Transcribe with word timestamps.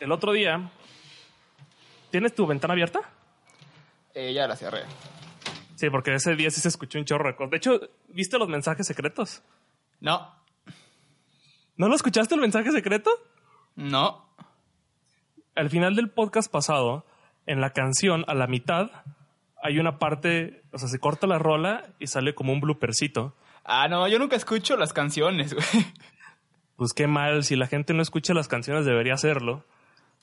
el 0.00 0.12
otro 0.12 0.32
día. 0.32 0.70
¿Tienes 2.10 2.34
tu 2.34 2.46
ventana 2.46 2.72
abierta? 2.72 3.00
Eh, 4.14 4.32
ya 4.32 4.46
la 4.46 4.56
cerré. 4.56 4.82
Sí, 5.76 5.90
porque 5.90 6.14
ese 6.14 6.36
día 6.36 6.50
sí 6.50 6.60
se 6.60 6.68
escuchó 6.68 6.98
un 6.98 7.04
chorro 7.04 7.28
de 7.28 7.34
cosas. 7.36 7.50
De 7.50 7.56
hecho, 7.56 7.80
¿viste 8.08 8.38
los 8.38 8.48
mensajes 8.48 8.86
secretos? 8.86 9.42
No, 10.00 10.32
¿No 11.76 11.88
lo 11.88 11.96
escuchaste 11.96 12.34
el 12.34 12.40
mensaje 12.40 12.70
secreto? 12.70 13.10
no. 13.76 14.22
Al 15.56 15.70
final 15.70 15.94
del 15.94 16.10
podcast 16.10 16.50
pasado, 16.50 17.06
en 17.46 17.60
la 17.60 17.70
canción, 17.70 18.24
a 18.26 18.34
la 18.34 18.48
mitad, 18.48 18.90
hay 19.62 19.78
una 19.78 20.00
parte, 20.00 20.64
o 20.72 20.78
sea, 20.78 20.88
se 20.88 20.98
corta 20.98 21.28
la 21.28 21.38
rola 21.38 21.94
y 22.00 22.08
sale 22.08 22.34
como 22.34 22.52
un 22.52 22.60
bloopercito. 22.60 23.36
Ah, 23.64 23.86
no, 23.86 24.08
yo 24.08 24.18
nunca 24.18 24.34
escucho 24.34 24.76
las 24.76 24.92
canciones, 24.92 25.54
güey. 25.54 25.66
Pues 26.74 26.92
qué 26.92 27.06
mal, 27.06 27.44
si 27.44 27.54
la 27.54 27.68
gente 27.68 27.94
no 27.94 28.02
escucha 28.02 28.34
las 28.34 28.48
canciones 28.48 28.84
debería 28.84 29.14
hacerlo. 29.14 29.64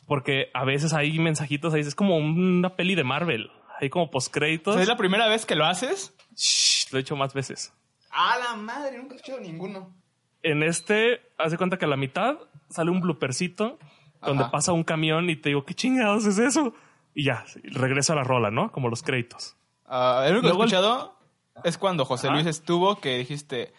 Porque 0.07 0.49
a 0.53 0.65
veces 0.65 0.93
hay 0.93 1.17
mensajitos 1.19 1.73
ahí, 1.73 1.81
es 1.81 1.95
como 1.95 2.17
una 2.17 2.75
peli 2.75 2.95
de 2.95 3.03
Marvel. 3.03 3.51
Hay 3.79 3.89
como 3.89 4.11
postcréditos. 4.11 4.77
¿Es 4.77 4.87
la 4.87 4.97
primera 4.97 5.27
vez 5.27 5.45
que 5.45 5.55
lo 5.55 5.65
haces? 5.65 6.15
Shh, 6.35 6.91
lo 6.91 6.97
he 6.97 7.01
hecho 7.01 7.15
más 7.15 7.33
veces. 7.33 7.73
Ah, 8.11 8.37
la 8.37 8.55
madre, 8.55 8.97
nunca 8.97 9.13
he 9.13 9.17
escuchado 9.17 9.39
ninguno. 9.39 9.95
En 10.43 10.63
este, 10.63 11.21
haz 11.37 11.51
de 11.51 11.57
cuenta 11.57 11.77
que 11.77 11.85
a 11.85 11.87
la 11.87 11.97
mitad 11.97 12.37
sale 12.69 12.91
un 12.91 12.99
bloopercito 12.99 13.79
donde 14.21 14.43
Ajá. 14.43 14.51
pasa 14.51 14.71
un 14.73 14.83
camión 14.83 15.29
y 15.29 15.35
te 15.35 15.49
digo, 15.49 15.65
¿qué 15.65 15.73
chingados 15.73 16.25
es 16.25 16.37
eso? 16.37 16.73
Y 17.13 17.25
ya, 17.25 17.45
regresa 17.63 18.15
la 18.15 18.23
rola, 18.23 18.51
¿no? 18.51 18.71
Como 18.71 18.89
los 18.89 19.03
créditos. 19.03 19.55
Ah, 19.85 20.23
el 20.25 20.33
único 20.33 20.47
que 20.47 20.47
he 20.47 20.65
escuchado 20.65 21.15
es 21.63 21.77
cuando 21.77 22.05
José 22.05 22.27
Ajá. 22.27 22.35
Luis 22.35 22.47
estuvo 22.47 22.99
que 22.99 23.17
dijiste, 23.17 23.73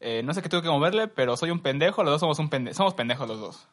eh, 0.00 0.22
no 0.24 0.34
sé 0.34 0.42
qué 0.42 0.48
tuve 0.48 0.62
que 0.62 0.68
moverle, 0.68 1.08
pero 1.08 1.36
soy 1.36 1.50
un 1.50 1.60
pendejo, 1.60 2.02
los 2.02 2.12
dos 2.12 2.20
somos 2.20 2.38
un 2.38 2.50
pendejo, 2.50 2.76
somos 2.76 2.94
pendejos 2.94 3.28
los 3.28 3.40
dos. 3.40 3.68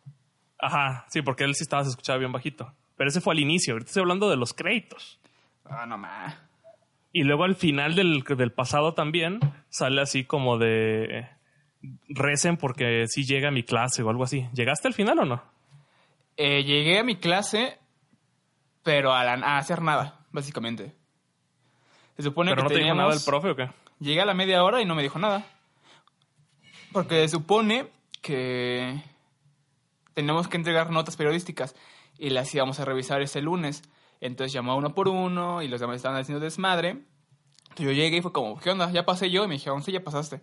Ajá, 0.59 1.05
sí, 1.09 1.21
porque 1.21 1.43
él 1.43 1.55
sí 1.55 1.63
estaba, 1.63 1.84
se 1.84 1.89
escuchaba 1.89 2.20
bien 2.20 2.31
bajito. 2.31 2.73
Pero 2.95 3.09
ese 3.09 3.21
fue 3.21 3.34
al 3.34 3.39
inicio, 3.39 3.73
ahorita 3.73 3.89
estoy 3.89 4.02
hablando 4.02 4.30
de 4.30 4.38
los 4.38 4.53
créditos. 4.53 5.19
Ah, 5.66 5.86
no 5.86 5.97
más. 5.97 6.36
Y 7.11 7.23
luego 7.23 7.44
al 7.44 7.55
final 7.55 7.95
del, 7.95 8.23
del 8.23 8.52
pasado 8.52 8.94
también 8.94 9.39
sale 9.69 10.02
así 10.02 10.23
como 10.25 10.58
de 10.58 11.27
recen 12.09 12.58
porque 12.58 13.05
sí 13.08 13.23
llega 13.25 13.50
a 13.50 13.52
mi 13.52 13.64
clase 13.64 14.02
o 14.03 14.09
algo 14.09 14.23
así. 14.23 14.47
¿Llegaste 14.53 14.88
al 14.88 14.94
final 14.94 15.19
o 15.19 15.25
no? 15.25 15.44
Eh, 16.38 16.64
llegué 16.64 16.97
a 16.99 17.03
mi 17.03 17.17
clase, 17.17 17.77
pero 18.83 19.14
a, 19.14 19.23
la- 19.23 19.33
a 19.45 19.58
hacer 19.58 19.81
nada, 19.81 20.20
básicamente. 20.31 20.95
Se 22.16 22.23
supone 22.23 22.52
¿Pero 22.52 22.64
que 22.64 22.64
no 22.64 22.70
te 22.80 22.83
dijo 22.83 22.95
nada 22.95 23.14
el 23.14 23.20
profe 23.25 23.49
o 23.49 23.55
qué? 23.55 23.70
Llegué 23.99 24.22
a 24.22 24.25
la 24.25 24.33
media 24.33 24.64
hora 24.64 24.81
y 24.81 24.86
no 24.86 24.95
me 24.95 25.03
dijo 25.03 25.20
nada. 25.20 25.45
Porque 26.92 27.16
se 27.22 27.30
supone 27.30 27.88
que 28.22 29.02
tenemos 30.14 30.47
que 30.47 30.58
entregar 30.58 30.89
notas 30.89 31.16
periodísticas 31.16 31.75
y 32.17 32.30
las 32.30 32.53
íbamos 32.53 32.80
a 32.80 32.86
revisar 32.86 33.22
ese 33.22 33.42
lunes. 33.42 33.83
Entonces 34.22 34.53
llamó 34.53 34.75
uno 34.78 34.94
por 34.95 35.08
uno 35.09 35.61
y 35.61 35.67
los 35.67 35.80
demás 35.81 35.97
estaban 35.97 36.20
haciendo 36.20 36.39
desmadre. 36.44 36.89
Entonces 37.70 37.86
yo 37.88 37.92
llegué 37.92 38.17
y 38.17 38.22
fue 38.22 38.31
como, 38.31 38.59
¿qué 38.59 38.70
onda? 38.72 38.89
¿Ya 38.92 39.05
pasé 39.05 39.30
yo? 39.30 39.44
Y 39.44 39.47
me 39.47 39.55
dijeron, 39.55 39.81
sí, 39.83 39.92
ya 39.92 40.03
pasaste. 40.03 40.42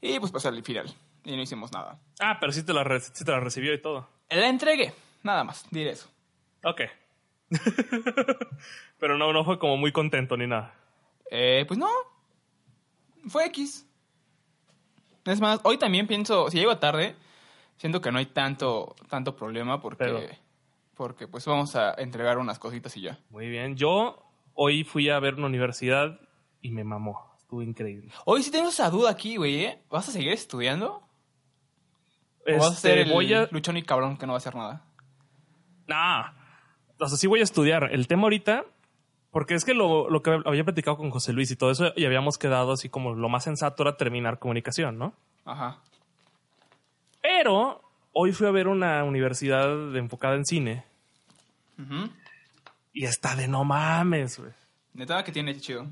Y 0.00 0.18
pues 0.18 0.32
pasé 0.32 0.48
al 0.48 0.62
final. 0.64 0.92
Y 1.24 1.36
no 1.36 1.42
hicimos 1.42 1.70
nada. 1.72 1.98
Ah, 2.20 2.38
pero 2.40 2.52
sí 2.52 2.62
te 2.64 2.72
la, 2.72 2.82
re- 2.82 3.00
sí 3.00 3.24
te 3.24 3.30
la 3.30 3.40
recibió 3.40 3.74
y 3.74 3.80
todo. 3.82 4.08
La 4.30 4.48
entregué. 4.48 4.94
Nada 5.22 5.44
más, 5.44 5.66
diré 5.70 5.90
eso. 5.90 6.08
Ok. 6.64 6.80
pero 8.98 9.18
no, 9.18 9.32
no 9.32 9.44
fue 9.44 9.58
como 9.58 9.76
muy 9.76 9.92
contento 9.92 10.36
ni 10.36 10.46
nada. 10.46 10.74
Eh, 11.30 11.64
pues 11.68 11.78
no. 11.78 11.88
Fue 13.28 13.46
X. 13.46 13.86
Es 15.24 15.40
más, 15.40 15.60
hoy 15.64 15.78
también 15.78 16.06
pienso, 16.06 16.50
si 16.50 16.58
llego 16.58 16.78
tarde, 16.78 17.14
siento 17.80 18.02
que 18.02 18.12
no 18.12 18.18
hay 18.18 18.26
tanto, 18.26 18.94
tanto 19.08 19.34
problema 19.34 19.80
porque, 19.80 20.04
Pero- 20.04 20.20
porque 20.94 21.26
pues 21.26 21.46
vamos 21.46 21.74
a 21.76 21.94
entregar 21.94 22.36
unas 22.36 22.58
cositas 22.58 22.94
y 22.98 23.00
ya. 23.00 23.18
Muy 23.30 23.48
bien. 23.48 23.74
Yo 23.74 24.22
hoy 24.52 24.84
fui 24.84 25.08
a 25.08 25.18
ver 25.18 25.36
una 25.36 25.46
universidad 25.46 26.20
y 26.60 26.70
me 26.72 26.84
mamó. 26.84 27.30
Estuvo 27.38 27.62
increíble. 27.62 28.12
Hoy 28.26 28.42
sí 28.42 28.50
tengo 28.50 28.68
esa 28.68 28.90
duda 28.90 29.10
aquí, 29.10 29.36
güey, 29.36 29.64
¿eh? 29.64 29.82
¿Vas 29.90 30.08
a 30.08 30.12
seguir 30.12 30.30
estudiando? 30.32 31.02
¿O 32.46 32.52
vas 32.58 32.66
a 32.70 32.74
Este, 32.74 32.88
ser 32.90 32.98
el 32.98 33.12
voy 33.12 33.32
a... 33.32 33.48
luchón 33.50 33.78
y 33.78 33.82
cabrón 33.82 34.18
que 34.18 34.26
no 34.26 34.32
va 34.34 34.36
a 34.36 34.38
hacer 34.38 34.54
nada? 34.54 34.84
Nah. 35.86 36.32
O 36.98 37.08
sea, 37.08 37.16
sí 37.16 37.26
voy 37.26 37.40
a 37.40 37.44
estudiar. 37.44 37.88
El 37.92 38.06
tema 38.06 38.24
ahorita, 38.24 38.64
porque 39.30 39.54
es 39.54 39.64
que 39.64 39.72
lo, 39.72 40.10
lo 40.10 40.22
que 40.22 40.38
había 40.44 40.64
platicado 40.64 40.98
con 40.98 41.10
José 41.10 41.32
Luis 41.32 41.50
y 41.50 41.56
todo 41.56 41.70
eso, 41.70 41.92
y 41.96 42.04
habíamos 42.04 42.36
quedado 42.36 42.72
así 42.72 42.88
como 42.90 43.14
lo 43.14 43.28
más 43.30 43.44
sensato 43.44 43.82
era 43.82 43.96
terminar 43.96 44.38
comunicación, 44.38 44.98
¿no? 44.98 45.14
Ajá. 45.46 45.80
Pero 47.22 47.82
hoy 48.12 48.32
fui 48.32 48.46
a 48.46 48.50
ver 48.50 48.68
una 48.68 49.04
universidad 49.04 49.94
enfocada 49.96 50.34
en 50.34 50.44
cine 50.46 50.84
Ujú. 51.78 52.10
y 52.92 53.04
está 53.04 53.36
de 53.36 53.48
no 53.48 53.64
mames, 53.64 54.38
güey. 54.38 54.52
Neta, 54.94 55.22
¿qué 55.24 55.32
tiene 55.32 55.58
chido? 55.58 55.86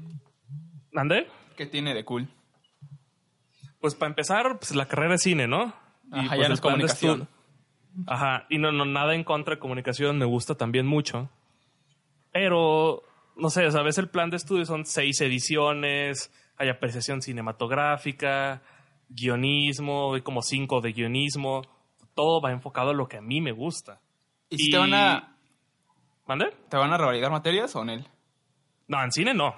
¿Ande? 0.95 1.29
¿Qué 1.57 1.67
tiene 1.67 1.95
de 1.95 2.05
cool? 2.05 2.29
Pues 3.81 3.95
para 3.95 4.11
empezar, 4.11 4.59
pues 4.59 4.75
la 4.75 4.87
carrera 4.87 5.13
de 5.13 5.19
cine, 5.19 5.47
¿no? 5.47 5.73
Ajá, 6.11 6.29
pues, 6.29 6.41
ya 6.41 6.49
no 6.49 6.55
es 6.55 6.61
comunicación. 6.61 7.29
Ajá, 8.07 8.47
y 8.49 8.59
no, 8.59 8.73
no, 8.73 8.85
nada 8.85 9.15
en 9.15 9.25
contra 9.25 9.55
de 9.55 9.61
comunicación, 9.61 10.19
me 10.19 10.25
gusta 10.25 10.57
también 10.57 10.87
mucho. 10.87 11.31
Pero, 12.33 13.03
no 13.37 13.51
sé, 13.51 13.71
¿sabes? 13.71 13.99
El 13.99 14.09
plan 14.09 14.31
de 14.31 14.37
estudio 14.37 14.65
son 14.65 14.85
seis 14.85 15.21
ediciones, 15.21 16.33
hay 16.57 16.69
apreciación 16.69 17.23
cinematográfica, 17.23 18.63
guionismo, 19.09 20.13
como 20.23 20.43
cinco 20.43 20.81
de 20.81 20.93
guionismo. 20.93 21.63
Todo 22.15 22.41
va 22.41 22.51
enfocado 22.53 22.91
a 22.91 22.95
lo 22.95 23.09
que 23.09 23.17
a 23.19 23.21
mí 23.21 23.41
me 23.41 23.53
gusta. 23.53 24.01
¿Y 24.51 24.59
si 24.59 24.69
Y- 24.69 24.71
te 24.71 24.79
van 24.79 24.95
a, 24.95 25.37
¿Mande? 26.27 26.51
te 26.69 26.77
van 26.77 26.93
a 26.93 26.99
revalidar 26.99 27.31
materias 27.31 27.75
o 27.77 27.83
en 27.83 27.91
él? 27.91 28.09
No, 28.87 29.03
en 29.03 29.13
cine 29.13 29.35
no. 29.35 29.55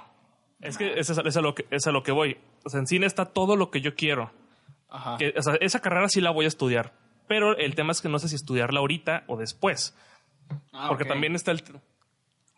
Es 0.60 0.76
que 0.76 0.98
es, 0.98 1.10
a- 1.16 1.22
es 1.22 1.36
a 1.36 1.40
lo 1.40 1.54
que 1.54 1.66
es 1.70 1.86
a 1.86 1.92
lo 1.92 2.02
que 2.02 2.12
voy. 2.12 2.36
O 2.64 2.68
sea, 2.68 2.80
en 2.80 2.86
cine 2.86 3.06
está 3.06 3.24
todo 3.26 3.56
lo 3.56 3.70
que 3.70 3.80
yo 3.80 3.94
quiero. 3.94 4.30
Ajá. 4.88 5.16
Que, 5.16 5.32
o 5.36 5.42
sea, 5.42 5.54
esa 5.60 5.80
carrera 5.80 6.08
sí 6.08 6.20
la 6.20 6.30
voy 6.30 6.44
a 6.44 6.48
estudiar. 6.48 6.92
Pero 7.28 7.56
el 7.56 7.74
tema 7.76 7.92
es 7.92 8.00
que 8.02 8.08
no 8.08 8.18
sé 8.18 8.28
si 8.28 8.34
estudiarla 8.34 8.80
ahorita 8.80 9.22
o 9.28 9.36
después. 9.36 9.96
Ah, 10.72 10.88
Porque 10.88 11.04
también 11.04 11.34
está 11.36 11.52
el 11.52 11.62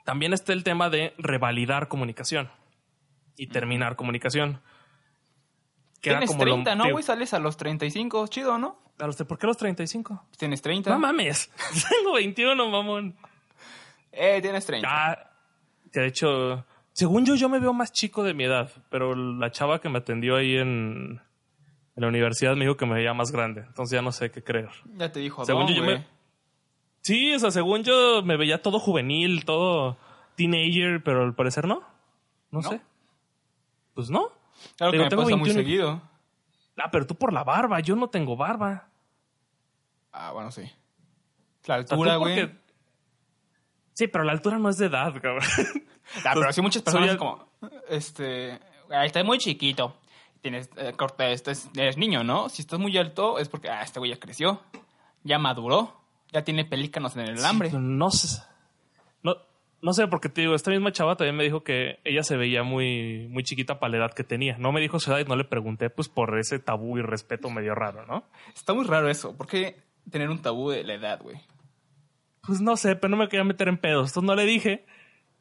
también 0.05 0.33
está 0.33 0.53
el 0.53 0.65
tema 0.65 0.89
de 0.91 1.15
revalidar 1.19 1.87
comunicación 1.89 2.51
y 3.37 3.47
terminar 3.49 3.95
comunicación. 3.97 4.61
Que 6.03 6.11
Tienes 6.11 6.29
como 6.31 6.45
lo- 6.45 6.53
30, 6.53 6.75
¿no, 6.75 6.85
te- 6.85 6.93
güey? 6.93 7.03
Sales 7.05 7.33
a 7.33 7.39
los 7.39 7.57
35, 7.57 8.27
chido, 8.27 8.59
¿no? 8.59 8.77
a 8.99 9.07
los- 9.07 9.17
¿Por 9.17 9.39
qué 9.39 9.47
los 9.47 9.57
35? 9.57 10.27
Tienes 10.37 10.61
30. 10.61 10.91
No 10.91 10.99
mames. 10.99 11.51
Tengo 11.99 12.13
21, 12.15 12.69
mamón. 12.69 13.17
Eh, 14.13 14.41
tienes 14.43 14.67
30. 14.67 14.89
Ah, 14.91 15.31
que 15.93 16.01
de 16.01 16.07
hecho, 16.09 16.67
según 16.93 17.25
yo, 17.25 17.35
yo 17.37 17.49
me 17.49 17.59
veo 17.61 17.73
más 17.73 17.93
chico 17.93 18.23
de 18.25 18.35
mi 18.35 18.45
edad, 18.45 18.71
pero 18.91 19.15
la 19.15 19.51
chava 19.53 19.81
que 19.81 19.89
me 19.89 19.99
atendió 19.99 20.37
ahí 20.37 20.57
en, 20.57 21.21
en 21.97 22.01
la 22.03 22.09
universidad 22.09 22.55
me 22.57 22.65
dijo 22.65 22.77
que 22.77 22.85
me 22.87 22.95
veía 22.95 23.15
más 23.15 23.31
grande, 23.31 23.63
entonces 23.63 23.97
ya 23.97 24.03
no 24.03 24.11
sé 24.13 24.31
qué 24.33 24.43
creer. 24.43 24.71
Ya 24.97 25.11
te 25.13 25.21
dijo, 25.21 25.45
Según 25.45 25.67
Don, 25.67 25.75
yo, 25.77 25.83
yo 25.85 25.87
me- 25.87 26.07
Sí, 27.01 27.33
o 27.35 27.39
sea, 27.39 27.51
según 27.53 27.85
yo 27.85 28.23
me 28.25 28.37
veía 28.37 28.61
todo 28.61 28.79
juvenil, 28.81 29.45
todo 29.45 29.97
teenager, 30.37 31.03
pero 31.03 31.23
al 31.23 31.35
parecer 31.35 31.67
no. 31.69 31.81
No, 32.51 32.61
¿No? 32.61 32.69
sé. 32.71 32.81
Pues 33.95 34.11
no. 34.11 34.32
Claro 34.77 34.93
que 34.93 34.99
me 34.99 35.09
tengo 35.09 35.23
pasa 35.23 35.37
muy 35.37 35.49
21. 35.51 35.55
seguido. 35.63 36.03
Ah, 36.79 36.91
pero 36.91 37.07
tú 37.07 37.15
por 37.17 37.33
la 37.33 37.45
barba, 37.45 37.81
yo 37.81 37.95
no 37.97 38.09
tengo 38.09 38.37
barba. 38.37 38.89
Ah, 40.13 40.33
bueno, 40.33 40.51
sí. 40.51 40.63
La 41.67 41.77
altura, 41.77 42.17
güey. 42.17 42.41
porque- 42.47 42.63
Sí, 43.95 44.09
pero 44.09 44.25
la 44.25 44.33
altura 44.33 44.59
no 44.59 44.69
es 44.71 44.79
de 44.79 44.87
edad, 44.87 45.13
cabrón. 45.21 45.45
Ah, 46.25 46.33
pero 46.35 46.53
sí 46.53 46.61
muchas 46.63 46.83
personas 46.83 47.17
como, 47.17 47.47
este, 47.89 48.59
ah, 48.91 49.05
estás 49.05 49.25
muy 49.25 49.39
chiquito. 49.39 49.97
Tienes, 50.41 50.69
eh, 50.77 50.93
corta, 50.97 51.29
estás- 51.31 51.69
eres 51.77 51.97
niño, 51.97 52.25
¿no? 52.25 52.49
Si 52.49 52.63
estás 52.63 52.79
muy 52.81 52.97
alto 52.99 53.39
es 53.39 53.49
porque, 53.49 53.69
ah, 53.71 53.83
este 53.83 53.99
güey 54.01 54.11
ya 54.11 54.19
creció. 54.19 54.61
Ya 55.23 55.39
maduró. 55.39 56.01
Ya 56.33 56.43
tiene 56.43 56.65
pelícanos 56.65 57.15
en 57.17 57.29
el 57.29 57.45
hambre. 57.45 57.71
Sí, 57.71 57.77
no 57.79 58.11
sé. 58.11 58.43
No, 59.83 59.93
sé, 59.93 60.07
porque 60.07 60.29
te 60.29 60.43
digo, 60.43 60.55
esta 60.55 60.71
misma 60.71 60.93
chava 60.93 61.17
también 61.17 61.37
me 61.37 61.43
dijo 61.43 61.65
que 61.65 61.99
ella 62.05 62.23
se 62.23 62.37
veía 62.37 62.63
muy, 62.63 63.27
muy 63.29 63.43
chiquita 63.43 63.81
para 63.81 63.91
la 63.91 63.97
edad 63.99 64.15
que 64.15 64.23
tenía. 64.23 64.57
No 64.57 64.71
me 64.71 64.81
dijo 64.81 65.01
su 65.01 65.11
edad 65.11 65.19
y 65.19 65.25
no 65.25 65.35
le 65.35 65.45
pregunté, 65.45 65.91
pues 65.91 66.09
por 66.09 66.39
ese 66.39 66.61
tabú 66.61 66.99
y 66.99 67.03
respeto 67.03 67.51
medio 67.51 67.75
raro, 67.75 68.07
¿no? 68.07 68.25
Está 68.55 68.75
muy 68.75 68.87
raro 68.87 69.11
eso. 69.11 69.37
¿Por 69.37 69.49
qué 69.49 69.83
tener 70.11 70.31
un 70.31 70.41
tabú 70.41 70.71
de 70.71 70.85
la 70.85 70.95
edad, 70.95 71.21
güey? 71.21 71.41
Pues 72.43 72.61
no 72.61 72.77
sé, 72.77 72.95
pero 72.95 73.11
no 73.11 73.17
me 73.17 73.29
quería 73.29 73.45
meter 73.45 73.69
en 73.69 73.77
pedos. 73.77 74.11
Entonces 74.11 74.27
no 74.27 74.37
le 74.37 74.45
dije. 74.45 74.87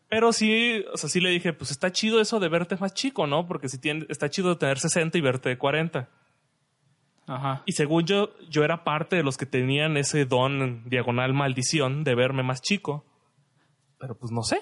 Pero 0.10 0.34
sí, 0.34 0.84
o 0.92 0.98
sea, 0.98 1.10
sí 1.10 1.22
le 1.22 1.30
dije, 1.30 1.54
pues 1.54 1.72
está 1.72 1.92
chido 1.92 2.20
eso 2.20 2.40
de 2.40 2.50
verte 2.50 2.76
más 2.78 2.94
chico, 2.94 3.28
¿no? 3.28 3.48
Porque 3.48 3.70
si 3.70 3.80
tiene, 3.80 4.06
está 4.10 4.30
chido 4.30 4.58
tener 4.58 4.80
60 4.80 5.18
y 5.18 5.22
verte 5.22 5.50
de 5.50 5.58
40. 5.58 6.10
Ajá. 7.28 7.64
Y 7.66 7.74
según 7.74 8.06
yo, 8.06 8.32
yo 8.50 8.64
era 8.64 8.84
parte 8.84 9.16
de 9.16 9.24
los 9.24 9.38
que 9.38 9.46
tenían 9.46 9.98
ese 9.98 10.26
don 10.26 10.84
diagonal 10.90 11.34
maldición 11.34 12.04
de 12.04 12.16
verme 12.16 12.44
más 12.44 12.62
chico. 12.62 13.06
Pero 14.02 14.16
pues 14.18 14.32
no 14.32 14.42
sé. 14.44 14.60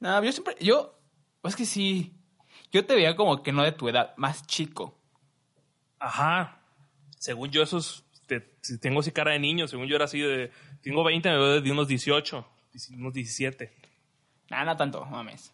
No, 0.00 0.22
yo 0.22 0.30
siempre, 0.32 0.54
yo, 0.60 0.96
es 1.42 1.56
que 1.56 1.66
sí, 1.66 2.14
yo 2.70 2.86
te 2.86 2.94
veía 2.94 3.16
como 3.16 3.42
que 3.42 3.50
no 3.52 3.64
de 3.64 3.72
tu 3.72 3.88
edad, 3.88 4.14
más 4.16 4.46
chico. 4.46 4.96
Ajá. 5.98 6.60
Según 7.18 7.50
yo, 7.50 7.62
eso 7.64 7.78
es 7.78 8.04
te- 8.28 8.54
si 8.62 8.78
tengo 8.78 9.00
así 9.00 9.10
cara 9.10 9.32
de 9.32 9.40
niño, 9.40 9.66
según 9.66 9.86
yo 9.88 9.96
era 9.96 10.04
así 10.04 10.20
de... 10.20 10.52
Tengo 10.80 11.02
20, 11.02 11.28
me 11.28 11.36
veo 11.36 11.60
de 11.60 11.72
unos 11.72 11.88
18, 11.88 12.46
unos 12.92 13.12
17. 13.12 13.74
Nah, 14.50 14.64
no 14.64 14.76
tanto, 14.76 15.00
no 15.04 15.10
mames. 15.10 15.52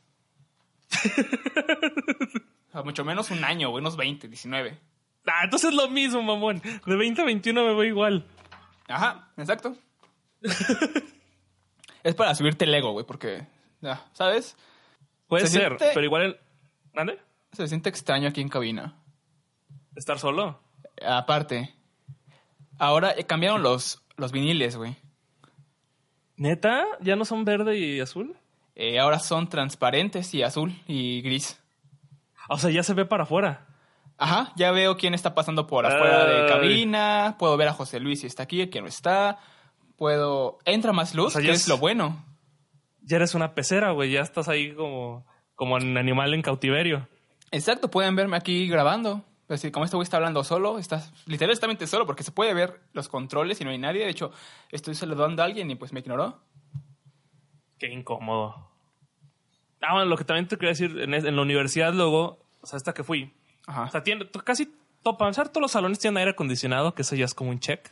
O 2.69 2.72
sea, 2.76 2.82
mucho 2.82 3.05
menos 3.05 3.31
un 3.31 3.44
año, 3.44 3.70
güey, 3.70 3.81
unos 3.81 3.96
20, 3.96 4.26
19. 4.26 4.81
Ah, 5.26 5.44
entonces 5.44 5.70
es 5.70 5.76
lo 5.76 5.88
mismo, 5.88 6.20
mamón. 6.22 6.61
De 6.84 6.96
20 6.96 7.22
a 7.22 7.25
21 7.25 7.64
me 7.64 7.72
voy 7.72 7.87
igual. 7.87 8.26
Ajá, 8.88 9.32
exacto. 9.37 9.76
es 12.04 12.14
para 12.14 12.34
subirte 12.36 12.64
el 12.66 12.74
ego, 12.74 12.92
güey, 12.92 13.04
porque, 13.04 13.46
ya, 13.80 14.04
¿sabes? 14.12 14.56
Puede 15.26 15.46
Se 15.48 15.58
ser, 15.58 15.62
siente- 15.78 15.90
pero 15.94 16.04
igual... 16.06 16.22
el- 16.22 16.36
¿Mande? 16.92 17.18
Se 17.52 17.66
siente 17.66 17.88
extraño 17.88 18.28
aquí 18.28 18.40
en 18.40 18.48
cabina. 18.48 18.94
¿Estar 19.96 20.18
solo? 20.20 20.60
Aparte, 21.04 21.74
ahora 22.78 23.12
eh, 23.16 23.24
cambiaron 23.24 23.62
los, 23.62 24.00
los 24.16 24.30
viniles, 24.30 24.76
güey. 24.76 24.96
¿Neta? 26.36 26.84
¿Ya 27.00 27.16
no 27.16 27.24
son 27.24 27.44
verde 27.44 27.78
y 27.78 28.00
azul? 28.00 28.36
Eh, 28.74 28.98
ahora 28.98 29.18
son 29.20 29.48
transparentes 29.48 30.34
y 30.34 30.42
azul 30.42 30.72
y 30.86 31.22
gris. 31.22 31.60
O 32.48 32.58
sea, 32.58 32.70
ya 32.70 32.82
se 32.82 32.94
ve 32.94 33.04
para 33.06 33.22
afuera. 33.22 33.66
Ajá, 34.18 34.52
ya 34.56 34.70
veo 34.72 34.96
quién 34.96 35.14
está 35.14 35.34
pasando 35.34 35.66
por 35.66 35.86
afuera 35.86 36.24
de 36.26 36.42
Ay. 36.42 36.48
cabina. 36.48 37.36
Puedo 37.38 37.56
ver 37.56 37.68
a 37.68 37.72
José 37.72 38.00
Luis 38.00 38.20
si 38.20 38.26
está 38.26 38.44
aquí, 38.44 38.68
quién 38.68 38.84
no 38.84 38.88
está. 38.88 39.38
Puedo. 39.96 40.58
Entra 40.64 40.93
más 40.93 41.14
luz, 41.14 41.29
O 41.29 41.31
sea, 41.31 41.43
que 41.43 41.50
es 41.50 41.62
es- 41.62 41.69
lo 41.69 41.79
bueno. 41.79 42.25
Ya 43.02 43.17
eres 43.17 43.35
una 43.35 43.55
pecera, 43.55 43.91
güey. 43.91 44.11
Ya 44.12 44.20
estás 44.23 44.49
ahí 44.49 44.75
como, 44.75 45.26
como 45.55 45.75
un 45.75 45.96
animal 45.99 46.32
en 46.32 46.43
cautiverio. 46.43 47.06
Exacto, 47.50 47.91
pueden 47.91 48.17
verme 48.17 48.37
aquí 48.37 48.67
grabando. 48.67 49.23
Es 49.43 49.61
decir, 49.61 49.73
como 49.73 49.85
este 49.85 49.96
güey 49.96 50.05
está 50.05 50.17
hablando 50.17 50.43
solo, 50.43 50.79
está 50.79 51.06
literalmente 51.26 51.87
solo, 51.87 52.06
porque 52.06 52.23
se 52.23 52.32
puede 52.32 52.55
ver 52.55 52.81
los 52.94 53.08
controles 53.08 53.61
y 53.61 53.64
no 53.64 53.70
hay 53.70 53.79
nadie. 53.79 54.05
De 54.05 54.11
hecho, 54.11 54.32
estoy 54.70 54.94
saludando 54.94 55.43
a 55.43 55.44
alguien 55.44 55.70
y 55.70 55.75
pues 55.75 55.93
me 55.93 56.00
ignoró. 56.00 56.40
Qué 57.79 57.88
incómodo. 57.93 58.70
Ah, 59.82 59.93
bueno, 59.93 60.06
lo 60.06 60.17
que 60.17 60.25
también 60.25 60.49
te 60.49 60.56
quería 60.56 60.70
decir, 60.70 60.99
en, 60.99 61.37
la 61.37 61.43
universidad 61.43 61.93
luego, 61.93 62.38
o 62.62 62.67
sea, 62.67 62.79
esta 62.79 62.94
que 62.94 63.05
fui, 63.05 63.35
Ajá. 63.67 63.82
o 63.82 63.90
sea, 63.90 64.02
tiene, 64.02 64.26
casi 64.43 64.73
para 65.02 65.17
avanzar 65.17 65.50
todos 65.50 65.61
los 65.61 65.73
salones 65.73 65.99
tienen 65.99 66.17
aire 66.17 66.31
acondicionado, 66.31 66.94
que 66.94 67.02
eso 67.02 67.14
ya 67.14 67.26
es 67.26 67.35
como 67.35 67.50
un 67.50 67.61
check. 67.61 67.90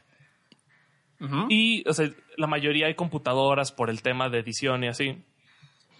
Y, 1.48 1.88
o 1.88 1.92
sea, 1.94 2.08
la 2.36 2.46
mayoría 2.46 2.86
hay 2.86 2.94
computadoras 2.94 3.70
por 3.72 3.90
el 3.90 4.02
tema 4.02 4.28
de 4.28 4.38
edición 4.40 4.82
y 4.84 4.88
así. 4.88 5.22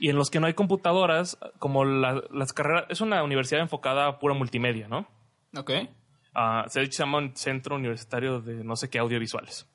Y 0.00 0.08
en 0.08 0.16
los 0.16 0.30
que 0.30 0.40
no 0.40 0.48
hay 0.48 0.54
computadoras, 0.54 1.38
como 1.60 1.84
la- 1.84 2.22
las 2.32 2.52
carreras, 2.52 2.86
es 2.88 3.00
una 3.00 3.22
universidad 3.22 3.60
enfocada 3.60 4.08
a 4.08 4.19
pura 4.19 4.34
multimedia, 4.34 4.88
¿no? 4.88 5.06
Ok. 5.56 5.70
Ah, 6.34 6.64
se 6.69 6.86
llama 6.88 7.19
un 7.19 7.36
Centro 7.36 7.76
Universitario 7.76 8.40
de 8.40 8.64
no 8.64 8.74
sé 8.74 8.90
qué 8.90 8.98
audiovisuales. 8.98 9.69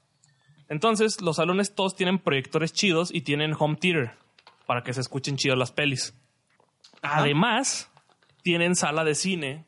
Entonces, 0.69 1.21
los 1.21 1.37
salones 1.37 1.73
todos 1.75 1.95
tienen 1.95 2.19
proyectores 2.19 2.73
chidos 2.73 3.13
y 3.13 3.21
tienen 3.21 3.53
home 3.57 3.77
theater 3.77 4.11
para 4.65 4.81
que 4.83 4.91
se 4.93 4.99
escuchen 4.99 5.37
chidos 5.37 5.57
las 5.57 5.71
pelis. 5.71 6.13
Ajá. 7.01 7.19
Además, 7.21 7.89
tienen 8.43 8.75
sala 8.75 9.05
de 9.05 9.15
cine 9.15 9.65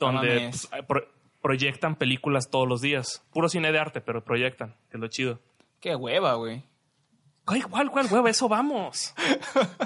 donde 0.00 0.50
pues, 0.88 1.04
proyectan 1.46 1.94
películas 1.94 2.50
todos 2.50 2.66
los 2.66 2.80
días. 2.80 3.24
Puro 3.32 3.48
cine 3.48 3.70
de 3.70 3.78
arte, 3.78 4.00
pero 4.00 4.24
proyectan, 4.24 4.74
que 4.90 4.96
es 4.96 5.00
lo 5.00 5.06
chido. 5.06 5.38
Qué 5.78 5.94
hueva, 5.94 6.34
güey. 6.34 6.64
Ay, 7.46 7.62
¿Cuál, 7.62 7.88
cuál, 7.88 8.08
huevo? 8.10 8.26
Eso 8.26 8.48
vamos. 8.48 9.14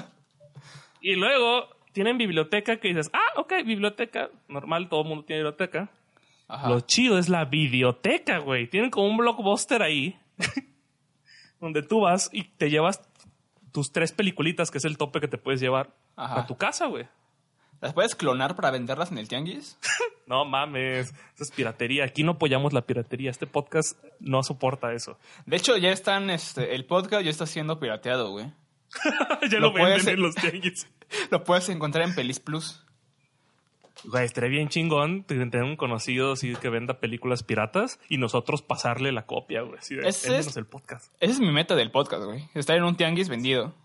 y 1.01 1.13
luego 1.13 1.67
tienen 1.91 2.17
biblioteca 2.17 2.77
que 2.77 2.87
dices, 2.87 3.11
ah, 3.13 3.39
ok, 3.39 3.53
biblioteca. 3.63 4.31
Normal, 4.47 4.89
todo 4.89 5.03
el 5.03 5.09
mundo 5.09 5.23
tiene 5.23 5.43
biblioteca. 5.43 5.91
Ajá. 6.47 6.67
Lo 6.67 6.79
chido 6.79 7.19
es 7.19 7.29
la 7.29 7.45
videoteca, 7.45 8.39
güey. 8.39 8.67
Tienen 8.67 8.89
como 8.89 9.05
un 9.05 9.17
blockbuster 9.17 9.83
ahí. 9.83 10.17
donde 11.59 11.83
tú 11.83 12.01
vas 12.01 12.31
y 12.33 12.45
te 12.45 12.71
llevas 12.71 13.07
tus 13.71 13.91
tres 13.91 14.11
peliculitas, 14.13 14.71
que 14.71 14.79
es 14.79 14.85
el 14.85 14.97
tope 14.97 15.21
que 15.21 15.27
te 15.27 15.37
puedes 15.37 15.61
llevar 15.61 15.95
Ajá. 16.15 16.39
a 16.39 16.47
tu 16.47 16.57
casa, 16.57 16.87
güey. 16.87 17.05
¿Las 17.81 17.93
puedes 17.93 18.15
clonar 18.15 18.55
para 18.55 18.71
venderlas 18.71 19.11
en 19.11 19.17
el 19.17 19.27
tianguis? 19.27 19.77
No 20.27 20.45
mames, 20.45 21.09
eso 21.35 21.43
es 21.43 21.51
piratería. 21.51 22.05
Aquí 22.05 22.23
no 22.23 22.33
apoyamos 22.33 22.71
la 22.71 22.83
piratería. 22.83 23.29
Este 23.29 23.47
podcast 23.47 24.01
no 24.21 24.43
soporta 24.43 24.93
eso. 24.93 25.17
De 25.45 25.57
hecho, 25.57 25.75
ya 25.75 25.91
están, 25.91 26.29
este, 26.29 26.73
el 26.73 26.85
podcast 26.85 27.25
ya 27.25 27.29
está 27.31 27.45
siendo 27.45 27.81
pirateado, 27.81 28.29
güey. 28.31 28.45
ya 29.51 29.59
Lo 29.59 29.67
lo, 29.67 29.73
venden 29.73 29.93
puedes- 29.99 30.07
en 30.07 30.21
los 30.21 30.35
tianguis. 30.35 30.87
Lo 31.31 31.43
puedes 31.43 31.67
encontrar 31.67 32.07
en 32.07 32.15
Pelis 32.15 32.39
Plus. 32.39 32.81
Güey, 34.05 34.23
estaría 34.23 34.49
bien 34.49 34.69
chingón 34.69 35.23
tener 35.25 35.63
un 35.63 35.75
conocido 35.75 36.31
así 36.31 36.55
que 36.55 36.69
venda 36.69 37.01
películas 37.01 37.43
piratas 37.43 37.99
y 38.07 38.17
nosotros 38.17 38.61
pasarle 38.61 39.11
la 39.11 39.25
copia, 39.25 39.63
güey. 39.63 39.79
Así 39.79 39.95
de, 39.95 40.07
Ese 40.07 40.29
"Véndenos 40.29 40.51
es- 40.51 40.57
el 40.57 40.65
podcast. 40.65 41.13
Esa 41.19 41.33
es 41.33 41.39
mi 41.41 41.51
meta 41.51 41.75
del 41.75 41.91
podcast, 41.91 42.23
güey. 42.23 42.47
Estar 42.53 42.77
en 42.77 42.83
un 42.83 42.95
tianguis 42.95 43.27
vendido. 43.27 43.75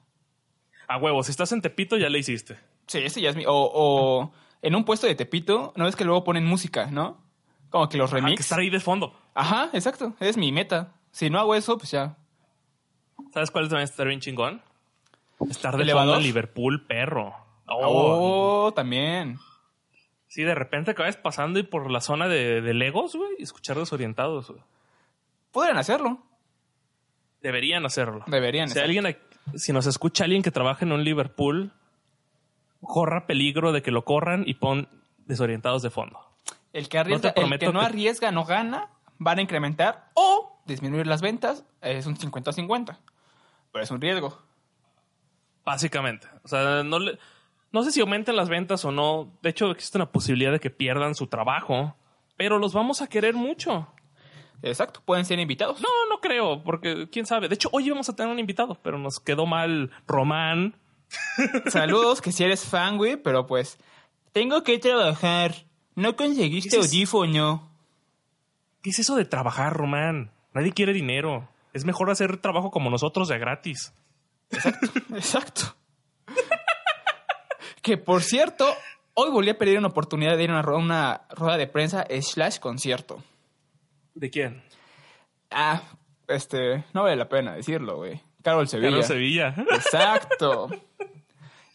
A 0.86 0.96
huevo, 0.98 1.24
si 1.24 1.32
estás 1.32 1.50
en 1.50 1.60
Tepito 1.60 1.96
ya 1.96 2.08
le 2.08 2.20
hiciste. 2.20 2.56
Sí, 2.86 2.98
ese 2.98 3.20
ya 3.20 3.30
es 3.30 3.36
mi... 3.36 3.44
O, 3.46 3.52
o 3.52 4.32
en 4.62 4.74
un 4.74 4.84
puesto 4.84 5.06
de 5.06 5.14
Tepito, 5.14 5.72
¿no 5.76 5.84
ves 5.84 5.96
que 5.96 6.04
luego 6.04 6.24
ponen 6.24 6.44
música, 6.44 6.86
no? 6.90 7.22
Como 7.70 7.88
que 7.88 7.98
los 7.98 8.12
Hay 8.12 8.20
que 8.20 8.24
remix. 8.26 8.40
estar 8.40 8.58
ahí 8.58 8.70
de 8.70 8.80
fondo. 8.80 9.14
Ajá, 9.34 9.70
exacto. 9.72 10.14
Es 10.20 10.36
mi 10.36 10.52
meta. 10.52 10.92
Si 11.10 11.30
no 11.30 11.38
hago 11.38 11.54
eso, 11.54 11.76
pues 11.78 11.90
ya. 11.90 12.16
¿Sabes 13.32 13.50
cuál 13.50 13.68
también 13.68 13.84
estar 13.84 14.06
bien 14.06 14.20
chingón? 14.20 14.62
Estar 15.50 15.76
de 15.76 15.82
¿Elevador? 15.82 16.14
fondo 16.14 16.20
en 16.20 16.26
Liverpool, 16.26 16.86
perro. 16.86 17.34
Oh. 17.66 18.66
Oh, 18.68 18.72
también. 18.74 19.38
Sí, 20.28 20.42
de 20.42 20.54
repente 20.54 20.92
acabas 20.92 21.16
pasando 21.16 21.58
y 21.58 21.62
por 21.62 21.90
la 21.90 22.00
zona 22.00 22.28
de, 22.28 22.60
de 22.60 22.74
Legos, 22.74 23.14
güey, 23.16 23.30
y 23.38 23.42
escuchar 23.42 23.76
desorientados, 23.78 24.50
güey. 24.50 24.62
Podrían 25.52 25.78
hacerlo. 25.78 26.22
Deberían 27.42 27.84
hacerlo. 27.86 28.24
Deberían. 28.26 28.68
Si 28.68 28.78
alguien, 28.78 29.16
si 29.54 29.72
nos 29.72 29.86
escucha 29.86 30.24
alguien 30.24 30.42
que 30.42 30.50
trabaja 30.50 30.84
en 30.84 30.92
un 30.92 31.04
Liverpool, 31.04 31.72
corra 32.80 33.26
peligro 33.26 33.72
de 33.72 33.82
que 33.82 33.90
lo 33.90 34.04
corran 34.04 34.44
y 34.46 34.54
pon 34.54 34.88
desorientados 35.26 35.82
de 35.82 35.90
fondo. 35.90 36.18
El 36.72 36.88
que 36.88 36.98
arriesga, 36.98 37.32
No 37.36 37.42
el 37.54 37.58
que 37.58 37.66
arriesga 37.78 38.30
no 38.30 38.44
gana, 38.44 38.90
van 39.18 39.38
a 39.38 39.42
incrementar 39.42 40.10
o 40.14 40.60
disminuir 40.66 41.06
las 41.06 41.22
ventas. 41.22 41.64
Es 41.80 42.06
un 42.06 42.16
50-50. 42.16 42.98
Pero 43.72 43.82
es 43.84 43.90
un 43.90 44.00
riesgo. 44.00 44.38
Básicamente. 45.64 46.28
O 46.44 46.48
sea, 46.48 46.82
no, 46.84 46.98
le- 46.98 47.18
no 47.72 47.82
sé 47.82 47.92
si 47.92 48.00
aumenten 48.00 48.36
las 48.36 48.48
ventas 48.48 48.84
o 48.84 48.92
no. 48.92 49.32
De 49.42 49.50
hecho, 49.50 49.70
existe 49.70 49.98
una 49.98 50.10
posibilidad 50.12 50.52
de 50.52 50.60
que 50.60 50.70
pierdan 50.70 51.14
su 51.14 51.26
trabajo. 51.26 51.96
Pero 52.36 52.58
los 52.58 52.72
vamos 52.74 53.02
a 53.02 53.08
querer 53.08 53.34
mucho. 53.34 53.88
Exacto. 54.62 55.00
Pueden 55.04 55.24
ser 55.24 55.38
invitados. 55.38 55.80
No, 55.80 55.88
no 56.08 56.20
creo, 56.20 56.62
porque 56.62 57.08
quién 57.10 57.26
sabe. 57.26 57.48
De 57.48 57.54
hecho, 57.54 57.68
hoy 57.72 57.86
íbamos 57.86 58.08
a 58.08 58.16
tener 58.16 58.30
un 58.32 58.38
invitado, 58.38 58.78
pero 58.82 58.98
nos 58.98 59.18
quedó 59.20 59.46
mal 59.46 59.90
Román. 60.06 60.76
Saludos, 61.68 62.20
que 62.20 62.32
si 62.32 62.44
eres 62.44 62.64
fan, 62.64 62.96
güey, 62.96 63.16
pero 63.16 63.46
pues 63.46 63.78
tengo 64.32 64.62
que 64.62 64.78
trabajar. 64.78 65.54
No 65.94 66.16
conseguiste 66.16 66.70
¿Qué 66.70 66.80
es 66.80 66.86
audífono. 66.86 67.70
¿Qué 68.82 68.90
es 68.90 68.98
eso 68.98 69.16
de 69.16 69.24
trabajar, 69.24 69.72
Román? 69.72 70.30
Nadie 70.52 70.72
quiere 70.72 70.92
dinero. 70.92 71.48
Es 71.72 71.84
mejor 71.84 72.10
hacer 72.10 72.36
trabajo 72.38 72.70
como 72.70 72.90
nosotros 72.90 73.28
de 73.28 73.38
gratis. 73.38 73.94
Exacto. 75.14 75.74
que 77.82 77.96
por 77.96 78.22
cierto, 78.22 78.66
hoy 79.14 79.30
volví 79.30 79.50
a 79.50 79.58
pedir 79.58 79.78
una 79.78 79.88
oportunidad 79.88 80.36
de 80.36 80.44
ir 80.44 80.50
a 80.50 80.60
una, 80.60 80.76
una 80.76 81.22
rueda 81.30 81.56
de 81.56 81.66
prensa 81.66 82.06
slash 82.20 82.58
concierto. 82.58 83.22
¿De 84.14 84.30
quién? 84.30 84.62
Ah, 85.50 85.82
este, 86.28 86.84
no 86.92 87.02
vale 87.02 87.16
la 87.16 87.28
pena 87.28 87.54
decirlo, 87.54 87.96
güey. 87.96 88.20
Carol 88.42 88.68
Sevilla. 88.68 88.90
Carlos 88.90 89.06
Sevilla. 89.06 89.54
Exacto. 89.72 90.68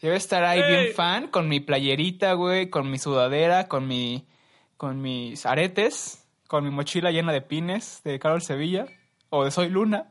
Yo 0.02 0.08
voy 0.08 0.14
a 0.14 0.18
estar 0.18 0.42
ahí 0.44 0.60
bien 0.62 0.94
fan, 0.94 1.28
con 1.28 1.48
mi 1.48 1.60
playerita, 1.60 2.32
güey, 2.32 2.68
con 2.70 2.90
mi 2.90 2.98
sudadera, 2.98 3.68
con 3.68 3.86
mi, 3.86 4.26
con 4.76 5.00
mis 5.00 5.46
aretes, 5.46 6.26
con 6.48 6.64
mi 6.64 6.70
mochila 6.70 7.12
llena 7.12 7.32
de 7.32 7.40
pines 7.40 8.02
de 8.04 8.18
Carol 8.18 8.42
Sevilla 8.42 8.86
o 9.30 9.44
de 9.44 9.50
Soy 9.52 9.68
Luna. 9.68 10.08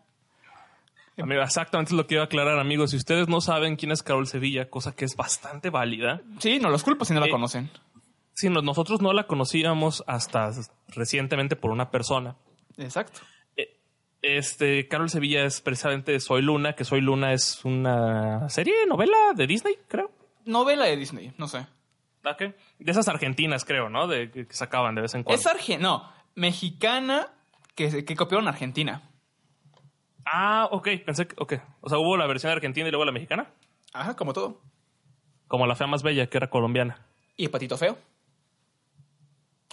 Amigo, 1.17 1.41
exactamente 1.41 1.89
es 1.89 1.97
lo 1.97 2.07
que 2.07 2.15
iba 2.15 2.23
a 2.23 2.25
aclarar, 2.27 2.57
amigos. 2.57 2.91
Si 2.91 2.97
ustedes 2.97 3.27
no 3.27 3.41
saben 3.41 3.75
quién 3.75 3.91
es 3.91 4.01
Carol 4.01 4.25
Sevilla, 4.27 4.69
cosa 4.69 4.95
que 4.95 5.03
es 5.05 5.15
bastante 5.17 5.69
válida, 5.69 6.21
Sí, 6.39 6.57
no 6.59 6.69
los 6.69 6.83
culpo 6.83 7.03
si 7.03 7.13
no 7.13 7.19
la 7.19 7.27
Eh, 7.27 7.29
conocen. 7.31 7.69
si 8.33 8.49
no- 8.49 8.61
nosotros 8.61 9.01
no 9.01 9.11
la 9.11 9.27
conocíamos 9.27 10.03
hasta 10.07 10.49
recientemente 10.87 11.57
por 11.57 11.69
una 11.69 11.91
persona. 11.91 12.37
Exacto. 12.77 13.19
Este, 14.21 14.87
Carol 14.87 15.09
Sevilla 15.09 15.43
es 15.45 15.61
precisamente 15.61 16.19
Soy 16.19 16.41
Luna, 16.41 16.73
que 16.73 16.83
Soy 16.83 17.01
Luna 17.01 17.33
es 17.33 17.65
una 17.65 18.47
serie, 18.49 18.85
novela 18.87 19.17
de 19.35 19.47
Disney, 19.47 19.75
creo. 19.87 20.11
Novela 20.45 20.85
de 20.85 20.95
Disney, 20.95 21.33
no 21.37 21.47
sé. 21.47 21.65
¿Ah, 22.23 22.35
qué? 22.37 22.53
De 22.77 22.91
esas 22.91 23.07
argentinas, 23.07 23.65
creo, 23.65 23.89
¿no? 23.89 24.07
De 24.07 24.29
que 24.29 24.45
sacaban 24.51 24.93
de 24.93 25.01
vez 25.01 25.15
en 25.15 25.23
cuando. 25.23 25.39
Es 25.39 25.47
argentina, 25.47 25.79
no, 25.81 26.11
mexicana 26.35 27.29
que, 27.73 28.05
que 28.05 28.15
copiaron 28.15 28.47
Argentina. 28.47 29.01
Ah, 30.25 30.67
ok, 30.71 30.87
pensé 31.03 31.27
que, 31.27 31.35
ok. 31.39 31.53
O 31.81 31.89
sea, 31.89 31.97
hubo 31.97 32.15
la 32.15 32.27
versión 32.27 32.51
argentina 32.51 32.87
y 32.87 32.91
luego 32.91 33.05
la 33.05 33.11
mexicana. 33.11 33.47
Ajá, 33.91 34.15
como 34.15 34.33
todo. 34.33 34.61
Como 35.47 35.65
la 35.65 35.75
fea 35.75 35.87
más 35.87 36.03
bella, 36.03 36.27
que 36.27 36.37
era 36.37 36.49
colombiana. 36.49 36.99
Y 37.37 37.47
Patito 37.47 37.75
Feo. 37.75 37.97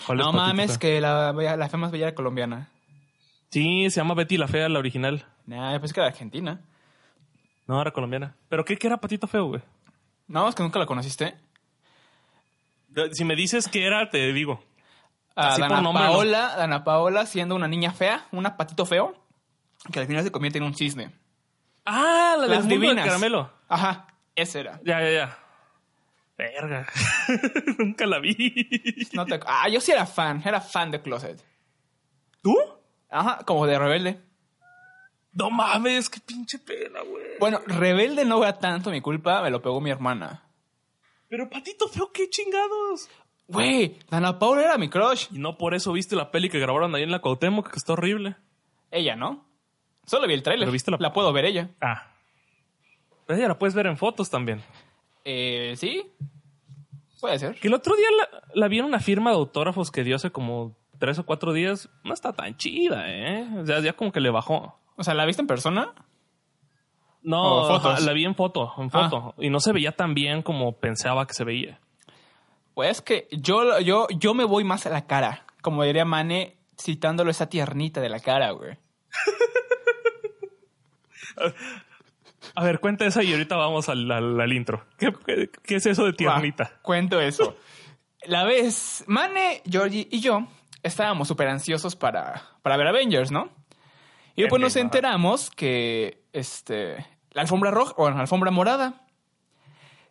¿Cuál 0.06 0.20
es 0.20 0.26
No 0.26 0.32
mames, 0.32 0.70
Feo? 0.72 0.78
que 0.80 1.00
la, 1.02 1.32
la 1.32 1.68
fe 1.68 1.76
más 1.76 1.90
bella 1.90 2.06
era 2.08 2.14
colombiana. 2.14 2.70
Sí, 3.50 3.88
se 3.90 4.00
llama 4.00 4.14
Betty 4.14 4.36
la 4.36 4.48
Fea, 4.48 4.68
la 4.68 4.78
original. 4.78 5.24
Nah, 5.46 5.78
pues 5.78 5.92
que 5.92 6.00
era 6.00 6.08
argentina. 6.08 6.60
No, 7.66 7.80
era 7.80 7.90
colombiana. 7.92 8.34
¿Pero 8.48 8.64
qué, 8.64 8.76
qué 8.76 8.86
era 8.86 8.98
Patito 8.98 9.26
Feo, 9.26 9.46
güey? 9.46 9.62
No, 10.26 10.48
es 10.48 10.54
que 10.54 10.62
nunca 10.62 10.78
la 10.78 10.86
conociste. 10.86 11.36
Si 13.12 13.24
me 13.24 13.36
dices 13.36 13.68
qué 13.68 13.86
era, 13.86 14.10
te 14.10 14.32
digo. 14.32 14.62
A 15.36 15.48
Así 15.52 15.62
por 15.62 15.70
nombre, 15.82 16.02
no. 16.04 16.10
Paola, 16.10 16.54
Dana 16.56 16.82
Paola 16.84 17.26
siendo 17.26 17.54
una 17.54 17.68
niña 17.68 17.92
fea, 17.92 18.26
una 18.32 18.56
patito 18.56 18.84
feo, 18.86 19.14
que 19.92 20.00
al 20.00 20.06
final 20.06 20.24
se 20.24 20.32
convierte 20.32 20.58
en 20.58 20.64
un 20.64 20.74
cisne. 20.74 21.12
Ah, 21.84 22.34
la 22.38 22.46
Las 22.46 22.68
del 22.68 22.80
divinas. 22.80 23.06
caramelo. 23.06 23.50
Ajá, 23.68 24.08
esa 24.34 24.58
era. 24.60 24.80
Ya, 24.84 25.00
ya, 25.00 25.10
ya. 25.10 25.38
Verga. 26.36 26.86
Nunca 27.78 28.06
la 28.06 28.18
vi. 28.18 29.08
No 29.12 29.24
te- 29.26 29.40
Ah, 29.46 29.68
yo 29.68 29.80
sí 29.80 29.92
era 29.92 30.06
fan, 30.06 30.42
era 30.44 30.60
fan 30.60 30.90
de 30.90 31.00
Closet. 31.02 31.42
¿Tú? 32.42 32.56
Ajá, 33.10 33.38
como 33.44 33.66
de 33.66 33.78
Rebelde. 33.78 34.20
No 35.32 35.50
mames, 35.50 36.08
qué 36.10 36.20
pinche 36.20 36.58
pena, 36.58 37.00
güey. 37.02 37.24
Bueno, 37.38 37.60
Rebelde 37.66 38.24
no 38.24 38.42
era 38.42 38.58
tanto 38.58 38.90
mi 38.90 39.00
culpa, 39.00 39.42
me 39.42 39.50
lo 39.50 39.62
pegó 39.62 39.80
mi 39.80 39.90
hermana. 39.90 40.42
Pero 41.28 41.48
Patito 41.48 41.88
Feo, 41.88 42.10
qué 42.12 42.28
chingados. 42.28 43.08
Güey, 43.46 43.98
Dana 44.10 44.38
Paola 44.38 44.62
era 44.62 44.78
mi 44.78 44.88
crush. 44.88 45.26
Y 45.32 45.38
no 45.38 45.56
por 45.56 45.74
eso 45.74 45.92
viste 45.92 46.16
la 46.16 46.30
peli 46.30 46.48
que 46.50 46.58
grabaron 46.58 46.94
ahí 46.94 47.02
en 47.02 47.10
la 47.10 47.20
Cuauhtémoc, 47.20 47.70
que 47.70 47.76
está 47.78 47.92
horrible. 47.94 48.36
Ella, 48.90 49.14
¿no? 49.16 49.46
Solo 50.06 50.26
vi 50.26 50.34
el 50.34 50.42
tráiler. 50.42 50.64
¿Pero 50.66 50.72
viste 50.72 50.90
la- 50.90 50.96
la 50.98 51.12
puedo 51.12 51.32
ver 51.32 51.44
ella. 51.44 51.70
Ah. 51.80 52.10
Pero 53.26 53.38
ella 53.38 53.48
la 53.48 53.58
puedes 53.58 53.74
ver 53.74 53.86
en 53.86 53.96
fotos 53.98 54.30
también. 54.30 54.62
Eh, 55.24 55.74
¿sí? 55.76 56.10
Puede 57.20 57.38
ser. 57.38 57.54
Que 57.60 57.68
el 57.68 57.74
otro 57.74 57.94
día 57.96 58.08
la, 58.16 58.42
la 58.54 58.68
vi 58.68 58.78
en 58.78 58.86
una 58.86 59.00
firma 59.00 59.30
de 59.30 59.36
autógrafos 59.36 59.90
que 59.90 60.04
dio 60.04 60.16
hace 60.16 60.30
como 60.30 60.76
tres 60.98 61.18
o 61.18 61.24
cuatro 61.26 61.52
días. 61.52 61.88
No 62.04 62.12
está 62.14 62.32
tan 62.32 62.56
chida, 62.56 63.04
¿eh? 63.08 63.46
O 63.60 63.66
sea, 63.66 63.80
ya 63.80 63.92
como 63.94 64.12
que 64.12 64.20
le 64.20 64.30
bajó. 64.30 64.78
O 64.96 65.04
sea, 65.04 65.14
¿la 65.14 65.24
viste 65.26 65.42
en 65.42 65.46
persona? 65.48 65.94
No, 67.22 67.78
la 68.00 68.12
vi 68.12 68.24
en 68.24 68.34
foto, 68.34 68.72
en 68.78 68.90
Ah. 68.92 69.08
foto. 69.10 69.34
Y 69.38 69.50
no 69.50 69.60
se 69.60 69.72
veía 69.72 69.92
tan 69.92 70.14
bien 70.14 70.42
como 70.42 70.72
pensaba 70.78 71.26
que 71.26 71.34
se 71.34 71.44
veía. 71.44 71.80
Pues 72.74 73.02
que 73.02 73.26
yo, 73.32 73.80
yo, 73.80 74.06
yo 74.18 74.34
me 74.34 74.44
voy 74.44 74.64
más 74.64 74.86
a 74.86 74.90
la 74.90 75.06
cara. 75.06 75.44
Como 75.62 75.82
diría 75.82 76.04
Mane, 76.04 76.56
citándolo 76.80 77.30
esa 77.30 77.48
tiernita 77.48 78.00
de 78.00 78.08
la 78.08 78.20
cara, 78.20 78.50
güey. 78.52 78.78
A 82.54 82.64
ver, 82.64 82.80
cuenta 82.80 83.04
esa 83.06 83.22
y 83.22 83.32
ahorita 83.32 83.56
vamos 83.56 83.88
al, 83.88 84.10
al- 84.10 84.40
al 84.40 84.52
intro. 84.52 84.84
¿Qué, 84.98 85.12
qué, 85.26 85.50
qué 85.62 85.76
es 85.76 85.86
eso 85.86 86.04
de 86.04 86.12
tiernita? 86.12 86.64
Va, 86.64 86.82
cuento 86.82 87.20
eso. 87.20 87.56
La 88.26 88.44
vez, 88.44 89.04
Mane, 89.06 89.62
Georgie 89.68 90.08
y 90.10 90.20
yo 90.20 90.46
estábamos 90.82 91.28
súper 91.28 91.48
ansiosos 91.48 91.96
para, 91.96 92.42
para 92.62 92.76
ver 92.76 92.86
Avengers, 92.88 93.30
¿no? 93.30 93.50
Y 94.36 94.42
después 94.42 94.60
nos 94.60 94.76
Ajá. 94.76 94.80
enteramos 94.84 95.50
que 95.50 96.22
este, 96.32 97.04
la 97.32 97.42
alfombra 97.42 97.70
roja, 97.70 97.94
bueno, 97.96 98.16
la 98.16 98.22
alfombra 98.22 98.50
morada. 98.50 99.04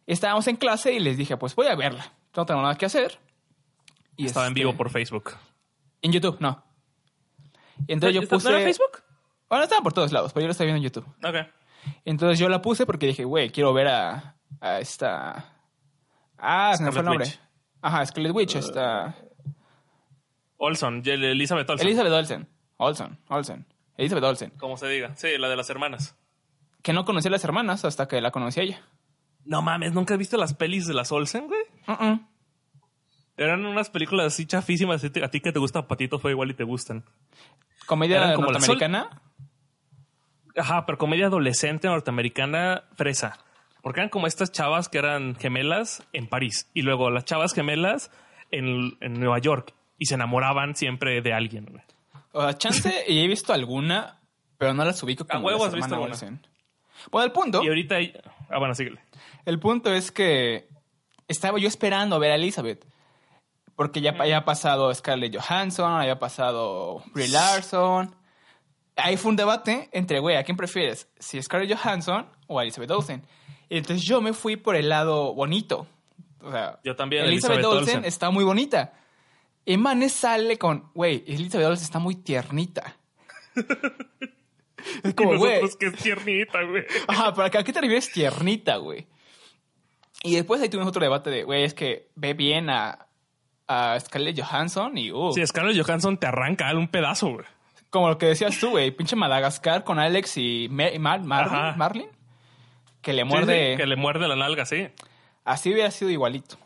Estábamos 0.05 0.47
en 0.47 0.55
clase 0.55 0.93
y 0.93 1.00
les 1.00 1.17
dije, 1.17 1.38
pues 1.38 1.55
voy 1.55 1.67
a 1.67 1.75
verla. 1.75 2.13
No 2.36 2.45
tengo 2.45 2.62
nada 2.62 2.75
que 2.75 2.86
hacer. 2.86 3.19
Y 4.15 4.25
Estaba 4.25 4.45
en 4.47 4.51
este, 4.51 4.62
vivo 4.62 4.75
por 4.75 4.89
Facebook. 4.89 5.31
En 6.01 6.12
YouTube, 6.12 6.38
no. 6.39 6.63
Y 7.88 7.93
entonces 7.93 8.15
yo 8.15 8.21
¿Está- 8.21 8.36
puse... 8.36 8.50
¿No 8.50 8.55
era 8.55 8.65
Facebook? 8.65 9.03
Bueno, 9.50 9.63
estaba 9.63 9.81
por 9.81 9.93
todos 9.93 10.12
lados, 10.12 10.33
pero 10.33 10.41
yo 10.43 10.47
lo 10.47 10.51
estaba 10.51 10.65
viendo 10.65 10.77
en 10.77 10.83
YouTube. 10.83 11.05
Ok. 11.25 11.47
Entonces 12.05 12.39
yo 12.39 12.50
la 12.50 12.62
puse 12.62 12.86
porque 12.86 13.07
dije, 13.07 13.24
güey, 13.24 13.50
quiero 13.50 13.74
ver 13.74 13.88
a, 13.88 14.36
a 14.59 14.79
esta... 14.79 15.53
Ah, 16.38 16.74
se 16.75 16.83
me 16.83 16.91
fue 16.91 17.01
el 17.01 17.05
Scarlet 17.05 17.05
nombre. 17.05 17.27
Witch. 17.27 17.39
Ajá, 17.81 18.05
Scarlet 18.05 18.33
Witch, 18.36 18.55
esta... 18.55 19.15
Olson, 20.57 21.01
Elizabeth 21.05 21.69
Olson. 21.69 21.87
Elizabeth 21.87 22.13
Olsen. 22.13 22.47
Olsen, 22.77 23.17
Olsen. 23.29 23.65
Elizabeth 23.97 24.23
Olsen. 24.23 24.49
como 24.51 24.77
se 24.77 24.87
diga. 24.87 25.15
Sí, 25.15 25.37
la 25.37 25.49
de 25.49 25.55
las 25.55 25.69
hermanas. 25.69 26.15
Que 26.83 26.93
no 26.93 27.05
conocía 27.05 27.29
a 27.29 27.31
las 27.31 27.43
hermanas 27.43 27.85
hasta 27.85 28.07
que 28.07 28.21
la 28.21 28.31
conocí 28.31 28.59
a 28.59 28.63
ella. 28.63 28.81
No 29.45 29.61
mames, 29.61 29.93
¿nunca 29.93 30.13
has 30.13 30.17
visto 30.17 30.37
las 30.37 30.53
pelis 30.53 30.85
de 30.87 30.93
las 30.93 31.11
Olsen, 31.11 31.47
güey? 31.47 31.61
Uh-uh. 31.87 32.19
Eran 33.37 33.65
unas 33.65 33.89
películas 33.89 34.27
así 34.27 34.45
chafísimas. 34.45 35.03
A 35.03 35.29
ti 35.29 35.39
que 35.39 35.51
te 35.51 35.59
gusta 35.59 35.87
Patito 35.87 36.19
fue 36.19 36.31
igual 36.31 36.49
y 36.49 36.53
te 36.55 36.63
gustan. 36.63 37.05
Comedia 37.85 38.17
Eran 38.17 38.35
como 38.35 38.47
la 38.47 38.53
norteamericana. 38.53 39.21
Ajá, 40.55 40.85
pero 40.85 40.97
comedia 40.97 41.27
adolescente 41.27 41.87
norteamericana 41.87 42.83
fresa. 42.95 43.37
Porque 43.83 43.99
eran 43.99 44.09
como 44.09 44.25
estas 44.25 44.51
chavas 44.51 44.89
que 44.89 44.97
eran 44.97 45.35
gemelas 45.35 46.03
en 46.13 46.27
París. 46.27 46.69
Y 46.73 46.81
luego 46.81 47.11
las 47.11 47.25
chavas 47.25 47.53
gemelas 47.53 48.11
en, 48.51 48.97
en 49.01 49.13
Nueva 49.13 49.37
York. 49.37 49.73
Y 49.97 50.05
se 50.05 50.15
enamoraban 50.15 50.75
siempre 50.75 51.21
de 51.21 51.33
alguien, 51.33 51.65
güey. 51.65 51.83
O 52.33 52.41
sea, 52.41 52.57
chance 52.57 53.05
y 53.07 53.19
he 53.19 53.27
visto 53.27 53.53
alguna, 53.53 54.19
pero 54.57 54.73
no 54.73 54.85
las 54.85 55.01
ubico 55.03 55.25
como 55.25 55.45
huevo 55.47 55.65
las 55.65 55.69
has 55.69 55.75
visto 55.75 55.95
alguna. 55.95 56.15
Bueno, 57.11 57.25
el 57.25 57.31
punto, 57.31 57.63
Y 57.63 57.67
ahorita... 57.67 57.97
Ah, 58.49 58.59
bueno, 58.59 58.73
síguele. 58.75 58.99
el 59.45 59.59
punto 59.59 59.91
es 59.93 60.11
que 60.11 60.67
estaba 61.27 61.57
yo 61.59 61.67
esperando 61.67 62.19
ver 62.19 62.31
a 62.31 62.35
Elizabeth. 62.35 62.85
Porque 63.75 64.01
ya 64.01 64.11
había 64.17 64.43
pasado 64.45 64.93
Scarlett 64.93 65.35
Johansson, 65.37 65.91
había 65.91 66.17
pasado 66.17 67.03
Brie 67.13 67.27
Larson. 67.27 68.15
Ahí 68.95 69.17
fue 69.17 69.29
un 69.29 69.35
debate 69.35 69.89
entre, 69.91 70.19
güey, 70.19 70.35
¿a 70.35 70.43
quién 70.43 70.57
prefieres? 70.57 71.07
¿Si 71.19 71.39
Scarlett 71.41 71.77
Johansson 71.77 72.27
o 72.47 72.57
a 72.59 72.63
Elizabeth 72.63 72.89
Olsen? 72.89 73.23
Y 73.69 73.77
entonces 73.77 74.03
yo 74.07 74.19
me 74.21 74.33
fui 74.33 74.55
por 74.55 74.75
el 74.75 74.89
lado 74.89 75.33
bonito. 75.35 75.85
O 76.41 76.51
sea, 76.51 76.79
Yo 76.83 76.95
también, 76.95 77.25
Elizabeth, 77.25 77.57
Elizabeth 77.57 77.79
Olsen, 77.79 77.95
Olsen. 77.97 78.05
está 78.05 78.31
muy 78.31 78.43
bonita. 78.43 78.93
Y 79.69 79.75
Manes 79.75 80.13
sale 80.13 80.57
con, 80.57 80.89
güey, 80.95 81.25
Elizabeth 81.27 81.67
Olsen 81.67 81.83
está 81.83 82.00
muy 82.00 82.15
tiernita. 82.15 82.95
es 85.03 85.13
como, 85.13 85.38
güey. 85.38 85.62
que 85.79 85.88
es 85.88 85.95
tiernita, 85.95 86.62
güey. 86.63 86.86
Ajá, 87.07 87.33
pero 87.33 87.47
¿a 87.47 87.50
qué 87.63 87.74
te 87.74 87.81
refieres 87.81 88.12
tiernita, 88.12 88.77
güey? 88.77 89.07
Y 90.24 90.36
después 90.36 90.62
ahí 90.62 90.69
tuvimos 90.69 90.88
otro 90.89 91.01
debate 91.01 91.29
de, 91.29 91.43
güey, 91.43 91.63
es 91.63 91.74
que 91.74 92.07
ve 92.15 92.33
bien 92.33 92.69
a, 92.69 93.07
a 93.67 94.00
Scarlett 94.00 94.39
Johansson 94.41 94.97
y, 94.97 95.12
uh, 95.12 95.33
Sí, 95.33 95.45
Scarlett 95.45 95.83
Johansson 95.86 96.17
te 96.17 96.27
arranca 96.27 96.71
un 96.74 96.88
pedazo, 96.88 97.27
güey. 97.33 97.45
como 97.89 98.07
lo 98.09 98.17
que 98.17 98.27
decías 98.27 98.57
tú, 98.59 98.69
güey, 98.71 98.91
pinche 98.91 99.15
Madagascar 99.15 99.83
con 99.83 100.00
Alex 100.00 100.38
y 100.38 100.69
Mar- 100.69 100.97
Mar- 101.24 101.75
Marlin, 101.77 102.07
que 103.01 103.12
le 103.13 103.24
Sí, 103.24 103.27
muerde, 103.27 103.71
sí, 103.74 103.77
que 103.77 103.86
le 103.86 103.95
muerde 103.97 104.27
la 104.29 104.36
nalga, 104.38 104.65
sí. 104.65 104.88
así 105.43 105.74
hubiera 105.74 105.91
sido 105.91 106.09
igualito. 106.09 106.57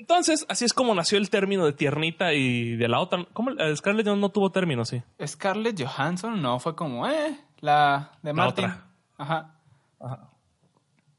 Entonces, 0.00 0.46
así 0.48 0.64
es 0.64 0.72
como 0.72 0.94
nació 0.94 1.18
el 1.18 1.28
término 1.28 1.66
de 1.66 1.74
tiernita 1.74 2.32
y 2.32 2.74
de 2.76 2.88
la 2.88 3.00
otra. 3.00 3.26
¿Cómo? 3.34 3.50
Eh, 3.50 3.76
Scarlett 3.76 4.06
no, 4.06 4.16
no 4.16 4.30
tuvo 4.30 4.50
término, 4.50 4.84
sí. 4.86 5.02
Scarlett 5.24 5.78
Johansson 5.80 6.40
no, 6.40 6.58
fue 6.58 6.74
como, 6.74 7.06
eh, 7.06 7.38
la 7.60 8.12
de 8.22 8.32
Martin. 8.32 8.64
otra. 8.64 8.86
Ajá. 9.18 9.54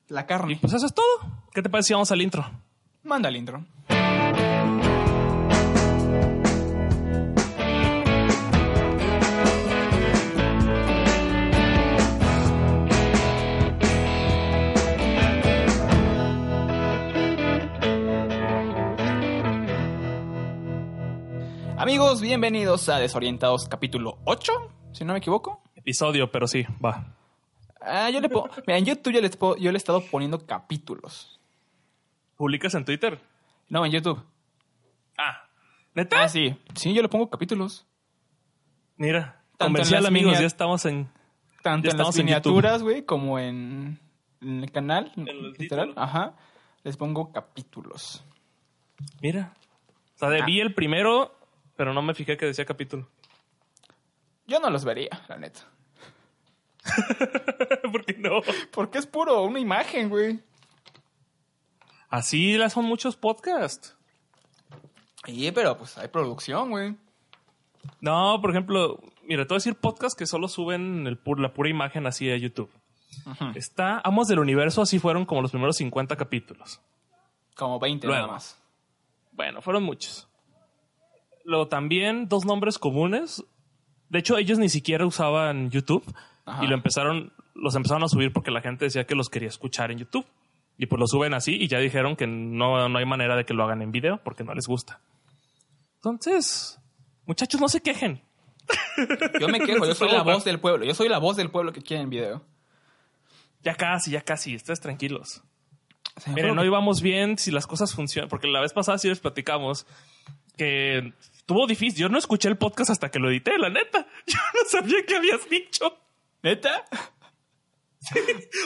La 0.08 0.22
Y 0.22 0.26
carne. 0.26 0.58
pues 0.60 0.74
eso 0.74 0.88
es 0.88 0.94
todo. 0.96 1.06
¿Qué 1.54 1.62
te 1.62 1.70
parece 1.70 1.90
si 1.90 1.94
vamos 1.94 2.12
al 2.12 2.22
intro? 2.22 2.44
Manda 3.04 3.30
el 3.30 3.36
intro. 3.38 3.64
Amigos, 21.82 22.22
bienvenidos 22.22 22.90
a 22.90 23.00
Desorientados 23.00 23.68
capítulo 23.68 24.20
8, 24.26 24.52
si 24.94 25.04
no 25.04 25.14
me 25.14 25.20
equivoco. 25.20 25.64
Episodio, 25.76 26.32
pero 26.32 26.48
sí, 26.48 26.64
va. 26.84 27.16
Ah, 27.82 28.08
yo 28.12 28.22
le 28.22 28.30
pongo, 28.30 28.50
mira, 28.68 28.78
en 28.78 28.86
YouTube 28.86 29.14
yo, 29.14 29.22
puedo- 29.40 29.58
yo 29.58 29.72
le 29.72 29.78
he 29.78 29.80
estado 29.80 30.04
poniendo 30.06 30.46
capítulos. 30.46 31.40
¿Publicas 32.38 32.76
en 32.76 32.86
Twitter? 32.86 33.20
No, 33.68 33.84
en 33.84 33.92
YouTube. 33.94 34.24
Ah, 35.18 35.48
¿neta? 35.96 36.24
Ah, 36.24 36.30
sí. 36.30 36.56
Sí, 36.76 36.94
yo 36.94 37.02
le 37.02 37.10
pongo 37.10 37.32
capítulos. 37.32 37.88
Mira, 38.98 39.42
Tanto 39.58 39.74
comercial, 39.74 40.06
amigos, 40.06 40.40
ya 40.40 40.46
estamos 40.46 40.86
en... 40.86 41.10
Tanto 41.64 41.90
en 41.90 41.98
las 41.98 42.16
miniaturas, 42.16 42.84
güey, 42.84 43.04
como 43.06 43.40
en, 43.40 44.00
en 44.42 44.64
el 44.64 44.72
canal. 44.72 45.12
En 45.16 45.28
el 45.28 45.54
literal. 45.54 45.88
título. 45.90 46.04
Ajá. 46.06 46.36
Les 46.84 46.96
pongo 46.98 47.32
capítulos. 47.32 48.24
Mira. 49.22 49.56
O 50.16 50.20
sea, 50.20 50.30
de- 50.30 50.42
Ah. 50.42 50.46
vi 50.46 50.60
el 50.60 50.74
primero, 50.76 51.36
pero 51.82 51.96
no 51.96 52.04
me 52.04 52.14
fijé 52.14 52.38
que 52.38 52.46
decía 52.46 52.64
capítulo. 52.64 53.10
Yo 54.46 54.60
no 54.60 54.70
los 54.70 54.86
vería, 54.86 55.10
la 55.28 55.38
neta. 55.40 55.62
¿Por 57.92 58.06
qué 58.06 58.14
no? 58.20 58.42
Porque 58.72 59.00
es 59.00 59.08
puro 59.08 59.42
una 59.42 59.60
imagen, 59.60 60.08
güey. 60.10 60.40
Así 62.08 62.56
las 62.60 62.74
son 62.74 62.86
muchos 62.86 63.16
podcasts. 63.18 63.98
Sí, 65.26 65.52
pero 65.52 65.76
pues 65.76 65.98
hay 65.98 66.08
producción, 66.10 66.70
güey. 66.70 66.96
No, 68.00 68.38
por 68.40 68.52
ejemplo, 68.52 69.00
mira, 69.24 69.46
te 69.46 69.48
voy 69.50 69.56
a 69.56 69.58
decir 69.58 69.74
podcasts 69.74 70.16
que 70.16 70.28
solo 70.28 70.48
suben 70.48 71.08
el 71.08 71.20
pur- 71.20 71.40
la 71.40 71.52
pura 71.56 71.68
imagen 71.70 72.06
así 72.06 72.30
a 72.30 72.38
YouTube. 72.38 72.70
Está 73.56 74.02
Amos 74.04 74.28
del 74.28 74.38
Universo, 74.38 74.84
así 74.84 75.00
fueron 75.00 75.26
como 75.26 75.42
los 75.42 75.50
primeros 75.50 75.78
50 75.78 76.16
capítulos. 76.16 76.80
Como 77.56 77.80
20 77.80 78.06
Luego. 78.06 78.22
nada 78.22 78.34
más. 78.34 78.62
Bueno, 79.32 79.64
fueron 79.64 79.82
muchos. 79.82 80.28
Luego 81.52 81.68
también 81.68 82.30
dos 82.30 82.46
nombres 82.46 82.80
comunes. 82.80 83.44
De 84.08 84.20
hecho, 84.20 84.38
ellos 84.38 84.58
ni 84.58 84.70
siquiera 84.70 85.06
usaban 85.06 85.70
YouTube 85.70 86.02
Ajá. 86.46 86.64
y 86.64 86.68
lo 86.68 86.76
empezaron, 86.76 87.34
los 87.54 87.76
empezaron 87.76 88.04
a 88.04 88.08
subir 88.08 88.32
porque 88.32 88.52
la 88.52 88.62
gente 88.62 88.86
decía 88.86 89.06
que 89.06 89.16
los 89.16 89.30
quería 89.30 89.50
escuchar 89.50 89.92
en 89.92 89.98
YouTube. 89.98 90.26
Y 90.78 90.86
pues 90.86 90.98
lo 90.98 91.08
suben 91.08 91.34
así 91.34 91.58
y 91.60 91.68
ya 91.68 91.80
dijeron 91.80 92.16
que 92.16 92.26
no, 92.26 92.88
no 92.88 92.98
hay 92.98 93.06
manera 93.06 93.36
de 93.36 93.44
que 93.44 93.54
lo 93.54 93.66
hagan 93.66 93.82
en 93.82 93.92
video 93.92 94.22
porque 94.24 94.46
no 94.46 94.54
les 94.54 94.66
gusta. 94.66 95.02
Entonces, 95.96 96.80
muchachos, 97.26 97.60
no 97.60 97.68
se 97.68 97.82
quejen. 97.82 98.22
Yo 99.38 99.50
me 99.50 99.60
quejo, 99.66 99.86
yo 99.86 99.94
soy 99.94 100.10
la 100.10 100.24
voz 100.24 100.46
del 100.46 100.62
pueblo. 100.62 100.86
Yo 100.86 100.94
soy 100.94 101.10
la 101.10 101.18
voz 101.18 101.36
del 101.36 101.52
pueblo 101.52 101.74
que 101.74 101.82
quiere 101.82 102.02
en 102.02 102.10
video. 102.10 102.46
Ya 103.62 103.76
casi, 103.76 104.12
ya 104.12 104.22
casi, 104.22 104.56
estés 104.56 104.80
tranquilos. 104.80 105.44
Miren, 106.28 106.58
hoy 106.58 106.70
vamos 106.70 107.02
bien 107.02 107.38
si 107.38 107.52
las 107.52 107.68
cosas 107.68 107.94
funcionan, 107.94 108.30
porque 108.30 108.48
la 108.48 108.62
vez 108.62 108.72
pasada 108.72 108.98
sí 108.98 109.10
les 109.10 109.20
platicamos 109.20 109.86
que 110.58 111.14
estuvo 111.52 111.68
difícil. 111.68 112.00
Yo 112.00 112.10
no 112.10 112.18
escuché 112.18 112.48
el 112.48 112.58
podcast 112.58 112.92
hasta 112.92 113.12
que 113.12 113.20
lo 113.20 113.30
edité, 113.30 113.58
la 113.58 113.70
neta. 113.70 114.08
Yo 114.26 114.40
no 114.54 114.70
sabía 114.70 115.06
qué 115.06 115.18
habías 115.18 115.50
dicho. 115.50 115.98
¿Neta? 116.42 116.86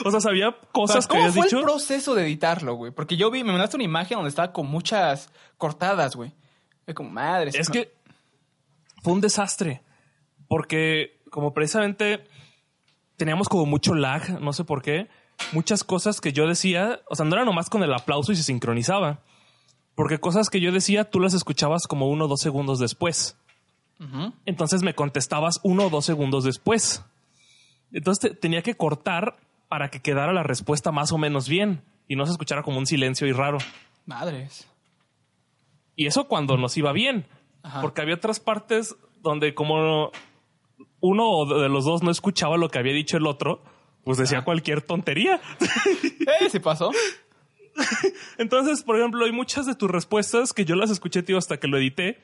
O 0.04 0.10
sea, 0.10 0.20
sabía 0.20 0.56
cosas 0.72 1.06
que 1.06 1.10
¿Cómo 1.10 1.22
habías 1.24 1.34
fue 1.34 1.44
dicho. 1.44 1.58
el 1.58 1.64
proceso 1.64 2.14
de 2.14 2.22
editarlo, 2.22 2.74
güey? 2.74 2.90
Porque 2.90 3.18
yo 3.18 3.30
vi, 3.30 3.44
me 3.44 3.52
mandaste 3.52 3.76
una 3.76 3.84
imagen 3.84 4.16
donde 4.16 4.30
estaba 4.30 4.50
con 4.50 4.66
muchas 4.66 5.30
cortadas, 5.58 6.16
güey. 6.16 6.32
Como, 6.94 7.10
madre. 7.10 7.50
Es 7.52 7.68
que 7.68 7.92
fue 9.02 9.12
un 9.12 9.20
desastre. 9.20 9.82
Porque, 10.48 11.20
como 11.30 11.52
precisamente 11.52 12.24
teníamos 13.18 13.50
como 13.50 13.66
mucho 13.66 13.94
lag, 13.94 14.40
no 14.40 14.54
sé 14.54 14.64
por 14.64 14.80
qué, 14.80 15.08
muchas 15.52 15.84
cosas 15.84 16.22
que 16.22 16.32
yo 16.32 16.46
decía, 16.46 17.02
o 17.10 17.14
sea, 17.14 17.26
no 17.26 17.34
era 17.34 17.44
nomás 17.44 17.68
con 17.68 17.82
el 17.82 17.92
aplauso 17.92 18.32
y 18.32 18.36
se 18.36 18.42
sincronizaba. 18.42 19.22
Porque 19.96 20.18
cosas 20.18 20.48
que 20.50 20.60
yo 20.60 20.70
decía, 20.70 21.10
tú 21.10 21.18
las 21.18 21.34
escuchabas 21.34 21.88
como 21.88 22.08
uno 22.08 22.26
o 22.26 22.28
dos 22.28 22.40
segundos 22.40 22.78
después. 22.78 23.36
Entonces 24.44 24.82
me 24.82 24.94
contestabas 24.94 25.58
uno 25.64 25.86
o 25.86 25.90
dos 25.90 26.04
segundos 26.04 26.44
después. 26.44 27.02
Entonces 27.92 28.30
te- 28.30 28.36
tenía 28.36 28.60
que 28.62 28.74
cortar 28.74 29.36
para 29.68 29.88
que 29.88 30.00
quedara 30.00 30.32
la 30.34 30.42
respuesta 30.42 30.92
más 30.92 31.12
o 31.12 31.18
menos 31.18 31.48
bien 31.48 31.82
y 32.06 32.14
no 32.14 32.26
se 32.26 32.32
escuchara 32.32 32.62
como 32.62 32.78
un 32.78 32.86
silencio 32.86 33.26
y 33.26 33.32
raro. 33.32 33.56
Madres. 34.04 34.68
Y 35.96 36.06
eso 36.06 36.28
cuando 36.28 36.56
nos 36.58 36.76
iba 36.76 36.92
bien. 36.92 37.26
Ajá. 37.62 37.80
Porque 37.80 38.02
había 38.02 38.14
otras 38.16 38.38
partes 38.38 38.94
donde 39.22 39.54
como 39.54 40.12
uno 41.00 41.46
de 41.62 41.68
los 41.70 41.84
dos 41.86 42.02
no 42.02 42.10
escuchaba 42.10 42.58
lo 42.58 42.68
que 42.68 42.78
había 42.78 42.92
dicho 42.92 43.16
el 43.16 43.26
otro, 43.26 43.62
pues 44.04 44.18
decía 44.18 44.42
cualquier 44.44 44.82
tontería. 44.82 45.40
¿Eh? 46.42 46.50
¿Sí 46.50 46.58
pasó? 46.60 46.90
Entonces, 48.38 48.82
por 48.82 48.98
ejemplo, 48.98 49.24
hay 49.24 49.32
muchas 49.32 49.66
de 49.66 49.74
tus 49.74 49.90
respuestas 49.90 50.52
que 50.52 50.64
yo 50.64 50.74
las 50.76 50.90
escuché, 50.90 51.22
tío, 51.22 51.38
hasta 51.38 51.58
que 51.58 51.68
lo 51.68 51.76
edité. 51.78 52.20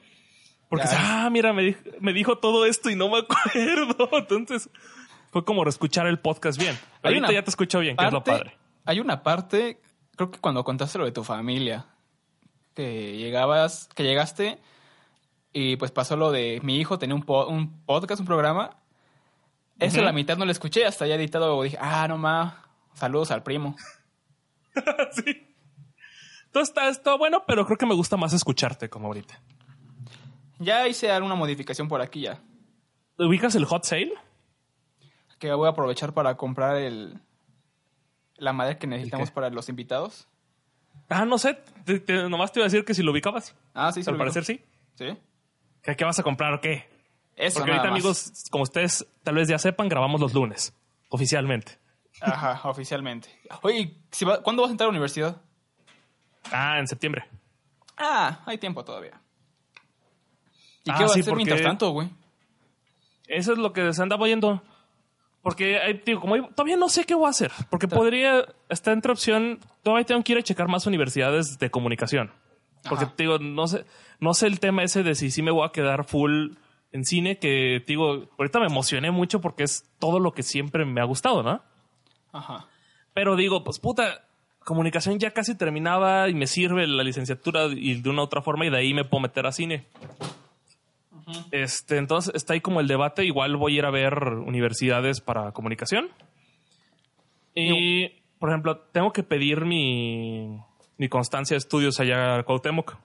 Porque, 0.68 0.86
ah, 0.90 1.28
mira, 1.30 1.52
me, 1.52 1.62
di- 1.62 1.76
me 2.00 2.12
dijo 2.12 2.38
todo 2.38 2.64
esto 2.66 2.88
y 2.90 2.96
no 2.96 3.08
me 3.10 3.18
acuerdo. 3.20 4.08
Entonces, 4.12 4.70
fue 5.30 5.44
como 5.44 5.66
escuchar 5.68 6.06
el 6.06 6.18
podcast 6.18 6.58
bien. 6.58 6.78
Hay 7.02 7.14
Ahorita 7.14 7.32
ya 7.32 7.42
te 7.44 7.50
escucho 7.50 7.80
bien, 7.80 7.96
que 7.96 8.04
es 8.06 8.12
lo 8.12 8.22
parte- 8.24 8.44
padre. 8.44 8.58
Hay 8.84 8.98
una 9.00 9.22
parte, 9.22 9.80
creo 10.16 10.30
que 10.30 10.38
cuando 10.40 10.64
contaste 10.64 10.98
lo 10.98 11.04
de 11.04 11.12
tu 11.12 11.22
familia, 11.24 11.86
que 12.74 13.16
llegabas, 13.18 13.88
que 13.94 14.02
llegaste 14.02 14.58
y 15.52 15.76
pues 15.76 15.90
pasó 15.90 16.16
lo 16.16 16.32
de 16.32 16.58
mi 16.62 16.78
hijo 16.78 16.98
tenía 16.98 17.14
un, 17.14 17.22
po- 17.22 17.46
un 17.46 17.84
podcast, 17.84 18.20
un 18.20 18.26
programa. 18.26 18.76
Eso 19.78 20.00
la 20.00 20.12
mitad 20.12 20.36
no 20.36 20.44
lo 20.46 20.52
escuché, 20.52 20.84
hasta 20.86 21.06
ya 21.06 21.16
editado 21.16 21.60
dije, 21.62 21.76
ah, 21.80 22.06
no 22.08 22.16
ma, 22.16 22.64
saludos 22.94 23.30
al 23.30 23.42
primo. 23.42 23.76
sí. 25.12 25.48
Entonces 26.46 26.68
está, 26.68 26.88
está 26.88 27.14
bueno, 27.16 27.44
pero 27.46 27.64
creo 27.64 27.78
que 27.78 27.86
me 27.86 27.94
gusta 27.94 28.16
más 28.16 28.32
escucharte 28.32 28.88
como 28.90 29.06
ahorita. 29.08 29.40
Ya 30.58 30.86
hice 30.86 31.10
alguna 31.10 31.34
modificación 31.34 31.88
por 31.88 32.00
aquí 32.02 32.22
ya, 32.22 32.40
¿Ubicas 33.18 33.54
el 33.54 33.64
hot 33.64 33.84
sale? 33.84 34.12
que 35.38 35.52
voy 35.52 35.66
a 35.66 35.70
aprovechar 35.70 36.12
para 36.14 36.36
comprar 36.36 36.76
el 36.76 37.20
la 38.36 38.52
madera 38.52 38.78
que 38.78 38.86
necesitamos 38.86 39.30
para 39.30 39.50
los 39.50 39.68
invitados. 39.68 40.28
Ah, 41.08 41.24
no 41.24 41.36
sé. 41.38 41.54
Te- 41.84 42.00
te- 42.00 42.28
nomás 42.28 42.52
te 42.52 42.60
iba 42.60 42.64
a 42.66 42.68
decir 42.68 42.84
que 42.84 42.94
si 42.94 43.02
lo 43.02 43.10
ubicabas. 43.12 43.54
Ah, 43.74 43.90
sí, 43.92 44.02
sí. 44.02 44.10
Al 44.10 44.16
parecer 44.16 44.44
sí. 44.44 44.60
Sí. 44.94 45.16
¿Qué, 45.82 45.96
qué 45.96 46.04
vas 46.04 46.18
a 46.18 46.22
comprar 46.22 46.54
o 46.54 46.60
qué? 46.60 46.88
Eso 47.36 47.58
Porque 47.58 47.70
nada 47.72 47.82
ahorita, 47.82 47.90
más. 47.90 48.00
amigos, 48.00 48.44
como 48.50 48.62
ustedes 48.62 49.06
tal 49.22 49.34
vez 49.36 49.48
ya 49.48 49.58
sepan, 49.58 49.88
grabamos 49.88 50.20
los 50.20 50.32
lunes, 50.34 50.74
oficialmente. 51.08 51.78
Ajá, 52.22 52.68
oficialmente. 52.68 53.28
Oye, 53.62 53.96
si 54.10 54.24
va- 54.24 54.42
¿cuándo 54.42 54.62
vas 54.62 54.70
a 54.70 54.72
entrar 54.72 54.86
a 54.86 54.88
la 54.88 54.92
universidad? 54.92 55.40
Ah, 56.50 56.78
en 56.78 56.86
septiembre. 56.86 57.24
Ah, 57.96 58.40
hay 58.46 58.58
tiempo 58.58 58.84
todavía. 58.84 59.20
¿Y 60.84 60.90
Ah, 60.90 60.94
qué 60.98 61.02
vas 61.04 61.12
sí, 61.12 61.20
a 61.20 61.22
hacer 61.22 61.30
porque- 61.32 61.44
mientras 61.44 61.62
tanto, 61.62 61.90
güey? 61.90 62.08
Eso 63.28 63.52
es 63.52 63.58
lo 63.58 63.72
que 63.72 63.92
se 63.92 64.02
andaba 64.02 64.24
oyendo. 64.24 64.62
Porque, 65.42 65.78
hay- 65.80 66.02
digo, 66.04 66.20
como 66.20 66.34
hay- 66.34 66.48
todavía 66.54 66.76
no 66.76 66.88
sé 66.88 67.04
qué 67.04 67.14
voy 67.14 67.26
a 67.26 67.30
hacer. 67.30 67.50
Porque 67.70 67.88
podría, 67.88 68.46
está 68.68 68.92
entre 68.92 69.10
opción, 69.12 69.58
todavía 69.82 70.04
tengo 70.06 70.22
que 70.22 70.32
ir 70.32 70.38
a 70.38 70.42
checar 70.42 70.68
más 70.68 70.86
universidades 70.86 71.58
de 71.58 71.70
comunicación. 71.70 72.32
Porque, 72.88 73.04
Ajá. 73.04 73.14
digo, 73.16 73.38
no 73.38 73.66
sé, 73.68 73.84
no 74.20 74.34
sé 74.34 74.46
el 74.46 74.60
tema 74.60 74.82
ese 74.82 75.02
de 75.02 75.14
si 75.14 75.30
sí 75.30 75.42
me 75.42 75.50
voy 75.50 75.66
a 75.66 75.72
quedar 75.72 76.04
full 76.04 76.52
en 76.92 77.04
cine, 77.04 77.38
que, 77.38 77.82
digo, 77.86 78.28
ahorita 78.38 78.60
me 78.60 78.66
emocioné 78.66 79.10
mucho 79.10 79.40
porque 79.40 79.62
es 79.64 79.88
todo 79.98 80.18
lo 80.20 80.32
que 80.32 80.42
siempre 80.42 80.84
me 80.84 81.00
ha 81.00 81.04
gustado, 81.04 81.42
¿no? 81.42 81.62
Ajá. 82.32 82.66
Pero 83.14 83.36
digo, 83.36 83.62
pues 83.62 83.78
puta, 83.78 84.24
comunicación 84.64 85.18
ya 85.18 85.32
casi 85.32 85.56
terminaba 85.56 86.28
y 86.28 86.34
me 86.34 86.46
sirve 86.46 86.86
la 86.86 87.02
licenciatura 87.02 87.66
y 87.66 88.00
de 88.00 88.10
una 88.10 88.22
u 88.22 88.24
otra 88.24 88.42
forma 88.42 88.66
y 88.66 88.70
de 88.70 88.78
ahí 88.78 88.94
me 88.94 89.04
puedo 89.04 89.22
meter 89.22 89.46
a 89.46 89.52
cine. 89.52 89.84
Este, 91.50 91.98
entonces 91.98 92.34
está 92.34 92.54
ahí 92.54 92.60
como 92.60 92.80
el 92.80 92.88
debate. 92.88 93.24
Igual 93.24 93.56
voy 93.56 93.74
a 93.74 93.78
ir 93.78 93.84
a 93.84 93.90
ver 93.90 94.14
universidades 94.24 95.20
para 95.20 95.52
comunicación. 95.52 96.10
Y, 97.54 98.08
por 98.38 98.48
ejemplo, 98.48 98.78
tengo 98.78 99.12
que 99.12 99.22
pedir 99.22 99.64
mi, 99.64 100.58
mi 100.96 101.08
constancia 101.08 101.54
de 101.54 101.58
estudios 101.58 102.00
allá 102.00 102.36
a 102.36 102.42
Cuauhtémoc. 102.44 102.96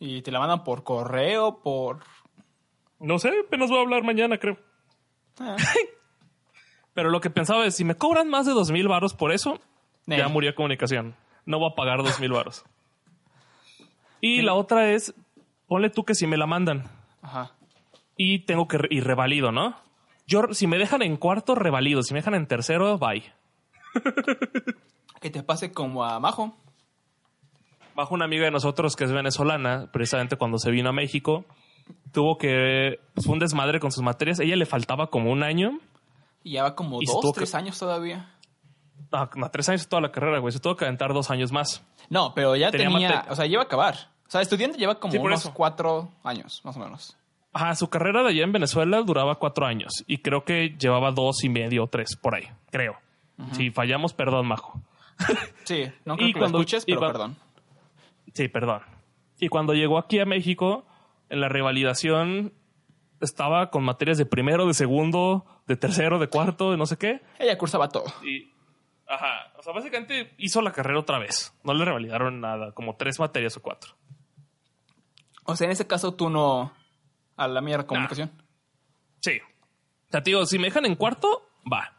¿Y 0.00 0.22
te 0.22 0.32
la 0.32 0.40
mandan 0.40 0.64
por 0.64 0.82
correo, 0.82 1.60
por...? 1.62 2.00
No 2.98 3.18
sé, 3.18 3.30
apenas 3.46 3.70
voy 3.70 3.78
a 3.78 3.82
hablar 3.82 4.02
mañana, 4.02 4.38
creo. 4.38 4.58
Ah, 5.38 5.56
Pero 6.94 7.10
lo 7.10 7.20
que 7.20 7.30
pensaba 7.30 7.66
es, 7.66 7.76
si 7.76 7.84
me 7.84 7.96
cobran 7.96 8.28
más 8.28 8.46
de 8.46 8.52
dos 8.52 8.70
mil 8.70 8.88
varos 8.88 9.14
por 9.14 9.32
eso, 9.32 9.60
ya 10.06 10.28
murió 10.28 10.54
comunicación. 10.54 11.14
No 11.44 11.58
voy 11.58 11.70
a 11.72 11.74
pagar 11.74 12.02
dos 12.02 12.20
mil 12.20 12.32
varos. 12.32 12.64
Y 14.20 14.42
la 14.42 14.54
otra 14.54 14.92
es, 14.92 15.14
ponle 15.66 15.90
tú 15.90 16.04
que 16.04 16.14
si 16.14 16.26
me 16.26 16.36
la 16.36 16.46
mandan 16.46 16.84
Ajá. 17.20 17.52
y 18.16 18.40
tengo 18.40 18.68
que, 18.68 18.78
y 18.88 19.00
revalido, 19.00 19.52
¿no? 19.52 19.76
Yo, 20.26 20.42
si 20.52 20.66
me 20.66 20.78
dejan 20.78 21.02
en 21.02 21.16
cuarto, 21.16 21.54
revalido. 21.54 22.02
Si 22.02 22.14
me 22.14 22.20
dejan 22.20 22.34
en 22.34 22.46
tercero, 22.46 22.98
bye. 22.98 23.22
Que 25.20 25.30
te 25.30 25.42
pase 25.42 25.72
como 25.72 26.04
a 26.04 26.20
Majo. 26.20 26.54
Bajo 27.94 28.14
una 28.14 28.26
amiga 28.26 28.44
de 28.44 28.50
nosotros 28.50 28.94
que 28.94 29.04
es 29.04 29.12
venezolana, 29.12 29.90
precisamente 29.90 30.36
cuando 30.36 30.58
se 30.58 30.70
vino 30.70 30.90
a 30.90 30.92
México, 30.92 31.46
tuvo 32.12 32.36
que, 32.36 33.00
pues, 33.14 33.24
fue 33.24 33.32
un 33.32 33.38
desmadre 33.38 33.80
con 33.80 33.90
sus 33.90 34.02
materias. 34.02 34.38
Ella 34.40 34.56
le 34.56 34.66
faltaba 34.66 35.06
como 35.06 35.30
un 35.30 35.42
año. 35.42 35.78
Y 36.44 36.52
ya 36.52 36.62
va 36.62 36.76
como 36.76 37.02
Y 37.02 37.06
dos, 37.06 37.20
que- 37.24 37.32
tres 37.40 37.54
años 37.56 37.76
todavía. 37.78 38.30
Ah, 39.10 39.28
no, 39.34 39.50
tres 39.50 39.68
años 39.68 39.88
toda 39.88 40.02
la 40.02 40.12
carrera, 40.12 40.38
güey. 40.38 40.52
Se 40.52 40.60
tuvo 40.60 40.76
que 40.76 40.84
aventar 40.84 41.12
dos 41.12 41.30
años 41.30 41.50
más. 41.50 41.84
No, 42.10 42.32
pero 42.34 42.54
ya 42.54 42.70
Tenía 42.70 43.24
O 43.30 43.34
sea, 43.34 43.46
lleva 43.46 43.62
a 43.62 43.66
acabar. 43.66 43.96
O 44.26 44.30
sea, 44.30 44.40
estudiante 44.40 44.78
lleva 44.78 44.98
como 45.00 45.12
Sí, 45.12 45.18
unos 45.18 45.40
eso. 45.40 45.54
cuatro 45.54 46.10
años, 46.22 46.60
más 46.64 46.76
o 46.76 46.80
menos. 46.80 47.16
Ajá, 47.52 47.74
su 47.76 47.88
carrera 47.88 48.22
de 48.22 48.30
allá 48.30 48.42
en 48.44 48.52
Venezuela 48.52 49.00
duraba 49.02 49.36
cuatro 49.38 49.66
años 49.66 50.04
y 50.06 50.18
creo 50.18 50.44
que 50.44 50.76
llevaba 50.78 51.12
dos 51.12 51.44
y 51.44 51.48
medio 51.48 51.84
o 51.84 51.86
tres 51.86 52.16
por 52.20 52.34
ahí, 52.34 52.48
creo. 52.70 52.96
Si 53.52 53.70
fallamos, 53.70 54.12
perdón, 54.14 54.46
Majo. 54.46 54.80
Sí, 55.64 55.84
no 56.04 56.16
creo 56.16 56.28
Y 56.28 56.32
que 56.32 56.38
cuando- 56.40 56.58
lo 56.58 56.62
escuches, 56.62 56.84
pero 56.84 57.00
perdón. 57.00 57.36
Sí, 58.32 58.48
perdón. 58.48 58.82
Y 59.38 59.48
cuando 59.48 59.72
llegó 59.74 59.98
aquí 59.98 60.18
a 60.18 60.24
México, 60.26 60.84
en 61.28 61.40
la 61.40 61.48
revalidación 61.48 62.52
estaba 63.20 63.70
con 63.70 63.84
materias 63.84 64.18
de 64.18 64.26
primero, 64.26 64.66
de 64.66 64.74
segundo, 64.74 65.44
de 65.66 65.76
tercero, 65.76 66.18
de 66.18 66.28
cuarto, 66.28 66.70
de 66.70 66.76
no 66.76 66.86
sé 66.86 66.96
qué. 66.98 67.22
Ella 67.38 67.56
cursaba 67.58 67.88
todo. 67.88 68.04
Y, 68.22 68.52
ajá, 69.08 69.52
o 69.58 69.62
sea, 69.62 69.72
básicamente 69.72 70.34
hizo 70.38 70.60
la 70.62 70.72
carrera 70.72 70.98
otra 71.00 71.18
vez. 71.18 71.54
No 71.64 71.74
le 71.74 71.84
revalidaron 71.84 72.40
nada, 72.40 72.72
como 72.72 72.96
tres 72.96 73.18
materias 73.18 73.56
o 73.56 73.62
cuatro. 73.62 73.94
O 75.44 75.56
sea, 75.56 75.66
en 75.66 75.72
ese 75.72 75.86
caso 75.86 76.14
tú 76.14 76.30
no... 76.30 76.72
A 77.36 77.48
la 77.48 77.60
mierda 77.60 77.86
comunicación. 77.86 78.30
Sí. 79.20 79.40
O 80.08 80.10
sea, 80.10 80.22
te 80.22 80.30
digo, 80.30 80.46
si 80.46 80.58
me 80.58 80.66
dejan 80.66 80.86
en 80.86 80.94
cuarto, 80.94 81.48
va. 81.70 81.92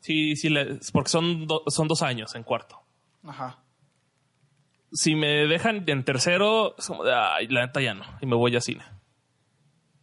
Sí, 0.00 0.36
sí, 0.36 0.48
porque 0.92 1.10
son, 1.10 1.46
do- 1.46 1.64
son 1.66 1.88
dos 1.88 2.00
años 2.02 2.34
en 2.36 2.44
cuarto. 2.44 2.80
Ajá. 3.26 3.58
Si 4.92 5.14
me 5.16 5.46
dejan 5.46 5.84
en 5.88 6.04
tercero, 6.04 6.74
es 6.78 6.86
como 6.86 7.04
de, 7.04 7.12
ay, 7.14 7.48
la 7.48 7.66
neta 7.66 7.80
ya 7.80 7.94
no. 7.94 8.04
Y 8.20 8.26
me 8.26 8.36
voy 8.36 8.54
a 8.56 8.60
cine. 8.60 8.84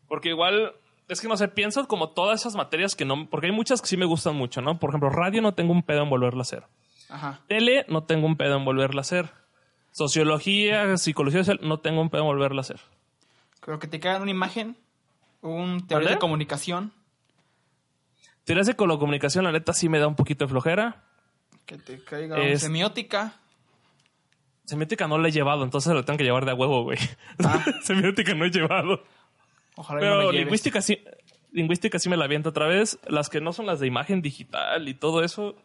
Porque 0.07 0.29
igual, 0.29 0.73
es 1.07 1.21
que 1.21 1.27
no 1.27 1.37
sé, 1.37 1.47
pienso 1.47 1.87
como 1.87 2.09
todas 2.11 2.41
esas 2.41 2.55
materias 2.55 2.95
que 2.95 3.05
no, 3.05 3.27
porque 3.29 3.47
hay 3.47 3.51
muchas 3.53 3.81
que 3.81 3.87
sí 3.87 3.97
me 3.97 4.05
gustan 4.05 4.35
mucho, 4.35 4.61
¿no? 4.61 4.79
Por 4.79 4.89
ejemplo, 4.91 5.09
radio 5.09 5.41
no 5.41 5.53
tengo 5.53 5.71
un 5.73 5.83
pedo 5.83 6.03
en 6.03 6.09
volverla 6.09 6.39
a 6.39 6.41
hacer. 6.43 6.63
Ajá. 7.09 7.39
Tele 7.47 7.85
no 7.89 8.03
tengo 8.03 8.25
un 8.27 8.35
pedo 8.37 8.57
en 8.57 8.65
volverla 8.65 8.99
a 8.99 9.01
hacer. 9.01 9.29
Sociología, 9.91 10.97
psicología 10.97 11.43
social, 11.43 11.59
no 11.67 11.79
tengo 11.79 12.01
un 12.01 12.09
pedo 12.09 12.21
en 12.21 12.27
volverla 12.27 12.59
a 12.59 12.61
hacer. 12.61 12.79
Creo 13.59 13.79
que 13.79 13.87
te 13.87 13.99
cagan 13.99 14.21
una 14.21 14.31
imagen. 14.31 14.77
Un 15.41 15.85
teoría 15.87 16.09
de 16.11 16.17
comunicación. 16.19 16.91
Teorías 18.43 18.67
de 18.67 18.75
comunicación, 18.75 19.43
la 19.43 19.51
neta, 19.51 19.73
sí 19.73 19.89
me 19.89 19.99
da 19.99 20.07
un 20.07 20.15
poquito 20.15 20.45
de 20.45 20.49
flojera. 20.49 21.03
Que 21.65 21.77
te 21.77 22.01
caiga 22.03 22.37
Es- 22.41 22.61
semiótica. 22.61 23.33
Semiótica 24.65 25.07
no 25.07 25.17
la 25.17 25.29
he 25.29 25.31
llevado, 25.31 25.63
entonces 25.63 25.93
lo 25.93 26.03
tengo 26.03 26.17
que 26.17 26.23
llevar 26.25 26.45
de 26.45 26.51
a 26.51 26.55
huevo, 26.55 26.83
güey. 26.83 26.97
Ah. 27.43 27.63
Semiótica 27.83 28.33
no 28.35 28.45
he 28.45 28.49
llevado. 28.49 29.03
Ojalá 29.77 29.99
Pero 29.99 30.11
no 30.13 30.17
me 30.17 30.23
lleves. 30.25 30.39
lingüística 30.41 30.81
sí, 30.81 31.01
lingüística 31.51 31.99
sí 31.99 32.09
me 32.09 32.17
la 32.17 32.25
aviento 32.25 32.49
otra 32.49 32.67
vez. 32.67 32.99
Las 33.07 33.29
que 33.29 33.39
no 33.39 33.53
son 33.53 33.65
las 33.65 33.79
de 33.79 33.87
imagen 33.87 34.21
digital 34.21 34.89
y 34.89 34.93
todo 34.93 35.23
eso. 35.23 35.55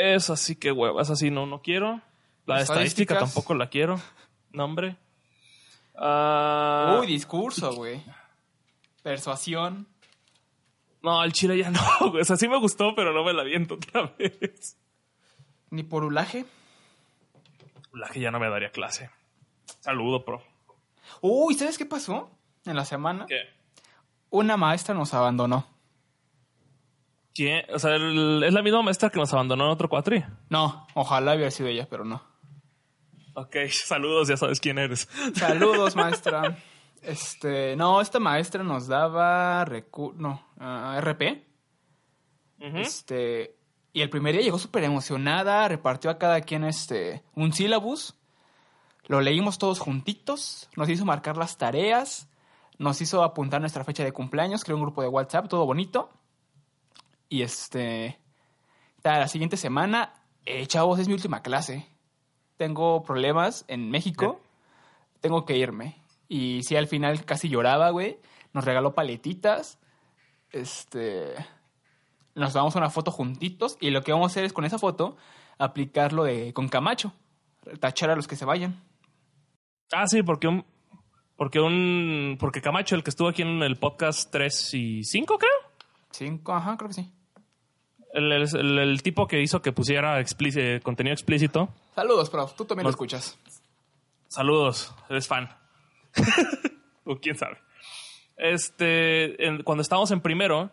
Es 0.00 0.30
así 0.30 0.56
que 0.56 0.70
huevas, 0.72 1.10
así 1.10 1.30
no, 1.30 1.46
no 1.46 1.60
quiero. 1.62 2.00
La 2.46 2.56
de 2.58 2.62
estadística 2.62 3.18
tampoco 3.18 3.54
la 3.54 3.68
quiero. 3.68 4.00
No, 4.52 4.64
hombre. 4.64 4.96
Ah, 5.96 6.98
Uy, 7.00 7.06
discurso, 7.06 7.74
güey. 7.74 8.02
Persuasión. 9.02 9.86
no, 11.02 11.22
el 11.24 11.32
chile 11.32 11.58
ya 11.58 11.70
no, 11.70 11.80
güey. 12.10 12.22
O 12.22 12.24
sea, 12.24 12.36
sí 12.36 12.48
me 12.48 12.58
gustó, 12.58 12.94
pero 12.94 13.12
no 13.12 13.24
me 13.24 13.32
la 13.32 13.42
aviento 13.42 13.74
otra 13.74 14.12
vez. 14.18 14.76
Ni 15.70 15.82
por 15.82 16.04
ulaje. 16.04 16.44
La 17.92 18.08
que 18.08 18.20
ya 18.20 18.30
no 18.30 18.38
me 18.38 18.48
daría 18.48 18.70
clase. 18.70 19.10
Saludo, 19.80 20.24
pro. 20.24 20.42
Uy, 21.20 21.54
¿sabes 21.54 21.76
qué 21.78 21.86
pasó? 21.86 22.30
En 22.68 22.76
la 22.76 22.84
semana. 22.84 23.26
¿Qué? 23.26 23.40
Una 24.30 24.56
maestra 24.56 24.94
nos 24.94 25.14
abandonó. 25.14 25.66
¿Quién? 27.34 27.64
O 27.72 27.78
sea, 27.78 27.94
el- 27.96 28.42
es 28.44 28.52
la 28.52 28.62
misma 28.62 28.82
maestra 28.82 29.10
que 29.10 29.18
nos 29.18 29.32
abandonó 29.32 29.64
en 29.64 29.70
otro 29.70 29.88
cuatri. 29.88 30.24
No, 30.48 30.86
ojalá 30.94 31.34
hubiera 31.34 31.50
sido 31.50 31.68
ella, 31.68 31.86
pero 31.88 32.04
no. 32.04 32.22
Ok, 33.34 33.56
saludos, 33.70 34.28
ya 34.28 34.36
sabes 34.36 34.60
quién 34.60 34.78
eres. 34.78 35.08
Saludos, 35.34 35.94
maestra. 35.96 36.58
Este, 37.02 37.76
no, 37.76 38.00
esta 38.00 38.18
maestra 38.18 38.64
nos 38.64 38.88
daba 38.88 39.64
recu 39.64 40.12
no, 40.16 40.44
ah, 40.58 40.98
RP. 41.00 41.44
Este, 42.60 43.54
y 43.92 44.02
el 44.02 44.10
primer 44.10 44.34
día 44.34 44.42
llegó 44.42 44.58
súper 44.58 44.82
emocionada, 44.82 45.68
repartió 45.68 46.10
a 46.10 46.18
cada 46.18 46.40
quien 46.40 46.64
este 46.64 47.22
un 47.34 47.52
sílabus. 47.52 48.14
Lo 49.06 49.20
leímos 49.20 49.58
todos 49.58 49.78
juntitos, 49.78 50.68
nos 50.76 50.88
hizo 50.88 51.04
marcar 51.04 51.36
las 51.36 51.56
tareas, 51.56 52.28
nos 52.78 53.00
hizo 53.00 53.22
apuntar 53.22 53.60
nuestra 53.60 53.84
fecha 53.84 54.04
de 54.04 54.12
cumpleaños, 54.12 54.64
creó 54.64 54.76
un 54.76 54.82
grupo 54.82 55.02
de 55.02 55.08
WhatsApp, 55.08 55.48
todo 55.48 55.66
bonito. 55.66 56.10
Y 57.28 57.42
este, 57.42 58.18
la 59.02 59.28
siguiente 59.28 59.56
semana, 59.56 60.14
eh, 60.46 60.66
chavos, 60.66 60.98
es 60.98 61.08
mi 61.08 61.14
última 61.14 61.42
clase. 61.42 61.86
Tengo 62.56 63.02
problemas 63.02 63.64
en 63.68 63.90
México, 63.90 64.40
tengo 65.20 65.44
que 65.44 65.56
irme. 65.56 66.02
Y 66.28 66.62
sí, 66.62 66.76
al 66.76 66.86
final 66.86 67.24
casi 67.24 67.48
lloraba, 67.48 67.90
güey. 67.90 68.18
Nos 68.52 68.64
regaló 68.64 68.94
paletitas. 68.94 69.78
Este, 70.50 71.34
nos 72.34 72.52
tomamos 72.52 72.76
una 72.76 72.90
foto 72.90 73.10
juntitos 73.10 73.76
y 73.80 73.90
lo 73.90 74.02
que 74.02 74.12
vamos 74.12 74.30
a 74.30 74.32
hacer 74.32 74.44
es 74.44 74.52
con 74.52 74.64
esa 74.64 74.78
foto 74.78 75.16
aplicarlo 75.58 76.24
de 76.24 76.54
con 76.54 76.68
Camacho, 76.68 77.12
tachar 77.80 78.10
a 78.10 78.16
los 78.16 78.28
que 78.28 78.36
se 78.36 78.44
vayan. 78.44 78.82
Ah, 79.92 80.06
sí, 80.06 80.22
porque 80.22 80.48
un. 80.48 80.64
Porque 81.38 81.60
un. 81.60 82.36
Porque 82.38 82.60
Camacho, 82.60 82.94
el 82.96 83.02
que 83.02 83.08
estuvo 83.10 83.28
aquí 83.28 83.40
en 83.42 83.62
el 83.62 83.76
podcast 83.76 84.30
3 84.30 84.74
y 84.74 85.04
5, 85.04 85.38
creo. 85.38 85.50
Cinco, 86.10 86.52
ajá, 86.52 86.76
creo 86.76 86.88
que 86.88 86.94
sí. 86.94 87.12
El, 88.12 88.32
el- 88.32 89.02
tipo 89.02 89.26
que 89.28 89.40
hizo 89.40 89.62
que 89.62 89.70
pusiera 89.72 90.20
explíci- 90.20 90.82
contenido 90.82 91.14
explícito. 91.14 91.68
Saludos, 91.94 92.28
prof, 92.28 92.54
tú 92.56 92.64
también 92.64 92.84
lo 92.84 92.90
escuchas. 92.90 93.38
Saludos, 94.26 94.92
eres 95.08 95.26
fan. 95.28 95.48
o 97.04 97.16
quién 97.20 97.36
sabe. 97.36 97.58
Este, 98.36 99.46
en- 99.46 99.62
cuando 99.62 99.82
estábamos 99.82 100.10
en 100.10 100.20
primero, 100.20 100.70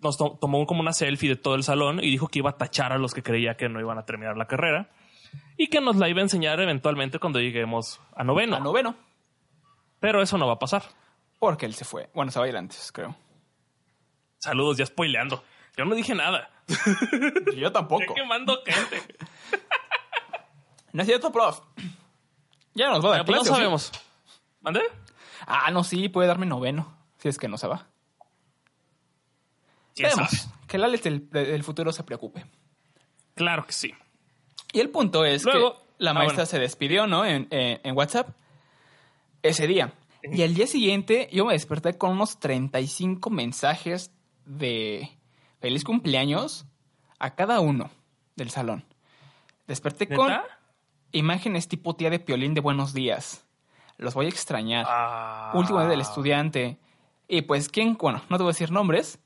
nos 0.00 0.18
to- 0.18 0.36
tomó 0.40 0.66
como 0.66 0.80
una 0.80 0.92
selfie 0.92 1.30
de 1.30 1.36
todo 1.36 1.54
el 1.54 1.62
salón 1.62 2.00
y 2.00 2.10
dijo 2.10 2.28
que 2.28 2.40
iba 2.40 2.50
a 2.50 2.56
tachar 2.58 2.92
a 2.92 2.98
los 2.98 3.14
que 3.14 3.22
creía 3.22 3.56
que 3.56 3.68
no 3.68 3.80
iban 3.80 3.96
a 3.98 4.04
terminar 4.04 4.36
la 4.36 4.46
carrera 4.46 4.90
y 5.56 5.68
que 5.68 5.80
nos 5.80 5.96
la 5.96 6.08
iba 6.08 6.18
a 6.20 6.22
enseñar 6.24 6.60
eventualmente 6.60 7.18
cuando 7.18 7.40
lleguemos 7.40 8.00
a 8.14 8.24
noveno. 8.24 8.56
A 8.56 8.60
noveno, 8.60 8.96
Pero 10.00 10.20
eso 10.22 10.36
no 10.38 10.46
va 10.46 10.54
a 10.54 10.58
pasar. 10.58 10.82
porque 11.38 11.66
él 11.66 11.74
se 11.74 11.84
fue. 11.84 12.08
Bueno, 12.14 12.30
se 12.30 12.38
va 12.38 12.46
a 12.46 12.48
ir 12.48 12.56
antes, 12.56 12.90
creo. 12.92 13.14
Saludos, 14.38 14.76
ya 14.78 14.86
spoileando. 14.86 15.42
Yo 15.76 15.84
no 15.84 15.94
dije 15.94 16.14
nada. 16.14 16.50
Yo 17.56 17.70
tampoco. 17.72 18.02
Estoy 18.02 18.16
quemando 18.16 18.62
gente. 18.64 19.02
No 20.92 21.02
es 21.02 21.06
cierto, 21.08 21.30
prof. 21.32 21.60
Ya 22.74 22.88
nos 22.90 23.04
va 23.04 23.08
a 23.08 23.12
dar 23.12 23.20
no 23.20 23.24
clase, 23.26 23.40
¿o 23.40 23.44
sí? 23.44 23.50
sabemos. 23.60 23.92
¿Mande? 24.60 24.80
Ah, 25.46 25.70
no, 25.70 25.84
sí, 25.84 26.08
puede 26.08 26.28
darme 26.28 26.46
noveno. 26.46 26.96
Si 27.18 27.28
es 27.28 27.38
que 27.38 27.48
no 27.48 27.58
se 27.58 27.66
va. 27.66 27.86
¿Quién 29.94 30.08
Veremos. 30.10 30.30
sabe? 30.30 30.52
Que 30.66 30.76
el 30.76 30.84
Alex 30.84 31.04
del, 31.04 31.30
del 31.30 31.64
futuro 31.64 31.92
se 31.92 32.02
preocupe. 32.04 32.44
Claro 33.34 33.66
que 33.66 33.72
sí. 33.72 33.94
Y 34.72 34.80
el 34.80 34.90
punto 34.90 35.24
es 35.24 35.44
Luego- 35.44 35.74
que 35.78 35.84
la 35.98 36.10
Ah, 36.10 36.14
maestra 36.14 36.36
bueno. 36.44 36.46
se 36.46 36.58
despidió, 36.58 37.06
¿no? 37.06 37.24
En, 37.24 37.46
en- 37.50 37.80
en 37.84 37.96
WhatsApp. 37.96 38.28
Ese 39.44 39.66
día. 39.66 39.92
Y 40.22 40.42
al 40.42 40.54
día 40.54 40.66
siguiente 40.66 41.28
yo 41.30 41.44
me 41.44 41.52
desperté 41.52 41.98
con 41.98 42.12
unos 42.12 42.40
35 42.40 43.28
mensajes 43.28 44.10
de 44.46 45.10
feliz 45.60 45.84
cumpleaños 45.84 46.64
a 47.18 47.34
cada 47.34 47.60
uno 47.60 47.90
del 48.36 48.48
salón. 48.48 48.86
Desperté 49.66 50.08
con 50.08 50.28
¿Neta? 50.28 50.44
imágenes 51.12 51.68
tipo 51.68 51.94
tía 51.94 52.08
de 52.08 52.20
piolín 52.20 52.54
de 52.54 52.62
buenos 52.62 52.94
días. 52.94 53.44
Los 53.98 54.14
voy 54.14 54.26
a 54.26 54.30
extrañar. 54.30 54.86
Ah. 54.88 55.52
Último 55.54 55.78
día 55.80 55.90
del 55.90 56.00
estudiante. 56.00 56.78
Y 57.28 57.42
pues, 57.42 57.68
¿quién? 57.68 57.98
Bueno, 58.00 58.22
no 58.30 58.38
te 58.38 58.44
voy 58.44 58.50
a 58.50 58.54
decir 58.54 58.70
nombres, 58.70 59.18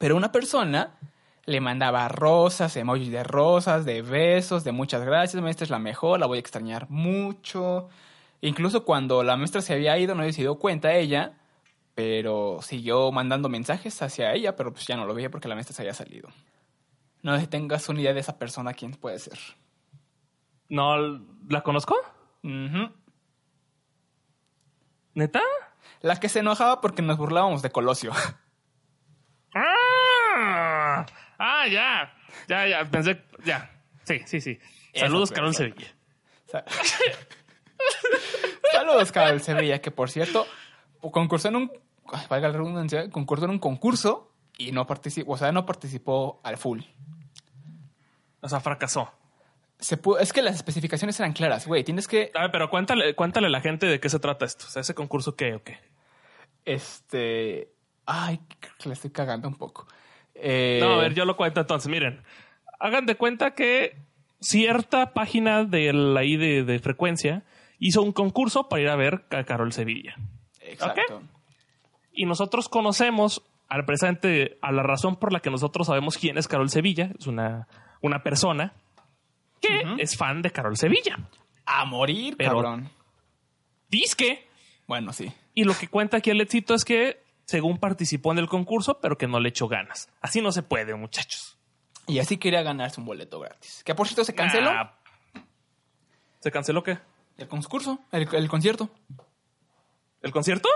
pero 0.00 0.16
una 0.16 0.32
persona 0.32 0.98
le 1.44 1.60
mandaba 1.60 2.08
rosas, 2.08 2.76
emojis 2.76 3.12
de 3.12 3.22
rosas, 3.22 3.84
de 3.84 4.02
besos, 4.02 4.64
de 4.64 4.72
muchas 4.72 5.04
gracias, 5.04 5.40
maestra 5.40 5.62
es 5.62 5.70
la 5.70 5.78
mejor, 5.78 6.18
la 6.18 6.26
voy 6.26 6.38
a 6.38 6.40
extrañar 6.40 6.90
mucho. 6.90 7.88
Incluso 8.42 8.84
cuando 8.84 9.22
la 9.22 9.36
maestra 9.36 9.62
se 9.62 9.72
había 9.72 9.96
ido, 9.98 10.14
no 10.16 10.24
se 10.24 10.42
dio 10.42 10.56
cuenta 10.56 10.92
ella, 10.94 11.38
pero 11.94 12.58
siguió 12.60 13.12
mandando 13.12 13.48
mensajes 13.48 14.02
hacia 14.02 14.32
ella, 14.34 14.56
pero 14.56 14.72
pues 14.72 14.84
ya 14.86 14.96
no 14.96 15.06
lo 15.06 15.14
veía 15.14 15.30
porque 15.30 15.46
la 15.48 15.54
maestra 15.54 15.76
se 15.76 15.82
había 15.82 15.94
salido. 15.94 16.28
No 17.22 17.36
sé 17.36 17.42
si 17.42 17.46
tengas 17.46 17.88
una 17.88 18.00
idea 18.00 18.12
de 18.12 18.20
esa 18.20 18.38
persona, 18.38 18.74
quién 18.74 18.92
puede 18.92 19.20
ser. 19.20 19.38
No, 20.68 20.96
¿la 21.48 21.62
conozco? 21.62 21.96
¿Neta? 25.14 25.42
La 26.00 26.18
que 26.18 26.28
se 26.28 26.40
enojaba 26.40 26.80
porque 26.80 27.00
nos 27.02 27.18
burlábamos 27.18 27.62
de 27.62 27.70
Colosio. 27.70 28.12
Ah, 29.54 31.04
ah, 31.38 31.68
ya. 31.68 32.14
Ya, 32.48 32.66
ya. 32.66 32.90
Pensé. 32.90 33.22
Ya. 33.44 33.70
Sí, 34.04 34.22
sí, 34.24 34.40
sí. 34.40 34.58
Saludos. 34.94 35.30
Carol 35.30 35.54
Sevilla. 35.54 35.94
Sa- 38.72 38.78
Saludos, 38.78 39.12
Carol 39.12 39.40
Sevilla, 39.40 39.80
que 39.80 39.90
por 39.90 40.10
cierto, 40.10 40.46
concursó 41.00 41.48
en 41.48 41.56
un. 41.56 41.72
Valga 42.28 42.48
la 42.48 42.54
redundancia, 42.58 43.08
concursó 43.10 43.44
en 43.46 43.52
un 43.52 43.58
concurso 43.58 44.32
y 44.58 44.72
no 44.72 44.86
participó, 44.86 45.32
o 45.32 45.36
sea, 45.36 45.52
no 45.52 45.64
participó 45.66 46.40
al 46.42 46.56
full. 46.58 46.80
O 48.40 48.48
sea, 48.48 48.60
fracasó. 48.60 49.10
Se 49.78 49.98
es 50.20 50.32
que 50.32 50.42
las 50.42 50.54
especificaciones 50.56 51.18
eran 51.18 51.32
claras, 51.32 51.66
güey. 51.66 51.82
Tienes 51.84 52.06
que. 52.08 52.30
A 52.34 52.42
ver, 52.42 52.50
pero 52.52 52.70
cuéntale, 52.70 53.14
cuéntale 53.14 53.46
a 53.48 53.50
la 53.50 53.60
gente 53.60 53.86
de 53.86 53.98
qué 54.00 54.08
se 54.08 54.18
trata 54.20 54.44
esto. 54.44 54.66
O 54.66 54.70
sea, 54.70 54.80
ese 54.82 54.94
concurso 54.94 55.34
qué 55.36 55.54
o 55.54 55.62
qué. 55.62 55.78
Este. 56.64 57.72
Ay, 58.06 58.40
creo 58.58 58.74
que 58.78 58.88
la 58.88 58.94
estoy 58.94 59.10
cagando 59.10 59.48
un 59.48 59.54
poco. 59.56 59.86
Eh, 60.34 60.78
No, 60.82 60.94
a 60.94 60.98
ver, 60.98 61.14
yo 61.14 61.24
lo 61.24 61.36
cuento 61.36 61.60
entonces. 61.60 61.88
Miren, 61.88 62.22
hagan 62.80 63.06
de 63.06 63.16
cuenta 63.16 63.52
que 63.54 63.96
cierta 64.40 65.12
página 65.12 65.64
de 65.64 65.92
la 65.92 66.20
de, 66.20 66.64
de 66.64 66.78
frecuencia 66.80 67.44
hizo 67.88 68.02
un 68.02 68.12
concurso 68.12 68.68
para 68.68 68.82
ir 68.82 68.88
a 68.88 68.96
ver 68.96 69.24
a 69.30 69.44
Carol 69.44 69.72
Sevilla. 69.72 70.14
Exacto. 70.60 71.22
Y 72.12 72.26
nosotros 72.26 72.68
conocemos 72.68 73.42
al 73.68 73.84
presente, 73.84 74.58
a 74.62 74.70
la 74.70 74.82
razón 74.82 75.16
por 75.16 75.32
la 75.32 75.40
que 75.40 75.50
nosotros 75.50 75.86
sabemos 75.86 76.16
quién 76.18 76.38
es 76.38 76.46
Carol 76.46 76.70
Sevilla. 76.70 77.10
Es 77.18 77.26
una, 77.26 77.66
una 78.02 78.22
persona 78.22 78.72
que 79.60 79.82
es 79.98 80.16
fan 80.16 80.42
de 80.42 80.50
Carol 80.50 80.76
Sevilla. 80.76 81.18
A 81.66 81.84
morir, 81.84 82.36
Pero- 82.36 82.52
cabrón. 82.52 82.90
Disque. 83.88 84.46
Bueno, 84.86 85.12
sí. 85.12 85.32
Y 85.54 85.64
lo 85.64 85.74
que 85.74 85.88
cuenta 85.88 86.18
aquí 86.18 86.30
el 86.30 86.40
éxito 86.40 86.74
es 86.74 86.84
que, 86.84 87.22
según 87.44 87.78
participó 87.78 88.32
en 88.32 88.38
el 88.38 88.48
concurso, 88.48 88.98
pero 89.00 89.16
que 89.18 89.26
no 89.26 89.40
le 89.40 89.48
echó 89.50 89.68
ganas. 89.68 90.08
Así 90.20 90.40
no 90.40 90.52
se 90.52 90.62
puede, 90.62 90.94
muchachos. 90.94 91.58
Y 92.06 92.18
así 92.18 92.36
quería 92.36 92.62
ganarse 92.62 93.00
un 93.00 93.06
boleto 93.06 93.38
gratis. 93.40 93.82
Que 93.84 93.94
por 93.94 94.06
cierto 94.06 94.24
se 94.24 94.34
canceló 94.34 94.70
Ah. 94.70 94.98
¿Se 96.40 96.50
canceló 96.50 96.82
qué? 96.82 96.98
El 97.38 97.48
concurso, 97.48 97.98
el, 98.12 98.28
el 98.34 98.48
concierto. 98.48 98.90
¿El 100.20 100.30
concierto? 100.32 100.68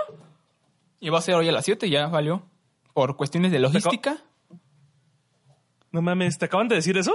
Iba 0.99 1.19
a 1.19 1.21
ser 1.21 1.35
hoy 1.35 1.47
a 1.47 1.51
las 1.51 1.65
7 1.65 1.87
y 1.87 1.91
ya 1.91 2.07
valió. 2.07 2.43
Por 2.93 3.15
cuestiones 3.15 3.51
de 3.51 3.59
logística, 3.59 4.17
No 5.91 6.01
mames, 6.01 6.37
¿te 6.37 6.45
acaban 6.45 6.67
de 6.67 6.75
decir 6.75 6.97
eso? 6.97 7.13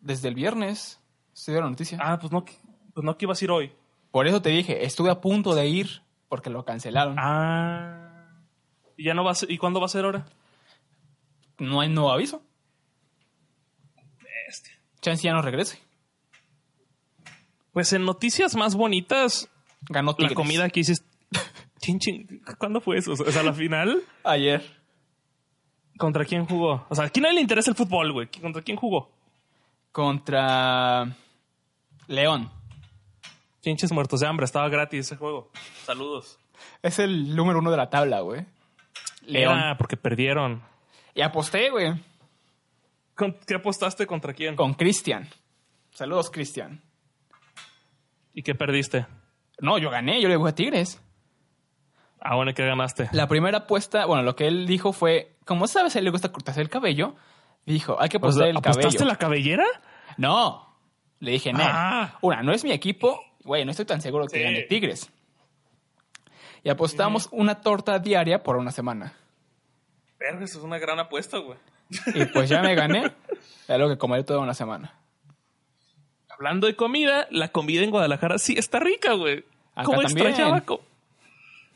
desde 0.00 0.28
el 0.28 0.34
viernes. 0.34 1.00
Se 1.32 1.52
dio 1.52 1.60
la 1.60 1.70
noticia. 1.70 1.96
Ah, 2.02 2.18
pues 2.18 2.32
no, 2.32 2.44
que- 2.44 2.56
pues 2.92 3.04
no 3.04 3.16
que 3.16 3.24
ibas 3.24 3.40
a 3.40 3.44
ir 3.44 3.50
hoy. 3.52 3.72
Por 4.10 4.26
eso 4.26 4.42
te 4.42 4.50
dije, 4.50 4.84
estuve 4.84 5.10
a 5.10 5.20
punto 5.20 5.54
de 5.54 5.66
ir 5.68 6.02
porque 6.28 6.50
lo 6.50 6.64
cancelaron. 6.64 7.16
Ah. 7.18 8.28
¿Y 8.96 9.04
ya 9.04 9.14
no 9.14 9.22
va 9.24 9.30
a 9.30 9.34
ser- 9.36 9.50
¿Y 9.50 9.58
cuándo 9.58 9.78
va 9.80 9.86
a 9.86 9.88
ser 9.88 10.04
ahora? 10.04 10.26
No 11.58 11.80
hay 11.80 11.88
nuevo 11.88 12.10
aviso. 12.10 12.42
Chance 15.00 15.22
ya 15.24 15.32
no 15.32 15.42
regrese. 15.42 15.78
Pues 17.72 17.92
en 17.92 18.04
noticias 18.04 18.54
más 18.54 18.74
bonitas, 18.74 19.48
Ganó 19.88 20.14
la 20.18 20.30
comida 20.30 20.68
que 20.70 20.80
hiciste. 20.80 21.06
Chin, 21.80 21.98
chin. 21.98 22.42
¿Cuándo 22.58 22.80
fue 22.80 22.98
eso? 22.98 23.12
O 23.12 23.16
sea, 23.16 23.42
la 23.42 23.52
final. 23.52 24.02
Ayer. 24.22 24.62
¿Contra 25.98 26.24
quién 26.24 26.46
jugó? 26.46 26.86
O 26.88 26.94
sea, 26.94 27.06
¿a 27.06 27.08
quién 27.10 27.24
le 27.34 27.40
interesa 27.40 27.70
el 27.70 27.76
fútbol, 27.76 28.12
güey? 28.12 28.28
¿Contra 28.28 28.62
quién 28.62 28.76
jugó? 28.76 29.10
Contra 29.90 31.16
León. 32.06 32.50
Pinches 33.64 33.90
muertos 33.92 34.20
de 34.20 34.26
hambre, 34.28 34.44
estaba 34.44 34.68
gratis 34.68 35.00
ese 35.06 35.16
juego. 35.16 35.50
Saludos. 35.84 36.38
Es 36.82 36.98
el 37.00 37.34
número 37.34 37.58
uno 37.58 37.70
de 37.72 37.76
la 37.76 37.90
tabla, 37.90 38.20
güey. 38.20 38.46
León. 39.26 39.58
Era 39.58 39.76
porque 39.76 39.96
perdieron. 39.96 40.62
Y 41.14 41.22
aposté, 41.22 41.70
güey. 41.70 41.92
¿Con- 43.14 43.36
¿Qué 43.46 43.54
apostaste 43.54 44.06
contra 44.06 44.32
quién? 44.34 44.54
Con 44.56 44.74
Cristian. 44.74 45.28
Saludos, 45.92 46.30
Cristian. 46.30 46.80
¿Y 48.34 48.42
qué 48.42 48.54
perdiste? 48.54 49.06
No, 49.60 49.78
yo 49.78 49.90
gané, 49.90 50.20
yo 50.20 50.28
le 50.28 50.36
voy 50.36 50.50
a 50.50 50.54
Tigres. 50.54 51.00
Ah, 52.20 52.36
bueno, 52.36 52.52
¿qué 52.54 52.64
ganaste? 52.64 53.08
La 53.12 53.26
primera 53.26 53.58
apuesta, 53.58 54.06
bueno, 54.06 54.22
lo 54.22 54.36
que 54.36 54.46
él 54.46 54.66
dijo 54.66 54.92
fue, 54.92 55.36
como 55.44 55.66
sabes, 55.66 55.96
a 55.96 55.98
él 55.98 56.04
le 56.04 56.10
gusta 56.10 56.30
cortarse 56.32 56.60
el 56.60 56.68
cabello, 56.68 57.16
dijo, 57.66 58.00
hay 58.00 58.08
que 58.08 58.16
O 58.16 58.20
apostar 58.20 58.44
sea, 58.44 58.50
el 58.50 58.56
¿Apostaste 58.56 58.98
cabello. 58.98 59.04
la 59.06 59.16
cabellera? 59.16 59.64
No, 60.16 60.76
le 61.20 61.32
dije, 61.32 61.52
no. 61.52 61.60
Ah. 61.62 62.18
Una, 62.22 62.42
no 62.42 62.52
es 62.52 62.62
mi 62.64 62.70
equipo, 62.72 63.20
güey, 63.44 63.64
no 63.64 63.72
estoy 63.72 63.86
tan 63.86 64.00
seguro 64.00 64.26
que 64.26 64.38
Sí. 64.38 64.42
gane 64.44 64.62
Tigres. 64.62 65.10
Y 66.62 66.70
apostamos 66.70 67.28
una 67.32 67.60
torta 67.60 67.98
diaria 67.98 68.42
por 68.44 68.56
una 68.56 68.70
semana. 68.70 69.14
Verga, 70.18 70.44
eso 70.44 70.58
es 70.58 70.64
una 70.64 70.78
gran 70.78 71.00
apuesta, 71.00 71.38
güey. 71.38 71.58
Y 72.14 72.24
pues 72.26 72.48
ya 72.48 72.62
me 72.62 72.74
gané, 72.76 73.12
es 73.68 73.78
lo 73.78 73.88
que 73.88 73.98
comeré 73.98 74.22
toda 74.22 74.38
una 74.38 74.54
semana. 74.54 74.94
Hablando 76.42 76.66
de 76.66 76.74
comida, 76.74 77.28
la 77.30 77.48
comida 77.52 77.82
en 77.84 77.90
Guadalajara 77.92 78.36
sí 78.36 78.56
está 78.58 78.80
rica, 78.80 79.12
güey. 79.12 79.44
Acá 79.76 79.84
¿Cómo 79.84 80.02
también. 80.02 80.26
extrañaba? 80.26 80.60
co- 80.62 80.82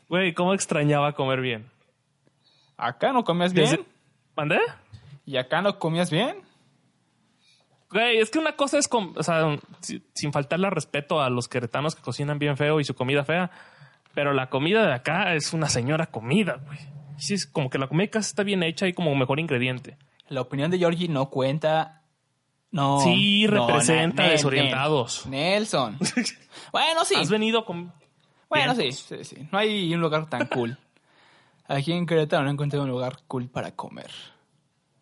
Güey, 0.09 0.33
¿cómo 0.33 0.53
extrañaba 0.53 1.13
comer 1.13 1.39
bien? 1.39 1.65
Acá 2.75 3.13
no 3.13 3.23
comías 3.23 3.53
bien, 3.53 3.69
Desde- 3.69 3.85
¿Mandé? 4.35 4.59
y 5.25 5.37
acá 5.37 5.61
no 5.61 5.79
comías 5.79 6.11
bien. 6.11 6.35
Güey, 7.91 8.17
es 8.17 8.29
que 8.29 8.39
una 8.39 8.57
cosa 8.57 8.77
es, 8.77 8.89
o 8.91 9.23
sea, 9.23 9.57
si- 9.79 10.03
sin 10.13 10.33
faltarle 10.33 10.67
al 10.67 10.73
respeto 10.73 11.21
a 11.21 11.29
los 11.29 11.47
queretanos 11.47 11.95
que 11.95 12.01
cocinan 12.01 12.37
bien 12.37 12.57
feo 12.57 12.81
y 12.81 12.83
su 12.83 12.93
comida 12.93 13.23
fea, 13.23 13.49
pero 14.13 14.33
la 14.33 14.49
comida 14.49 14.85
de 14.85 14.93
acá 14.93 15.33
es 15.33 15.53
una 15.53 15.69
señora 15.69 16.07
comida, 16.07 16.59
güey. 16.65 16.79
Sí, 17.17 17.35
es 17.35 17.47
como 17.47 17.69
que 17.69 17.77
la 17.77 17.87
comida 17.87 18.09
casi 18.09 18.27
está 18.31 18.43
bien 18.43 18.63
hecha 18.63 18.85
y 18.85 18.91
como 18.93 19.15
mejor 19.15 19.39
ingrediente. 19.39 19.95
La 20.27 20.41
opinión 20.41 20.69
de 20.71 20.77
Georgie 20.77 21.07
no 21.07 21.29
cuenta. 21.29 21.96
No. 22.71 22.99
Sí, 23.01 23.45
no, 23.47 23.67
representa 23.67 24.25
Nel- 24.25 24.31
desorientados. 24.31 25.25
Nelson. 25.27 25.97
bueno, 26.71 27.05
sí. 27.05 27.15
Has 27.15 27.29
venido 27.29 27.65
con... 27.65 27.93
Bueno, 28.49 28.75
sí, 28.75 28.91
sí, 28.91 29.23
sí. 29.23 29.47
No 29.51 29.57
hay 29.57 29.93
un 29.93 30.01
lugar 30.01 30.29
tan 30.29 30.47
cool. 30.47 30.77
Aquí 31.67 31.91
en 31.91 32.05
Querétaro 32.05 32.43
no 32.43 32.51
encontré 32.51 32.79
un 32.79 32.89
lugar 32.89 33.17
cool 33.27 33.49
para 33.49 33.75
comer. 33.75 34.09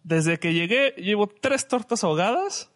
Desde 0.03 0.39
que 0.39 0.53
llegué, 0.53 0.91
llevo 0.97 1.27
tres 1.27 1.67
tortas 1.67 2.03
ahogadas 2.03 2.71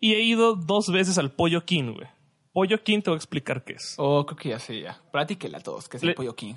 y 0.00 0.14
he 0.14 0.20
ido 0.20 0.54
dos 0.54 0.90
veces 0.90 1.18
al 1.18 1.32
Pollo 1.32 1.64
King, 1.64 1.94
güey. 1.94 2.08
Pollo 2.52 2.82
King 2.82 3.02
te 3.02 3.10
voy 3.10 3.16
a 3.16 3.18
explicar 3.18 3.64
qué 3.64 3.74
es. 3.74 3.94
Oh, 3.98 4.24
creo 4.26 4.36
que 4.36 4.48
ya 4.50 4.58
sé, 4.58 4.80
ya. 4.80 5.00
Platíquela 5.12 5.58
a 5.58 5.60
todos, 5.60 5.88
que 5.88 5.96
es 5.98 6.02
el 6.02 6.14
Pollo 6.14 6.34
King. 6.34 6.54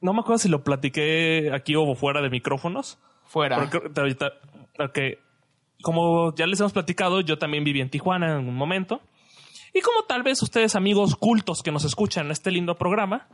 No 0.00 0.12
me 0.12 0.20
acuerdo 0.20 0.38
si 0.38 0.48
lo 0.48 0.62
platiqué 0.62 1.50
aquí 1.52 1.74
o 1.74 1.94
fuera 1.94 2.22
de 2.22 2.30
micrófonos. 2.30 2.98
Fuera. 3.24 3.58
Ok. 4.78 4.98
Como 5.82 6.34
ya 6.34 6.46
les 6.46 6.60
hemos 6.60 6.72
platicado, 6.72 7.20
yo 7.20 7.38
también 7.38 7.64
viví 7.64 7.80
en 7.80 7.90
Tijuana 7.90 8.38
en 8.38 8.48
un 8.48 8.54
momento. 8.54 9.00
Y 9.72 9.80
como 9.80 10.04
tal 10.04 10.22
vez 10.22 10.42
ustedes, 10.42 10.74
amigos 10.74 11.14
cultos 11.16 11.62
que 11.62 11.70
nos 11.70 11.84
escuchan 11.84 12.26
en 12.26 12.32
este 12.32 12.50
lindo 12.50 12.76
programa, 12.76 13.28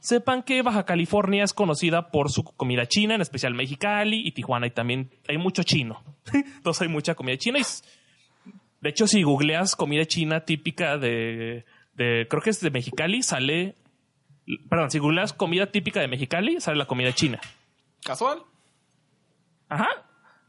sepan 0.00 0.42
que 0.42 0.62
Baja 0.62 0.84
California 0.84 1.44
es 1.44 1.52
conocida 1.52 2.10
por 2.10 2.30
su 2.30 2.44
comida 2.44 2.86
china, 2.86 3.14
en 3.14 3.20
especial 3.20 3.54
Mexicali 3.54 4.22
y 4.24 4.32
Tijuana, 4.32 4.66
y 4.66 4.70
también 4.70 5.10
hay 5.28 5.38
mucho 5.38 5.62
chino. 5.62 6.02
Entonces 6.32 6.82
hay 6.82 6.88
mucha 6.88 7.14
comida 7.14 7.36
china. 7.36 7.58
Y, 7.58 7.62
de 8.80 8.90
hecho, 8.90 9.06
si 9.06 9.22
googleas 9.22 9.74
comida 9.74 10.04
china 10.06 10.44
típica 10.44 10.98
de, 10.98 11.64
de, 11.94 12.26
creo 12.28 12.42
que 12.42 12.50
es 12.50 12.60
de 12.60 12.70
Mexicali, 12.70 13.22
sale, 13.22 13.74
perdón, 14.68 14.90
si 14.90 14.98
googleas 14.98 15.32
comida 15.32 15.66
típica 15.66 16.00
de 16.00 16.08
Mexicali, 16.08 16.60
sale 16.60 16.78
la 16.78 16.86
comida 16.86 17.12
china. 17.12 17.40
¿Casual? 18.04 18.42
Ajá. 19.68 19.88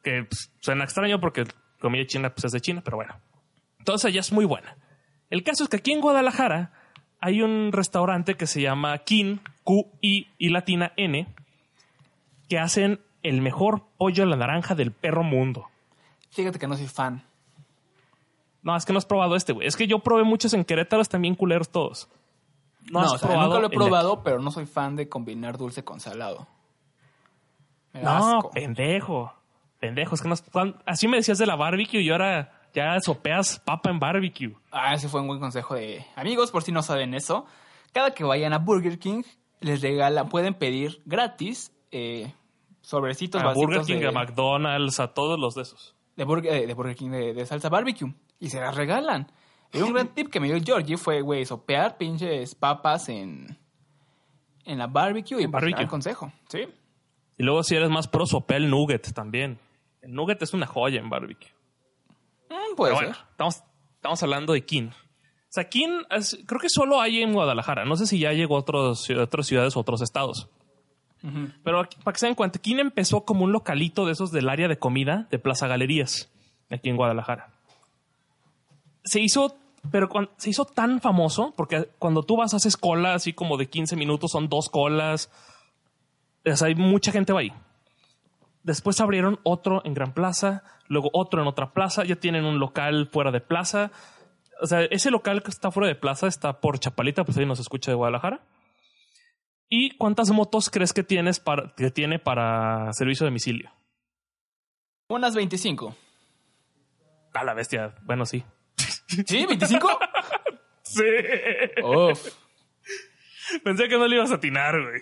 Que 0.04 0.24
pues, 0.24 0.52
suena 0.62 0.84
extraño 0.84 1.20
porque 1.20 1.46
comida 1.80 2.06
china 2.06 2.30
pues, 2.34 2.46
es 2.46 2.52
de 2.52 2.62
China, 2.62 2.82
pero 2.84 2.98
bueno. 2.98 3.16
Entonces 3.80 4.12
ella 4.12 4.20
es 4.22 4.32
muy 4.32 4.46
buena. 4.46 4.76
El 5.30 5.44
caso 5.44 5.64
es 5.64 5.70
que 5.70 5.78
aquí 5.78 5.92
en 5.92 6.02
Guadalajara 6.02 6.72
hay 7.22 7.42
un 7.42 7.72
restaurante 7.72 8.36
que 8.36 8.48
se 8.48 8.62
llama 8.62 8.98
Kin, 9.00 9.42
Q-I 9.64 10.28
y 10.38 10.50
latina 10.50 10.94
N, 10.98 11.28
que 12.48 12.60
hacen 12.60 13.02
el 13.24 13.42
mejor 13.42 13.84
pollo 13.98 14.24
a 14.24 14.28
la 14.28 14.36
naranja 14.38 14.76
del 14.76 14.92
perro 14.92 15.24
mundo. 15.24 15.68
Fíjate 16.32 16.60
que 16.60 16.68
no 16.68 16.76
soy 16.78 16.88
fan. 16.88 17.24
No, 18.62 18.76
es 18.76 18.86
que 18.86 18.94
no 18.94 19.00
has 19.00 19.06
probado 19.06 19.36
este, 19.36 19.54
güey. 19.54 19.68
Es 19.68 19.76
que 19.76 19.88
yo 19.88 20.00
probé 20.00 20.24
muchos 20.24 20.54
en 20.54 20.66
Querétaro, 20.66 21.02
están 21.02 21.22
bien 21.22 21.36
culeros 21.36 21.70
todos. 21.70 22.10
No, 22.92 23.00
No, 23.02 23.06
has 23.06 23.14
o 23.14 23.18
sea, 23.18 23.28
probado. 23.30 23.48
nunca 23.50 23.60
lo 23.62 23.68
he 23.68 23.70
probado, 23.70 24.24
pero 24.24 24.40
no 24.40 24.52
soy 24.52 24.66
fan 24.66 24.96
de 24.96 25.08
combinar 25.10 25.58
dulce 25.58 25.84
con 25.84 26.00
salado. 26.00 26.48
Me 27.94 28.02
No, 28.04 28.38
asco. 28.38 28.52
pendejo. 28.52 29.34
Pendejo. 29.80 30.16
Es 30.16 30.22
que 30.22 30.28
no, 30.30 30.36
cuan- 30.52 30.76
así 30.86 31.08
me 31.08 31.18
decías 31.18 31.38
de 31.38 31.46
la 31.46 31.56
barbecue 31.56 32.02
y 32.02 32.10
ahora 32.10 32.52
ya 32.74 33.00
sopeas 33.00 33.60
papa 33.60 33.90
en 33.90 34.00
barbecue. 34.00 34.54
Ah, 34.72 34.94
ese 34.94 35.08
fue 35.10 35.22
un 35.22 35.28
buen 35.28 35.40
consejo 35.40 35.76
de 35.76 36.06
amigos, 36.16 36.52
por 36.52 36.64
si 36.64 36.72
no 36.72 36.82
saben 36.82 37.14
eso. 37.14 37.46
Cada 37.94 38.12
que 38.14 38.24
vayan 38.24 38.54
a 38.54 38.60
Burger 38.60 39.00
King, 39.00 39.24
les 39.62 39.82
regalan, 39.82 40.30
pueden 40.30 40.54
pedir 40.54 41.02
gratis 41.06 41.72
eh, 41.92 42.34
sobrecitos 42.82 43.42
A 43.42 43.54
Burger 43.54 43.82
King, 43.82 44.00
de, 44.00 44.08
a 44.08 44.12
McDonald's, 44.12 45.00
a 45.00 45.14
todos 45.14 45.40
los 45.40 45.56
de 45.56 45.64
esos. 45.64 45.96
de 46.16 46.24
Burger, 46.26 46.54
eh, 46.54 46.68
de 46.68 46.74
Burger 46.74 46.96
King 46.96 47.10
de, 47.10 47.34
de 47.34 47.46
salsa 47.46 47.70
barbecue. 47.70 48.14
Y 48.40 48.50
se 48.50 48.60
las 48.60 48.76
regalan. 48.76 49.32
Y 49.74 49.80
un 49.82 49.94
gran 49.94 50.08
tip 50.14 50.30
que 50.30 50.40
me 50.40 50.48
dio 50.48 50.56
el 50.56 50.64
Georgie 50.64 50.98
fue, 50.98 51.22
güey, 51.22 51.46
sopear 51.46 51.98
pinches 51.98 52.54
papas 52.56 53.10
en, 53.10 53.58
en 54.66 54.78
la 54.78 54.88
barbecue. 54.88 55.40
Y 55.42 55.46
En 55.46 55.52
pues, 55.52 55.62
barbecue. 55.62 55.78
gran 55.78 55.88
consejo, 55.90 56.32
¿sí? 56.48 56.68
Y 57.38 57.44
luego 57.44 57.64
si 57.64 57.76
eres 57.76 57.90
más 57.90 58.08
pro, 58.08 58.26
sopea 58.26 58.58
el 58.58 58.70
nugget 58.70 59.14
también. 59.14 59.58
El 60.02 60.14
nugget 60.14 60.42
es 60.42 60.54
una 60.54 60.66
joya 60.66 61.00
en 61.00 61.10
barbecue. 61.10 61.50
Mm, 62.50 62.76
puede 62.76 62.94
Pero 62.94 63.00
ser. 63.00 63.08
bueno, 63.10 63.26
estamos, 63.32 63.64
estamos 63.96 64.24
hablando 64.24 64.54
de 64.54 64.66
Kin. 64.66 64.88
O 64.90 65.52
sea, 65.52 65.68
Kin 65.70 66.04
es- 66.12 66.38
creo 66.46 66.60
que 66.62 66.70
solo 66.70 67.02
hay 67.02 67.22
en 67.22 67.34
Guadalajara. 67.34 67.86
No 67.86 67.96
sé 67.98 68.06
si 68.06 68.20
ya 68.20 68.32
llegó 68.34 68.56
a 68.56 68.60
otros, 68.60 69.10
otras 69.10 69.48
ciudades 69.48 69.76
o 69.76 69.80
otros 69.80 70.02
estados. 70.02 70.48
Pero 71.66 71.82
aquí- 71.82 71.98
para 72.02 72.14
que 72.14 72.20
se 72.20 72.28
den 72.28 72.36
cuenta, 72.36 72.60
Kin 72.60 72.80
empezó 72.80 73.26
como 73.26 73.44
un 73.44 73.52
localito 73.52 74.06
de 74.06 74.14
esos 74.14 74.32
del 74.32 74.48
área 74.48 74.68
de 74.70 74.80
comida 74.80 75.28
de 75.30 75.38
Plaza 75.40 75.68
Galerías, 75.68 76.32
aquí 76.70 76.90
en 76.90 76.96
Guadalajara. 76.96 77.50
Se 79.04 79.20
hizo, 79.20 79.58
pero 79.92 80.08
se 80.38 80.50
hizo 80.50 80.64
tan 80.66 81.02
famoso, 81.02 81.54
porque 81.58 81.90
cuando 82.00 82.24
tú 82.24 82.38
vas, 82.38 82.54
haces 82.54 82.78
cola 82.78 83.16
así 83.16 83.34
como 83.34 83.58
de 83.58 83.68
15 83.70 83.96
minutos, 83.98 84.32
son 84.32 84.48
dos 84.48 84.70
colas. 84.70 85.30
O 86.46 86.56
sea, 86.56 86.68
hay 86.68 86.76
mucha 86.76 87.12
gente 87.12 87.34
va 87.34 87.42
ahí. 87.42 87.52
Después 88.70 89.02
abrieron 89.02 89.40
otro 89.42 89.82
en 89.84 89.96
Gran 89.96 90.14
Plaza, 90.14 90.62
luego 90.86 91.10
otro 91.12 91.42
en 91.42 91.48
otra 91.48 91.74
plaza, 91.74 92.04
ya 92.04 92.18
tienen 92.18 92.46
un 92.46 92.60
local 92.60 93.10
fuera 93.12 93.32
de 93.32 93.42
plaza. 93.42 93.90
O 94.62 94.68
sea, 94.68 94.84
ese 94.84 95.10
local 95.10 95.42
que 95.42 95.50
está 95.50 95.72
fuera 95.72 95.88
de 95.88 95.96
plaza 95.96 96.28
está 96.28 96.62
por 96.62 96.78
Chapalita, 96.78 97.24
pues 97.24 97.36
ahí 97.40 97.48
nos 97.48 97.60
escucha 97.60 97.90
de 97.90 97.96
Guadalajara. 97.96 98.44
¿Y 99.70 99.98
cuántas 99.98 100.30
motos 100.30 100.70
crees 100.70 100.94
que 100.94 101.02
tienes 101.02 101.40
para, 101.40 101.74
que 101.76 101.90
tiene 101.90 102.20
para 102.20 102.94
servicio 102.94 103.24
de 103.24 103.32
domicilio? 103.32 103.72
Unas 105.08 105.34
25. 105.34 105.96
A 107.34 107.44
la 107.44 107.56
bestia. 107.56 107.96
Bueno, 108.04 108.28
sí. 108.28 108.44
¿Sí? 108.78 109.48
¿25? 109.48 109.98
Sí. 110.84 111.04
Uf. 111.84 112.36
Pensé 113.64 113.88
que 113.88 113.98
no 113.98 114.08
le 114.08 114.16
ibas 114.16 114.32
a 114.32 114.36
atinar, 114.36 114.80
güey. 114.80 115.02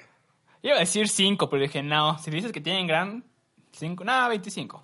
Iba 0.62 0.78
a 0.78 0.80
decir 0.80 1.10
5, 1.10 1.50
pero 1.50 1.64
dije, 1.64 1.84
no, 1.84 2.18
si 2.20 2.32
dices 2.32 2.54
que 2.54 2.62
tienen 2.62 2.88
gran 2.88 3.26
5, 3.78 4.04
nada, 4.04 4.28
25. 4.30 4.84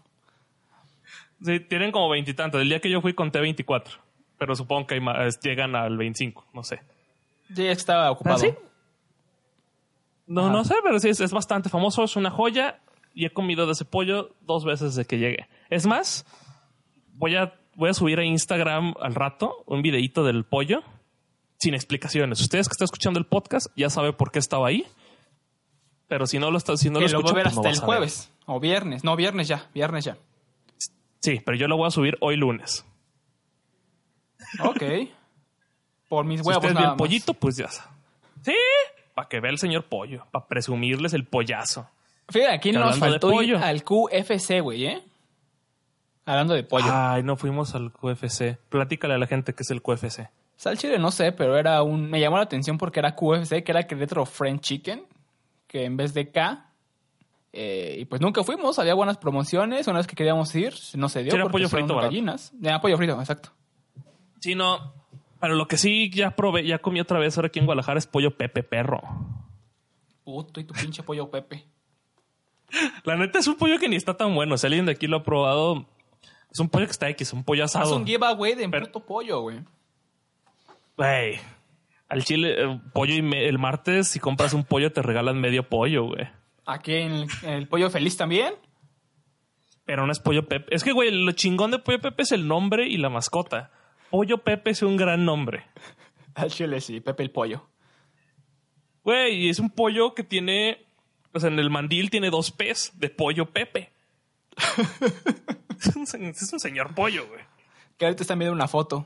Sí, 1.44 1.60
tienen 1.62 1.92
como 1.92 2.10
veintitantos. 2.10 2.62
El 2.62 2.70
día 2.70 2.80
que 2.80 2.90
yo 2.90 3.02
fui 3.02 3.14
conté 3.14 3.40
24. 3.40 4.00
Pero 4.38 4.56
supongo 4.56 4.88
que 4.88 4.96
hay 4.96 5.02
más, 5.02 5.40
llegan 5.42 5.76
al 5.76 5.98
25, 5.98 6.46
no 6.54 6.64
sé. 6.64 6.82
Sí, 7.54 7.66
estaba 7.68 8.12
ocupado. 8.12 8.36
¿Ah, 8.36 8.40
sí? 8.40 8.54
No, 10.26 10.46
Ajá. 10.46 10.54
no 10.54 10.64
sé, 10.66 10.76
pero 10.84 11.00
sí, 11.00 11.10
es, 11.10 11.20
es 11.20 11.32
bastante 11.32 11.70
famoso, 11.70 12.04
es 12.04 12.16
una 12.16 12.32
joya 12.32 12.80
y 13.14 13.26
he 13.26 13.30
comido 13.34 13.66
de 13.66 13.74
ese 13.74 13.86
pollo 13.86 14.34
dos 14.42 14.66
veces 14.66 14.96
desde 14.96 15.06
que 15.08 15.18
llegué. 15.20 15.48
Es 15.70 15.86
más, 15.86 16.26
voy 17.14 17.36
a, 17.36 17.54
voy 17.76 17.90
a 17.90 17.94
subir 17.94 18.20
a 18.20 18.26
Instagram 18.26 18.94
al 19.02 19.14
rato 19.16 19.64
un 19.66 19.82
videíto 19.82 20.24
del 20.24 20.46
pollo 20.46 20.82
sin 21.60 21.74
explicaciones. 21.74 22.42
Ustedes 22.42 22.68
que 22.68 22.74
están 22.74 22.86
escuchando 22.86 23.20
el 23.20 23.26
podcast 23.26 23.68
ya 23.76 23.90
saben 23.90 24.14
por 24.16 24.32
qué 24.32 24.40
estaba 24.40 24.68
ahí. 24.68 24.86
pero 26.08 26.26
si 26.26 26.40
no 26.40 26.52
lo 26.52 26.58
estás, 26.58 26.80
si 26.80 26.90
no 26.90 27.00
que 27.00 27.06
lo 27.06 27.12
lo 27.12 27.22
voy 27.22 27.32
escucho, 27.32 27.34
a 27.34 27.36
ver 27.36 27.44
pues 27.46 27.58
hasta 27.58 27.70
el 27.70 27.76
a 27.76 27.80
ver. 27.80 27.86
jueves. 27.86 28.32
O 28.46 28.60
viernes. 28.60 29.04
No, 29.04 29.16
viernes 29.16 29.48
ya. 29.48 29.68
Viernes 29.74 30.06
ya. 30.06 30.18
Sí, 31.20 31.42
pero 31.46 31.58
yo 31.58 31.68
lo 31.68 31.78
voy 31.78 31.88
a 31.88 31.92
subir 31.92 32.18
hoy 32.20 32.36
lunes. 32.36 32.86
Ok. 34.60 34.84
Por 36.10 36.26
mis 36.26 36.42
Si 36.42 36.48
huevos 36.48 36.64
usted 36.64 36.74
nada 36.74 36.86
el 36.88 36.92
más. 36.92 36.98
pollito, 36.98 37.34
pues 37.34 37.56
ya. 37.58 37.70
Sí, 38.44 38.56
para 39.16 39.28
que 39.30 39.40
vea 39.40 39.52
el 39.52 39.58
señor 39.58 39.86
pollo, 39.86 40.26
para 40.32 40.46
presumirles 40.48 41.14
el 41.14 41.26
pollazo. 41.26 41.88
Fíjate, 42.30 42.54
aquí 42.54 42.72
nos 42.72 42.98
faltó 43.00 43.30
ir 43.42 43.54
pollo. 43.56 43.60
al 43.66 43.84
QFC, 43.84 44.60
güey, 44.62 44.86
¿eh? 44.86 45.04
Hablando 46.26 46.54
de 46.54 46.64
pollo. 46.64 46.86
Ay, 46.90 47.24
no 47.24 47.36
fuimos 47.38 47.74
al 47.76 47.92
QFC. 47.92 48.58
Platícale 48.70 49.14
a 49.14 49.18
la 49.18 49.28
gente 49.28 49.54
que 49.54 49.64
es 49.64 49.72
el 49.72 49.82
QFC. 49.82 50.20
O 50.22 50.60
sea, 50.64 50.72
al 50.72 50.78
chile 50.78 51.00
no 51.00 51.12
sé, 51.12 51.32
pero 51.32 51.58
era 51.58 51.82
un... 51.84 52.10
Me 52.10 52.20
llamó 52.20 52.38
la 52.38 52.44
atención 52.44 52.78
porque 52.78 53.00
era 53.00 53.16
QFC, 53.16 53.64
que 53.64 53.72
era 53.72 53.84
Querétaro 53.88 54.26
Friend 54.26 54.60
Chicken, 54.62 55.06
que 55.68 55.86
en 55.86 55.98
vez 55.98 56.14
de 56.14 56.30
K... 56.32 56.70
eh, 57.54 57.98
y 58.00 58.06
pues 58.06 58.20
nunca 58.22 58.44
fuimos, 58.44 58.80
había 58.80 58.96
buenas 58.96 59.18
promociones, 59.18 59.88
una 59.88 60.00
vez 60.00 60.08
que 60.08 60.16
queríamos 60.16 60.54
ir, 60.56 60.74
no 60.96 61.08
se 61.08 61.24
dio. 61.24 61.34
Era 61.36 61.48
pollo 61.48 61.70
frito, 61.70 61.96
gallinas. 61.96 62.52
Era 62.62 62.82
pollo 62.82 62.98
frito, 62.98 63.20
exacto. 63.20 63.50
Sí, 64.40 64.56
no. 64.56 64.94
Pero 65.40 65.56
lo 65.56 65.68
que 65.68 65.78
sí 65.78 66.10
ya 66.10 66.32
probé, 66.36 66.66
ya 66.66 66.80
comí 66.80 67.00
otra 67.00 67.20
vez 67.20 67.38
ahora 67.38 67.48
aquí 67.48 67.60
en 67.60 67.66
Guadalajara 67.66 68.00
es 68.00 68.08
pollo 68.08 68.36
Pepe 68.36 68.64
Perro. 68.64 69.02
Puto 70.24 70.60
y 70.60 70.64
tu 70.64 70.74
pinche 70.74 71.04
pollo 71.04 71.30
Pepe. 71.30 71.66
La 73.04 73.16
neta 73.18 73.40
es 73.40 73.48
un 73.48 73.56
pollo 73.56 73.78
que 73.78 73.88
ni 73.90 73.96
está 73.98 74.16
tan 74.18 74.34
bueno. 74.34 74.58
Si 74.58 74.66
alguien 74.66 74.86
de 74.86 74.94
aquí 74.94 75.06
lo 75.08 75.18
ha 75.18 75.24
probado, 75.24 75.86
es 76.52 76.60
un 76.60 76.70
pollo 76.70 76.86
que 76.86 76.92
está 76.92 77.10
X, 77.10 77.34
un 77.34 77.44
pollo 77.44 77.66
asado. 77.66 77.96
un 77.96 78.06
giveaway 78.06 78.56
de 78.56 78.68
Pero- 78.70 78.86
puto 78.88 79.06
pollo, 79.06 79.42
güey. 79.42 79.60
Güey. 80.98 81.40
Al 82.10 82.24
chile, 82.24 82.56
eh, 82.64 82.80
pollo 82.94 83.14
y 83.16 83.22
me- 83.22 83.48
el 83.48 83.58
martes, 83.60 84.08
si 84.10 84.20
compras 84.20 84.54
un 84.54 84.64
pollo, 84.64 84.92
te 84.92 85.02
regalan 85.02 85.40
medio 85.40 85.68
pollo, 85.68 86.06
güey. 86.06 86.28
Aquí 86.66 86.94
en 86.96 87.12
el, 87.14 87.28
en 87.44 87.50
el 87.52 87.68
pollo 87.68 87.90
feliz 87.90 88.16
también. 88.18 88.54
Pero 89.86 90.06
no 90.06 90.12
es 90.12 90.20
pollo 90.20 90.48
Pepe. 90.48 90.74
Es 90.74 90.84
que, 90.84 90.94
güey, 90.94 91.12
lo 91.12 91.32
chingón 91.34 91.72
de 91.72 91.80
pollo 91.80 92.00
Pepe 92.00 92.24
es 92.24 92.32
el 92.32 92.48
nombre 92.48 92.88
y 92.88 92.98
la 92.98 93.10
mascota. 93.10 93.72
Pollo 94.10 94.38
Pepe 94.40 94.72
es 94.72 94.82
un 94.82 94.96
gran 94.96 95.26
nombre. 95.26 95.66
Al 96.36 96.50
chile 96.52 96.80
sí, 96.82 97.00
Pepe 97.02 97.24
el 97.24 97.32
pollo. 97.32 97.68
Güey, 99.04 99.36
y 99.46 99.50
es 99.50 99.60
un 99.60 99.70
pollo 99.70 100.14
que 100.16 100.24
tiene. 100.24 100.86
O 101.34 101.40
sea, 101.40 101.50
en 101.50 101.60
el 101.60 101.70
mandil 101.70 102.10
tiene 102.10 102.30
dos 102.30 102.52
P's 102.52 102.92
de 102.96 103.10
pollo 103.10 103.48
Pepe. 103.52 103.92
es, 105.80 105.96
un, 105.96 106.06
se- 106.08 106.30
es 106.30 106.54
un 106.54 106.60
señor 106.60 106.94
pollo, 106.96 107.28
güey. 107.28 107.42
Que 107.98 108.06
ahorita 108.06 108.24
están 108.24 108.40
viendo 108.40 108.54
una 108.54 108.68
foto. 108.68 109.06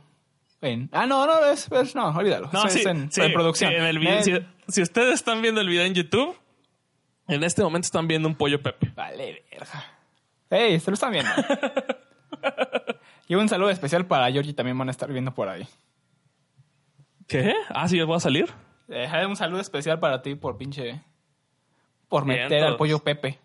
Ah, 0.91 1.05
no, 1.05 1.25
no, 1.25 1.45
es, 1.45 1.71
es- 1.71 1.95
no, 1.95 2.09
olvídalo. 2.09 2.49
No, 2.51 2.67
sí, 2.69 2.79
es 2.79 2.85
en, 2.85 3.11
sí, 3.11 3.21
en 3.21 3.33
producción. 3.33 3.71
sí, 3.71 3.75
en 3.77 3.83
el 3.85 3.99
video- 3.99 4.23
si, 4.23 4.33
si 4.67 4.81
ustedes 4.81 5.15
están 5.15 5.41
viendo 5.41 5.61
el 5.61 5.67
video 5.69 5.85
en 5.85 5.93
YouTube, 5.93 6.35
en 7.27 7.43
este 7.43 7.61
momento 7.61 7.85
están 7.85 8.07
viendo 8.07 8.27
un 8.27 8.35
pollo 8.35 8.61
Pepe. 8.61 8.91
Vale, 8.95 9.45
verga. 9.51 9.83
Ey, 10.49 10.79
se 10.79 10.91
lo 10.91 10.95
están 10.95 11.11
viendo. 11.11 11.29
y 13.27 13.35
un 13.35 13.49
saludo 13.49 13.69
especial 13.69 14.05
para 14.05 14.31
Georgie, 14.31 14.53
también 14.53 14.77
van 14.77 14.87
a 14.87 14.91
estar 14.91 15.11
viendo 15.11 15.33
por 15.33 15.49
ahí. 15.49 15.67
¿Qué? 17.27 17.53
Ah, 17.69 17.87
sí, 17.87 18.01
voy 18.01 18.15
a 18.15 18.19
salir. 18.19 18.49
Eh, 18.87 19.25
un 19.27 19.35
saludo 19.35 19.59
especial 19.59 19.99
para 19.99 20.21
ti 20.21 20.35
por 20.35 20.57
pinche... 20.57 21.01
Por 22.07 22.25
meter 22.25 22.63
al 22.63 22.77
pollo 22.77 22.99
Pepe. 22.99 23.37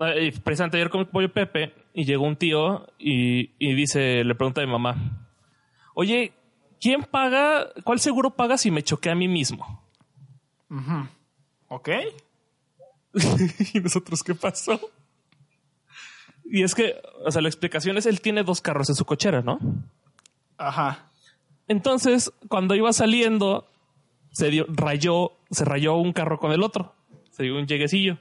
Eh, 0.00 0.32
precisamente 0.42 0.76
ayer 0.76 0.90
comí 0.90 1.04
pollo 1.04 1.32
Pepe 1.32 1.72
y 1.94 2.04
llegó 2.04 2.24
un 2.24 2.34
tío 2.34 2.88
y, 2.98 3.54
y 3.58 3.74
dice, 3.74 4.24
le 4.24 4.34
pregunta 4.34 4.60
a 4.60 4.66
mi 4.66 4.72
mamá, 4.72 5.28
oye, 5.94 6.32
¿quién 6.80 7.04
paga, 7.04 7.68
cuál 7.84 8.00
seguro 8.00 8.30
paga 8.30 8.58
si 8.58 8.72
me 8.72 8.82
choqué 8.82 9.10
a 9.10 9.14
mí 9.14 9.28
mismo? 9.28 9.82
¿Ok? 11.68 11.88
y 13.74 13.80
nosotros, 13.80 14.22
¿qué 14.22 14.34
pasó? 14.34 14.78
Y 16.44 16.62
es 16.62 16.74
que, 16.74 16.94
o 17.24 17.30
sea, 17.30 17.42
la 17.42 17.48
explicación 17.48 17.96
es, 17.96 18.06
él 18.06 18.20
tiene 18.20 18.44
dos 18.44 18.60
carros 18.60 18.88
en 18.88 18.94
su 18.94 19.04
cochera, 19.04 19.42
¿no? 19.42 19.58
Ajá. 20.58 21.10
Entonces, 21.68 22.32
cuando 22.48 22.74
iba 22.74 22.92
saliendo, 22.92 23.68
se 24.30 24.50
dio, 24.50 24.66
rayó, 24.68 25.32
se 25.50 25.64
rayó 25.64 25.96
un 25.96 26.12
carro 26.12 26.38
con 26.38 26.52
el 26.52 26.62
otro. 26.62 26.94
Se 27.30 27.42
dio 27.42 27.58
un 27.58 27.66
lleguecillo. 27.66 28.18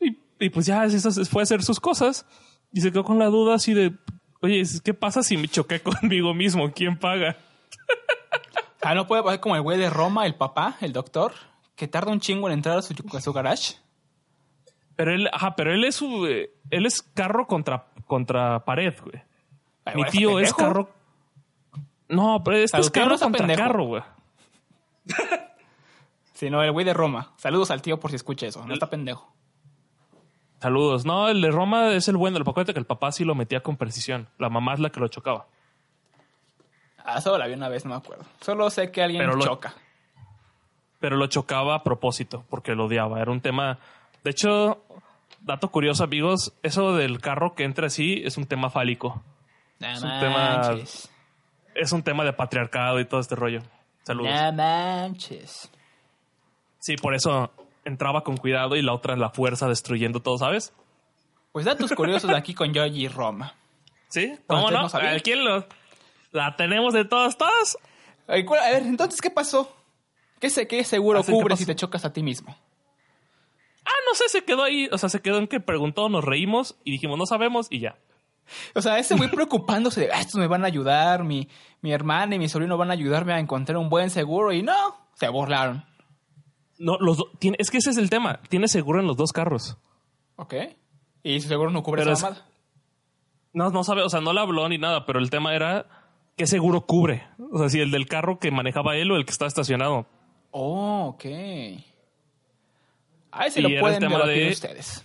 Y, 0.00 0.18
y 0.38 0.50
pues 0.50 0.66
ya 0.66 0.84
eso 0.84 1.10
se 1.10 1.24
fue 1.24 1.42
a 1.42 1.44
hacer 1.44 1.62
sus 1.62 1.80
cosas. 1.80 2.26
Y 2.72 2.80
se 2.80 2.90
quedó 2.90 3.04
con 3.04 3.18
la 3.18 3.26
duda 3.26 3.54
así 3.54 3.72
de, 3.72 3.94
oye, 4.40 4.62
¿qué 4.84 4.92
pasa 4.92 5.22
si 5.22 5.36
me 5.36 5.48
choqué 5.48 5.80
conmigo 5.82 6.34
mismo? 6.34 6.72
¿Quién 6.72 6.98
paga? 6.98 7.36
Ah, 8.82 8.94
no 8.94 9.06
puede 9.06 9.22
pasar 9.22 9.40
como 9.40 9.54
el 9.56 9.62
güey 9.62 9.78
de 9.78 9.88
Roma, 9.88 10.26
el 10.26 10.34
papá, 10.34 10.76
el 10.80 10.92
doctor, 10.92 11.32
que 11.82 11.88
tarda 11.88 12.12
un 12.12 12.20
chingo 12.20 12.46
en 12.46 12.52
entrar 12.54 12.78
a 12.78 12.82
su, 12.82 12.94
a 13.12 13.20
su 13.20 13.32
garage. 13.32 13.74
Pero 14.94 15.12
él, 15.12 15.28
ajá, 15.32 15.56
pero 15.56 15.74
él 15.74 15.82
es 15.82 15.96
su, 15.96 16.28
eh, 16.28 16.52
él 16.70 16.86
es 16.86 17.02
carro 17.02 17.48
contra, 17.48 17.86
contra 18.06 18.64
pared, 18.64 18.94
güey. 19.02 19.20
Ay, 19.84 19.96
Mi 19.96 20.04
tío 20.04 20.38
¿está 20.38 20.48
es 20.48 20.54
carro. 20.54 20.88
No, 22.08 22.40
pero 22.44 22.56
este 22.58 22.78
es 22.78 22.88
carro 22.88 23.18
contra 23.18 23.38
pendejo. 23.46 23.60
carro, 23.60 23.84
güey. 23.86 24.02
Sí, 26.34 26.50
no, 26.50 26.62
el 26.62 26.70
güey 26.70 26.84
de 26.86 26.94
Roma. 26.94 27.32
Saludos 27.36 27.72
al 27.72 27.82
tío 27.82 27.98
por 27.98 28.10
si 28.10 28.16
escucha 28.16 28.46
eso. 28.46 28.64
No 28.64 28.74
está 28.74 28.88
pendejo. 28.88 29.32
Saludos. 30.60 31.04
No, 31.04 31.28
el 31.28 31.40
de 31.40 31.50
Roma 31.50 31.92
es 31.94 32.06
el 32.08 32.16
bueno. 32.16 32.36
El 32.38 32.44
paquete 32.44 32.72
que 32.72 32.78
el 32.80 32.86
papá 32.86 33.10
sí 33.10 33.24
lo 33.24 33.34
metía 33.34 33.60
con 33.62 33.76
precisión. 33.76 34.28
La 34.38 34.48
mamá 34.48 34.74
es 34.74 34.80
la 34.80 34.90
que 34.90 35.00
lo 35.00 35.08
chocaba. 35.08 35.46
Ah, 37.04 37.20
solo 37.20 37.38
la 37.38 37.46
vi 37.48 37.54
una 37.54 37.68
vez, 37.68 37.84
no 37.84 37.90
me 37.90 37.96
acuerdo. 37.96 38.24
Solo 38.40 38.70
sé 38.70 38.90
que 38.92 39.02
alguien 39.02 39.22
Pero 39.22 39.34
lo- 39.36 39.44
choca. 39.44 39.74
Pero 41.02 41.16
lo 41.16 41.26
chocaba 41.26 41.74
a 41.74 41.82
propósito, 41.82 42.44
porque 42.48 42.76
lo 42.76 42.84
odiaba. 42.86 43.20
Era 43.20 43.32
un 43.32 43.40
tema. 43.40 43.78
De 44.22 44.30
hecho, 44.30 44.84
dato 45.40 45.68
curioso, 45.72 46.04
amigos, 46.04 46.52
eso 46.62 46.94
del 46.94 47.20
carro 47.20 47.54
que 47.56 47.64
entra 47.64 47.88
así 47.88 48.22
es 48.24 48.36
un 48.36 48.46
tema 48.46 48.70
fálico. 48.70 49.20
No 49.80 49.88
Es 49.88 50.00
un 50.00 50.20
tema-. 50.20 50.76
Es 51.74 51.90
un 51.92 52.02
tema 52.04 52.22
de 52.24 52.32
patriarcado 52.32 53.00
y 53.00 53.04
todo 53.04 53.18
este 53.18 53.34
rollo. 53.34 53.62
Saludos. 54.04 54.32
No 54.32 54.52
manches. 54.52 55.68
Sí, 56.78 56.94
por 56.96 57.16
eso 57.16 57.50
entraba 57.84 58.22
con 58.22 58.36
cuidado 58.36 58.76
y 58.76 58.82
la 58.82 58.92
otra 58.92 59.14
en 59.14 59.20
la 59.20 59.30
fuerza 59.30 59.66
destruyendo 59.66 60.20
todo, 60.20 60.38
¿sabes? 60.38 60.72
Pues 61.50 61.64
datos 61.64 61.92
curiosos 61.92 62.30
de 62.30 62.36
aquí 62.36 62.54
con 62.54 62.72
Georgie 62.72 63.02
y 63.02 63.08
Roma. 63.08 63.54
Sí. 64.06 64.28
¿Pero 64.28 64.44
¿Cómo 64.46 64.70
no? 64.70 64.82
no? 64.82 64.86
¿A 64.86 65.18
¿Quién 65.22 65.44
lo.? 65.44 65.66
La 66.30 66.54
tenemos 66.54 66.94
de 66.94 67.04
todas, 67.04 67.36
todas. 67.36 67.76
Ay, 68.28 68.44
¿cuál- 68.44 68.60
A 68.60 68.70
ver, 68.70 68.82
entonces, 68.84 69.20
¿qué 69.20 69.30
pasó? 69.30 69.81
¿Qué, 70.42 70.50
se, 70.50 70.66
qué 70.68 70.82
seguro 70.84 71.20
Así, 71.20 71.32
¿qué 71.32 71.38
cubre 71.38 71.52
pasó? 71.54 71.60
si 71.60 71.66
te 71.66 71.74
chocas 71.76 72.04
a 72.04 72.12
ti 72.12 72.22
mismo? 72.22 72.54
Ah, 73.84 73.90
no 74.08 74.14
sé, 74.14 74.28
se 74.28 74.44
quedó 74.44 74.62
ahí. 74.64 74.88
O 74.92 74.98
sea, 74.98 75.08
se 75.08 75.22
quedó 75.22 75.38
en 75.38 75.46
que 75.48 75.60
preguntó, 75.60 76.08
nos 76.08 76.24
reímos 76.24 76.76
y 76.84 76.90
dijimos, 76.90 77.16
no 77.18 77.26
sabemos 77.26 77.68
y 77.70 77.78
ya. 77.80 77.96
O 78.74 78.82
sea, 78.82 78.98
ese 78.98 79.14
güey 79.16 79.30
preocupándose 79.30 80.00
de, 80.02 80.12
"Ah, 80.12 80.20
estos 80.20 80.34
me 80.40 80.46
van 80.48 80.64
a 80.64 80.66
ayudar, 80.66 81.24
mi, 81.24 81.48
mi 81.80 81.92
hermana 81.92 82.34
y 82.34 82.38
mi 82.38 82.48
sobrino 82.48 82.76
van 82.76 82.90
a 82.90 82.94
ayudarme 82.94 83.32
a 83.32 83.38
encontrar 83.38 83.78
un 83.78 83.88
buen 83.88 84.10
seguro 84.10 84.52
y 84.52 84.62
no, 84.62 84.74
se 85.14 85.28
burlaron. 85.28 85.84
No, 86.78 86.96
los 86.98 87.16
do- 87.18 87.30
tiene, 87.38 87.56
es 87.60 87.70
que 87.70 87.78
ese 87.78 87.90
es 87.90 87.96
el 87.96 88.10
tema. 88.10 88.40
Tiene 88.48 88.66
seguro 88.66 88.98
en 89.00 89.06
los 89.06 89.16
dos 89.16 89.32
carros. 89.32 89.78
¿Ok? 90.36 90.54
Y 91.22 91.40
su 91.40 91.46
seguro 91.48 91.70
no 91.70 91.84
cubre 91.84 92.02
Pero 92.02 92.14
esa 92.14 92.30
es-. 92.30 92.42
No, 93.52 93.70
no 93.70 93.84
sabe, 93.84 94.02
o 94.02 94.08
sea, 94.08 94.20
no 94.20 94.32
le 94.32 94.40
habló 94.40 94.68
ni 94.68 94.78
nada, 94.78 95.06
pero 95.06 95.20
el 95.20 95.30
tema 95.30 95.54
era 95.54 95.86
qué 96.36 96.48
seguro 96.48 96.80
cubre. 96.80 97.28
O 97.52 97.58
sea, 97.58 97.68
si 97.68 97.78
el 97.80 97.92
del 97.92 98.06
carro 98.08 98.40
que 98.40 98.50
manejaba 98.50 98.96
él 98.96 99.10
o 99.12 99.16
el 99.16 99.24
que 99.24 99.30
estaba 99.30 99.46
estacionado. 99.48 100.06
Oh, 100.52 101.08
ok. 101.14 101.24
A 103.32 103.46
ese 103.46 103.60
Y 103.60 103.62
lo 103.64 103.80
pueden 103.80 103.98
tema 104.00 104.18
debatir 104.18 104.44
de- 104.46 104.52
ustedes. 104.52 105.04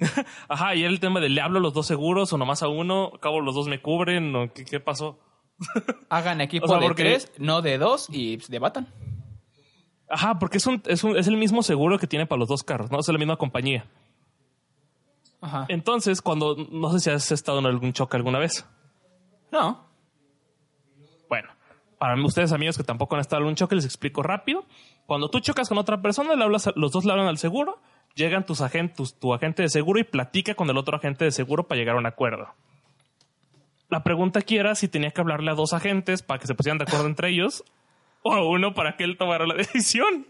Ajá, 0.48 0.74
y 0.74 0.80
era 0.82 0.90
el 0.90 0.98
tema 1.00 1.20
de 1.20 1.28
le 1.28 1.40
hablo 1.40 1.58
a 1.58 1.62
los 1.62 1.72
dos 1.72 1.86
seguros 1.86 2.32
o 2.32 2.38
nomás 2.38 2.62
a 2.62 2.68
uno, 2.68 3.12
cabo 3.20 3.40
los 3.40 3.54
dos 3.54 3.68
me 3.68 3.80
cubren 3.80 4.34
o 4.34 4.52
qué, 4.52 4.64
qué 4.64 4.80
pasó. 4.80 5.18
Hagan 6.08 6.40
equipo 6.40 6.66
O 6.66 6.68
sea, 6.68 6.78
de 6.78 6.86
porque- 6.86 7.02
tres, 7.04 7.32
no 7.38 7.62
de 7.62 7.78
dos, 7.78 8.08
y 8.10 8.36
debatan. 8.48 8.88
Ajá, 10.08 10.38
porque 10.38 10.58
es, 10.58 10.66
un, 10.66 10.82
es, 10.86 11.04
un- 11.04 11.16
es 11.16 11.26
el 11.28 11.36
mismo 11.36 11.62
seguro 11.62 11.98
que 11.98 12.06
tiene 12.08 12.26
para 12.26 12.40
los 12.40 12.48
dos 12.48 12.64
carros, 12.64 12.90
¿no? 12.90 12.98
Es 12.98 13.08
la 13.08 13.16
misma 13.18 13.36
compañía. 13.36 13.86
Ajá. 15.40 15.66
Entonces, 15.68 16.20
cuando, 16.20 16.56
no 16.70 16.90
sé 16.92 17.00
si 17.00 17.10
has 17.10 17.30
estado 17.32 17.60
en 17.60 17.66
algún 17.66 17.92
choque 17.92 18.16
alguna 18.16 18.38
vez. 18.38 18.66
No. 19.52 19.84
Para 22.02 22.20
ustedes 22.20 22.50
amigos 22.50 22.76
que 22.76 22.82
tampoco 22.82 23.14
han 23.14 23.20
estado 23.20 23.42
en 23.42 23.48
un 23.50 23.54
choque, 23.54 23.76
les 23.76 23.84
explico 23.84 24.24
rápido. 24.24 24.66
Cuando 25.06 25.30
tú 25.30 25.38
chocas 25.38 25.68
con 25.68 25.78
otra 25.78 26.02
persona, 26.02 26.34
le 26.34 26.42
hablas, 26.42 26.68
los 26.74 26.90
dos 26.90 27.04
le 27.04 27.12
hablan 27.12 27.28
al 27.28 27.38
seguro, 27.38 27.80
llegan 28.16 28.44
tus 28.44 28.60
agentes, 28.60 29.16
tu 29.20 29.32
agente 29.32 29.62
de 29.62 29.68
seguro 29.68 30.00
y 30.00 30.02
platica 30.02 30.56
con 30.56 30.68
el 30.68 30.76
otro 30.78 30.96
agente 30.96 31.24
de 31.24 31.30
seguro 31.30 31.68
para 31.68 31.78
llegar 31.78 31.94
a 31.94 32.00
un 32.00 32.06
acuerdo. 32.06 32.48
La 33.88 34.02
pregunta 34.02 34.40
aquí 34.40 34.56
era 34.56 34.74
si 34.74 34.88
tenía 34.88 35.12
que 35.12 35.20
hablarle 35.20 35.52
a 35.52 35.54
dos 35.54 35.74
agentes 35.74 36.22
para 36.24 36.40
que 36.40 36.48
se 36.48 36.56
pusieran 36.56 36.78
de 36.78 36.86
acuerdo 36.88 37.06
entre 37.06 37.28
ellos 37.28 37.62
o 38.24 38.32
a 38.32 38.44
uno 38.44 38.74
para 38.74 38.96
que 38.96 39.04
él 39.04 39.16
tomara 39.16 39.46
la 39.46 39.54
decisión. 39.54 40.26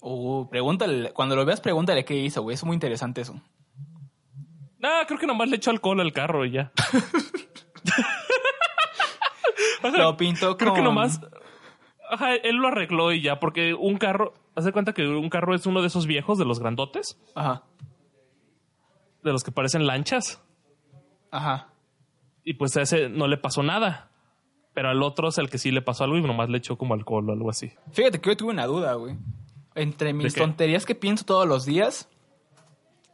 Uh, 0.00 0.48
pregúntale, 0.48 1.12
cuando 1.12 1.36
lo 1.36 1.44
veas, 1.44 1.60
pregúntale 1.60 2.06
qué 2.06 2.14
hizo, 2.16 2.40
güey. 2.40 2.54
Es 2.54 2.64
muy 2.64 2.72
interesante 2.72 3.20
eso. 3.20 3.34
No, 4.78 4.88
creo 5.06 5.18
que 5.18 5.26
nomás 5.26 5.50
le 5.50 5.56
echó 5.56 5.70
alcohol 5.70 6.00
al 6.00 6.14
carro 6.14 6.46
y 6.46 6.52
ya. 6.52 6.72
O 9.88 9.90
sea, 9.90 10.02
Lo 10.04 10.16
pintó 10.16 10.56
Creo 10.56 10.72
que 10.74 10.80
con- 10.80 10.84
nomás. 10.84 11.20
Ajá, 12.10 12.34
él 12.34 12.56
lo 12.56 12.68
arregló 12.68 13.12
y 13.12 13.22
ya, 13.22 13.38
porque 13.38 13.72
un 13.74 13.96
carro. 13.98 14.34
haz 14.56 14.64
de 14.64 14.72
cuenta 14.72 14.92
que 14.92 15.06
un 15.06 15.30
carro 15.30 15.54
es 15.54 15.64
uno 15.66 15.80
de 15.80 15.86
esos 15.86 16.06
viejos, 16.06 16.38
de 16.38 16.44
los 16.44 16.58
grandotes, 16.58 17.18
Ajá. 17.36 17.62
de 19.22 19.32
los 19.32 19.44
que 19.44 19.52
parecen 19.52 19.86
lanchas. 19.86 20.42
Ajá. 21.30 21.68
Y 22.42 22.54
pues 22.54 22.76
a 22.76 22.82
ese 22.82 23.08
no 23.08 23.28
le 23.28 23.36
pasó 23.36 23.62
nada. 23.62 24.08
Pero 24.72 24.88
al 24.88 25.02
otro 25.02 25.28
es 25.28 25.38
el 25.38 25.50
que 25.50 25.58
sí 25.58 25.70
le 25.72 25.82
pasó 25.82 26.04
algo 26.04 26.16
y 26.16 26.22
nomás 26.22 26.48
le 26.48 26.58
echó 26.58 26.76
como 26.78 26.94
alcohol 26.94 27.28
o 27.28 27.32
algo 27.32 27.50
así. 27.50 27.72
Fíjate 27.92 28.20
que 28.20 28.30
yo 28.30 28.36
tuve 28.36 28.50
una 28.52 28.66
duda, 28.66 28.94
güey. 28.94 29.16
Entre 29.74 30.12
mis 30.12 30.34
tonterías 30.34 30.86
que 30.86 30.94
pienso 30.94 31.24
todos 31.24 31.46
los 31.46 31.64
días, 31.64 32.08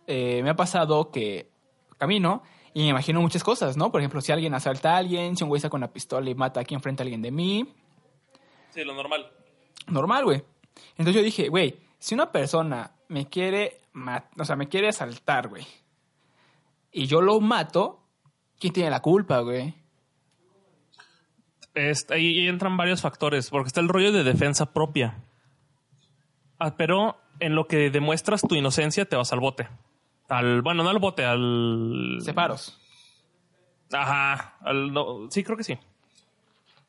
eh, 0.06 0.42
me 0.42 0.50
ha 0.50 0.56
pasado 0.56 1.10
que 1.10 1.50
camino 1.98 2.42
y 2.76 2.82
me 2.82 2.88
imagino 2.88 3.22
muchas 3.22 3.42
cosas, 3.42 3.78
¿no? 3.78 3.90
Por 3.90 4.02
ejemplo, 4.02 4.20
si 4.20 4.32
alguien 4.32 4.52
asalta 4.52 4.92
a 4.92 4.96
alguien, 4.98 5.34
si 5.34 5.42
un 5.42 5.48
güey 5.48 5.62
saca 5.62 5.78
una 5.78 5.94
pistola 5.94 6.28
y 6.28 6.34
mata 6.34 6.60
aquí 6.60 6.74
enfrente 6.74 7.02
a 7.02 7.04
alguien 7.04 7.22
de 7.22 7.30
mí. 7.30 7.72
Sí, 8.68 8.84
lo 8.84 8.92
normal. 8.92 9.32
Normal, 9.86 10.24
güey. 10.24 10.42
Entonces 10.90 11.14
yo 11.14 11.22
dije, 11.22 11.48
güey, 11.48 11.80
si 11.98 12.14
una 12.14 12.30
persona 12.30 12.92
me 13.08 13.30
quiere, 13.30 13.80
o 14.38 14.44
sea, 14.44 14.56
me 14.56 14.68
quiere 14.68 14.88
asaltar, 14.88 15.48
güey, 15.48 15.66
y 16.92 17.06
yo 17.06 17.22
lo 17.22 17.40
mato, 17.40 18.02
¿quién 18.60 18.74
tiene 18.74 18.90
la 18.90 19.00
culpa, 19.00 19.40
güey? 19.40 19.74
Este, 21.72 22.12
ahí 22.12 22.46
entran 22.46 22.76
varios 22.76 23.00
factores, 23.00 23.48
porque 23.48 23.68
está 23.68 23.80
el 23.80 23.88
rollo 23.88 24.12
de 24.12 24.22
defensa 24.22 24.74
propia. 24.74 25.24
Ah, 26.58 26.76
pero 26.76 27.16
en 27.40 27.54
lo 27.54 27.68
que 27.68 27.88
demuestras 27.88 28.42
tu 28.42 28.54
inocencia 28.54 29.06
te 29.06 29.16
vas 29.16 29.32
al 29.32 29.40
bote. 29.40 29.66
Al, 30.28 30.62
bueno, 30.62 30.82
no 30.82 30.90
al 30.90 30.98
bote, 30.98 31.24
al... 31.24 32.18
Separos. 32.20 32.78
Ajá, 33.92 34.56
al- 34.62 34.92
no, 34.92 35.30
sí, 35.30 35.44
creo 35.44 35.56
que 35.56 35.64
sí. 35.64 35.78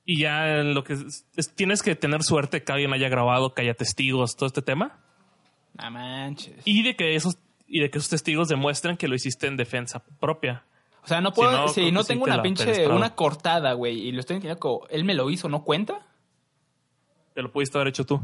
Y 0.06 0.20
ya 0.22 0.64
lo 0.64 0.84
que 0.84 0.94
es- 0.94 1.26
es- 1.36 1.54
tienes 1.54 1.84
que 1.84 1.96
tener 1.96 2.24
suerte 2.24 2.64
que 2.64 2.72
alguien 2.72 2.94
haya 2.94 3.10
grabado, 3.10 3.54
que 3.54 3.62
haya 3.62 3.74
testigos, 3.76 4.36
todo 4.36 4.48
este 4.48 4.62
tema. 4.62 5.00
No 5.80 5.92
manches. 5.92 6.62
Y 6.66 6.82
de 6.82 6.96
que 6.96 7.16
esos, 7.16 7.38
y 7.68 7.80
de 7.82 7.90
que 7.92 8.00
esos 8.00 8.10
testigos 8.10 8.48
demuestren 8.48 8.98
que 8.98 9.08
lo 9.08 9.16
hiciste 9.16 9.46
en 9.48 9.58
defensa 9.58 10.02
propia. 10.20 10.64
O 11.04 11.08
sea, 11.08 11.22
no 11.22 11.32
puedo, 11.34 11.52
no, 11.52 11.68
si 11.68 11.92
no 11.92 12.02
sí 12.02 12.10
tengo 12.10 12.26
te 12.26 12.32
una 12.32 12.42
pinche, 12.42 12.88
una 12.88 13.14
cortada, 13.16 13.74
güey, 13.74 14.00
y 14.00 14.12
lo 14.12 14.20
estoy 14.22 14.38
entendiendo 14.38 14.60
como, 14.60 14.88
él 14.90 15.04
me 15.04 15.14
lo 15.14 15.30
hizo, 15.30 15.48
¿no 15.50 15.64
cuenta? 15.64 16.00
Te 17.36 17.42
lo 17.44 17.52
pudiste 17.52 17.78
haber 17.78 17.90
hecho 17.90 18.06
tú. 18.06 18.20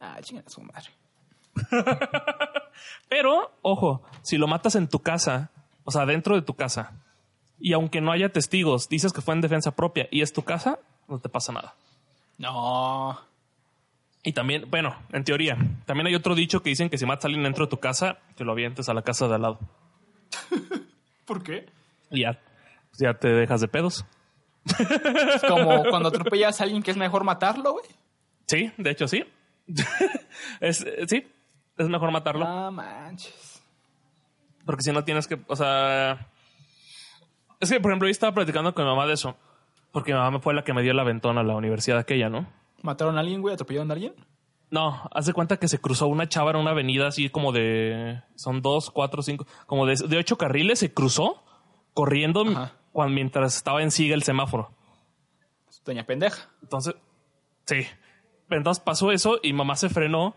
Ah, 0.00 0.18
chingada 0.20 0.48
su 0.50 0.60
madre. 0.60 0.90
Pero, 3.08 3.52
ojo, 3.62 4.02
si 4.22 4.36
lo 4.36 4.46
matas 4.46 4.74
en 4.74 4.88
tu 4.88 5.00
casa, 5.00 5.50
o 5.84 5.90
sea, 5.90 6.06
dentro 6.06 6.34
de 6.34 6.42
tu 6.42 6.54
casa, 6.54 6.92
y 7.58 7.72
aunque 7.72 8.00
no 8.00 8.12
haya 8.12 8.30
testigos, 8.30 8.88
dices 8.88 9.12
que 9.12 9.20
fue 9.20 9.34
en 9.34 9.40
defensa 9.40 9.74
propia 9.74 10.08
y 10.10 10.22
es 10.22 10.32
tu 10.32 10.42
casa, 10.42 10.78
no 11.08 11.18
te 11.18 11.28
pasa 11.28 11.52
nada. 11.52 11.74
No. 12.38 13.18
Y 14.22 14.32
también, 14.32 14.64
bueno, 14.70 14.96
en 15.12 15.24
teoría, 15.24 15.56
también 15.86 16.06
hay 16.06 16.14
otro 16.14 16.34
dicho 16.34 16.62
que 16.62 16.70
dicen 16.70 16.88
que 16.88 16.98
si 16.98 17.06
matas 17.06 17.26
a 17.26 17.28
alguien 17.28 17.44
dentro 17.44 17.66
de 17.66 17.70
tu 17.70 17.78
casa, 17.78 18.18
que 18.36 18.44
lo 18.44 18.52
avientes 18.52 18.88
a 18.88 18.94
la 18.94 19.02
casa 19.02 19.28
de 19.28 19.34
al 19.34 19.42
lado. 19.42 19.58
¿Por 21.26 21.42
qué? 21.42 21.66
Y 22.10 22.22
ya, 22.22 22.40
pues 22.90 23.00
ya 23.00 23.14
te 23.14 23.28
dejas 23.28 23.60
de 23.60 23.68
pedos. 23.68 24.04
Es 24.64 25.42
como 25.42 25.84
cuando 25.90 26.08
atropellas 26.08 26.60
a 26.60 26.64
alguien 26.64 26.82
que 26.82 26.90
es 26.90 26.96
mejor 26.96 27.22
matarlo, 27.24 27.72
güey. 27.72 27.84
Sí, 28.46 28.72
de 28.78 28.90
hecho 28.90 29.06
sí. 29.08 29.24
es, 30.60 30.84
sí, 31.06 31.26
es 31.78 31.88
mejor 31.88 32.10
matarlo. 32.10 32.44
No 32.44 32.72
manches. 32.72 33.62
Porque 34.64 34.82
si 34.82 34.92
no 34.92 35.04
tienes 35.04 35.26
que, 35.26 35.38
o 35.46 35.56
sea... 35.56 36.28
Es 37.60 37.70
que, 37.70 37.80
por 37.80 37.90
ejemplo, 37.90 38.08
yo 38.08 38.12
estaba 38.12 38.34
platicando 38.34 38.74
con 38.74 38.84
mi 38.84 38.90
mamá 38.90 39.06
de 39.06 39.14
eso. 39.14 39.36
Porque 39.92 40.12
mi 40.12 40.18
mamá 40.18 40.40
fue 40.40 40.54
la 40.54 40.64
que 40.64 40.72
me 40.72 40.82
dio 40.82 40.92
el 40.92 40.98
aventón 40.98 41.38
a 41.38 41.42
la 41.42 41.54
universidad 41.54 41.98
aquella, 41.98 42.28
¿no? 42.28 42.46
¿Mataron 42.82 43.16
a 43.16 43.20
alguien, 43.20 43.40
güey? 43.40 43.54
¿Atropellaron 43.54 43.90
a 43.90 43.94
alguien? 43.94 44.14
No, 44.70 45.08
haz 45.12 45.26
de 45.26 45.32
cuenta 45.32 45.56
que 45.58 45.68
se 45.68 45.78
cruzó 45.78 46.08
una 46.08 46.28
chava 46.28 46.50
en 46.50 46.56
una 46.56 46.72
avenida 46.72 47.06
así 47.06 47.30
como 47.30 47.52
de... 47.52 48.22
Son 48.34 48.60
dos, 48.60 48.90
cuatro, 48.90 49.22
cinco... 49.22 49.46
Como 49.66 49.86
de, 49.86 49.94
de 50.08 50.18
ocho 50.18 50.36
carriles, 50.36 50.80
se 50.80 50.92
cruzó 50.92 51.44
corriendo 51.92 52.44
cuando, 52.92 53.14
mientras 53.14 53.56
estaba 53.56 53.82
en 53.82 53.90
siga 53.90 54.14
el 54.14 54.24
semáforo. 54.24 54.72
Doña 55.84 56.04
pendeja. 56.04 56.48
Entonces, 56.62 56.94
sí. 57.66 57.86
Entonces 58.50 58.82
pasó 58.82 59.12
eso 59.12 59.38
y 59.42 59.52
mamá 59.52 59.76
se 59.76 59.88
frenó. 59.88 60.34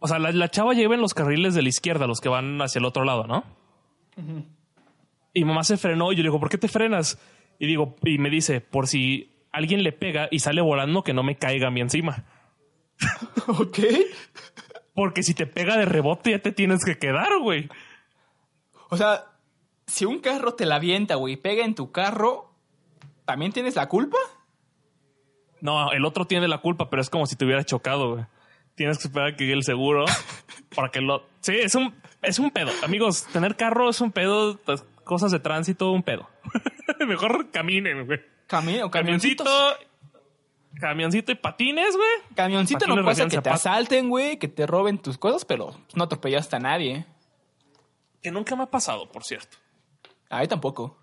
O 0.00 0.08
sea, 0.08 0.18
la, 0.18 0.32
la 0.32 0.48
chava 0.48 0.72
lleva 0.72 0.94
en 0.94 1.00
los 1.00 1.14
carriles 1.14 1.54
de 1.54 1.62
la 1.62 1.68
izquierda, 1.68 2.06
los 2.06 2.20
que 2.20 2.28
van 2.28 2.60
hacia 2.60 2.78
el 2.78 2.86
otro 2.86 3.04
lado, 3.04 3.26
¿no? 3.26 3.44
Y 5.32 5.44
mamá 5.44 5.62
se 5.62 5.76
frenó 5.76 6.12
y 6.12 6.16
yo 6.16 6.22
le 6.22 6.28
digo, 6.28 6.40
¿por 6.40 6.48
qué 6.48 6.58
te 6.58 6.68
frenas? 6.68 7.18
Y 7.58 7.66
digo, 7.66 7.96
y 8.02 8.18
me 8.18 8.30
dice, 8.30 8.60
por 8.60 8.86
si 8.86 9.30
alguien 9.52 9.82
le 9.82 9.92
pega 9.92 10.28
y 10.30 10.40
sale 10.40 10.60
volando, 10.60 11.04
que 11.04 11.12
no 11.12 11.22
me 11.22 11.36
caiga 11.36 11.68
a 11.68 11.70
mí 11.70 11.80
encima. 11.80 12.24
ok. 13.46 13.78
Porque 14.94 15.22
si 15.22 15.34
te 15.34 15.46
pega 15.46 15.76
de 15.76 15.84
rebote 15.84 16.30
ya 16.30 16.40
te 16.40 16.52
tienes 16.52 16.84
que 16.84 16.98
quedar, 16.98 17.38
güey. 17.40 17.68
O 18.88 18.96
sea, 18.96 19.26
si 19.86 20.04
un 20.04 20.20
carro 20.20 20.54
te 20.54 20.66
la 20.66 20.76
avienta, 20.76 21.14
güey, 21.16 21.34
y 21.34 21.36
pega 21.36 21.64
en 21.64 21.74
tu 21.74 21.92
carro, 21.92 22.50
¿también 23.24 23.52
tienes 23.52 23.76
la 23.76 23.88
culpa? 23.88 24.18
No, 25.60 25.92
el 25.92 26.04
otro 26.04 26.26
tiene 26.26 26.48
la 26.48 26.58
culpa, 26.58 26.90
pero 26.90 27.02
es 27.02 27.10
como 27.10 27.26
si 27.26 27.36
te 27.36 27.44
hubiera 27.44 27.64
chocado, 27.64 28.14
güey. 28.14 28.24
Tienes 28.74 28.98
que 28.98 29.04
esperar 29.08 29.28
a 29.28 29.36
que 29.36 29.44
llegue 29.44 29.56
el 29.56 29.62
seguro 29.64 30.04
para 30.74 30.90
que 30.90 31.00
lo... 31.00 31.26
Sí, 31.40 31.52
es 31.54 31.74
un, 31.74 31.94
es 32.22 32.38
un 32.38 32.50
pedo. 32.50 32.70
Amigos, 32.82 33.24
tener 33.32 33.56
carro 33.56 33.90
es 33.90 34.00
un 34.00 34.10
pedo, 34.12 34.58
pues, 34.64 34.84
cosas 35.04 35.30
de 35.32 35.38
tránsito, 35.40 35.90
un 35.92 36.02
pedo. 36.02 36.28
Mejor 37.06 37.50
caminen, 37.50 38.06
güey. 38.06 38.20
Camino, 38.46 38.90
Camioncito, 38.90 39.44
camioncito. 39.44 39.86
camioncito 40.80 41.32
y 41.32 41.34
patines, 41.36 41.94
güey. 41.96 42.34
Camioncito 42.34 42.86
no 42.86 43.04
pasa 43.04 43.28
que 43.28 43.40
te 43.40 43.50
asalten, 43.50 44.08
güey, 44.08 44.38
que 44.38 44.48
te 44.48 44.66
roben 44.66 44.98
tus 44.98 45.18
cosas, 45.18 45.44
pero 45.44 45.74
no 45.94 46.04
atropellaste 46.04 46.56
a 46.56 46.60
nadie. 46.60 47.06
Que 48.22 48.30
nunca 48.30 48.56
me 48.56 48.64
ha 48.64 48.70
pasado, 48.70 49.10
por 49.12 49.24
cierto. 49.24 49.56
A 50.30 50.40
mí 50.40 50.48
tampoco. 50.48 50.98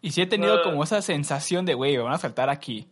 Y 0.00 0.10
sí 0.12 0.22
he 0.22 0.26
tenido 0.26 0.54
Ah. 0.58 0.62
como 0.62 0.82
esa 0.84 1.00
sensación 1.02 1.64
de, 1.64 1.74
güey, 1.74 1.96
me 1.96 2.02
van 2.02 2.12
a 2.14 2.18
saltar 2.18 2.50
aquí. 2.50 2.88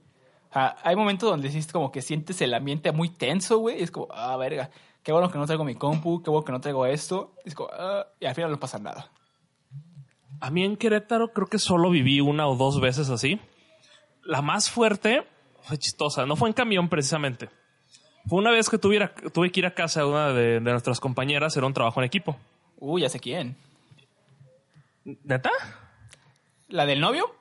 Hay 0.51 0.97
momentos 0.97 1.31
donde 1.31 1.51
sí 1.51 1.59
es 1.59 1.71
como 1.71 1.93
que 1.93 2.03
sientes 2.03 2.41
el 2.41 2.55
ambiente 2.55 2.93
muy 2.93 3.11
tenso, 3.11 3.59
güey. 3.59 3.79
y 3.79 3.83
Es 3.83 3.91
como, 3.91 4.09
ah, 4.11 4.37
verga. 4.37 4.71
Qué 5.03 5.13
bueno 5.13 5.31
que 5.31 5.39
no 5.39 5.47
traigo 5.47 5.65
mi 5.65 5.75
compu, 5.75 6.23
qué 6.23 6.31
bueno 6.31 6.45
que 6.45 6.53
no 6.53 6.61
traigo 6.61 6.87
esto. 6.87 7.35
Es 7.45 7.55
como, 7.55 7.69
ah, 7.73 8.07
y 8.19 8.27
al 8.27 8.35
final 8.35 8.51
no 8.51 8.59
pasa 8.59 8.79
nada. 8.79 9.11
A 10.41 10.51
mí 10.51 10.65
en 10.65 10.77
Querétaro 10.77 11.33
creo 11.33 11.47
que 11.47 11.59
solo 11.59 11.91
viví 11.91 12.21
una 12.21 12.49
o 12.49 12.57
dos 12.57 12.81
veces 12.81 13.11
así. 13.11 13.41
La 14.23 14.43
más 14.43 14.71
fuerte 14.71 15.27
fue 15.63 15.79
chistosa. 15.79 16.27
No 16.27 16.37
fue 16.37 16.49
en 16.49 16.55
camión 16.55 16.89
precisamente. 16.89 17.49
Fue 18.27 18.39
una 18.39 18.51
vez 18.51 18.69
que 18.69 18.79
tuviera, 18.79 19.15
tuve 19.33 19.53
que 19.53 19.61
ir 19.61 19.67
a 19.67 19.75
casa 19.75 20.01
de 20.01 20.07
una 20.07 20.33
de, 20.33 20.61
de 20.61 20.71
nuestras 20.73 21.01
compañeras. 21.01 21.57
Era 21.57 21.67
un 21.67 21.75
trabajo 21.75 22.01
en 22.01 22.07
equipo. 22.07 22.37
Uy, 22.79 23.03
ya 23.03 23.09
sé 23.09 23.21
quién. 23.21 23.57
¿Neta? 25.05 25.51
¿La 26.69 26.85
del 26.85 27.01
novio? 27.01 27.33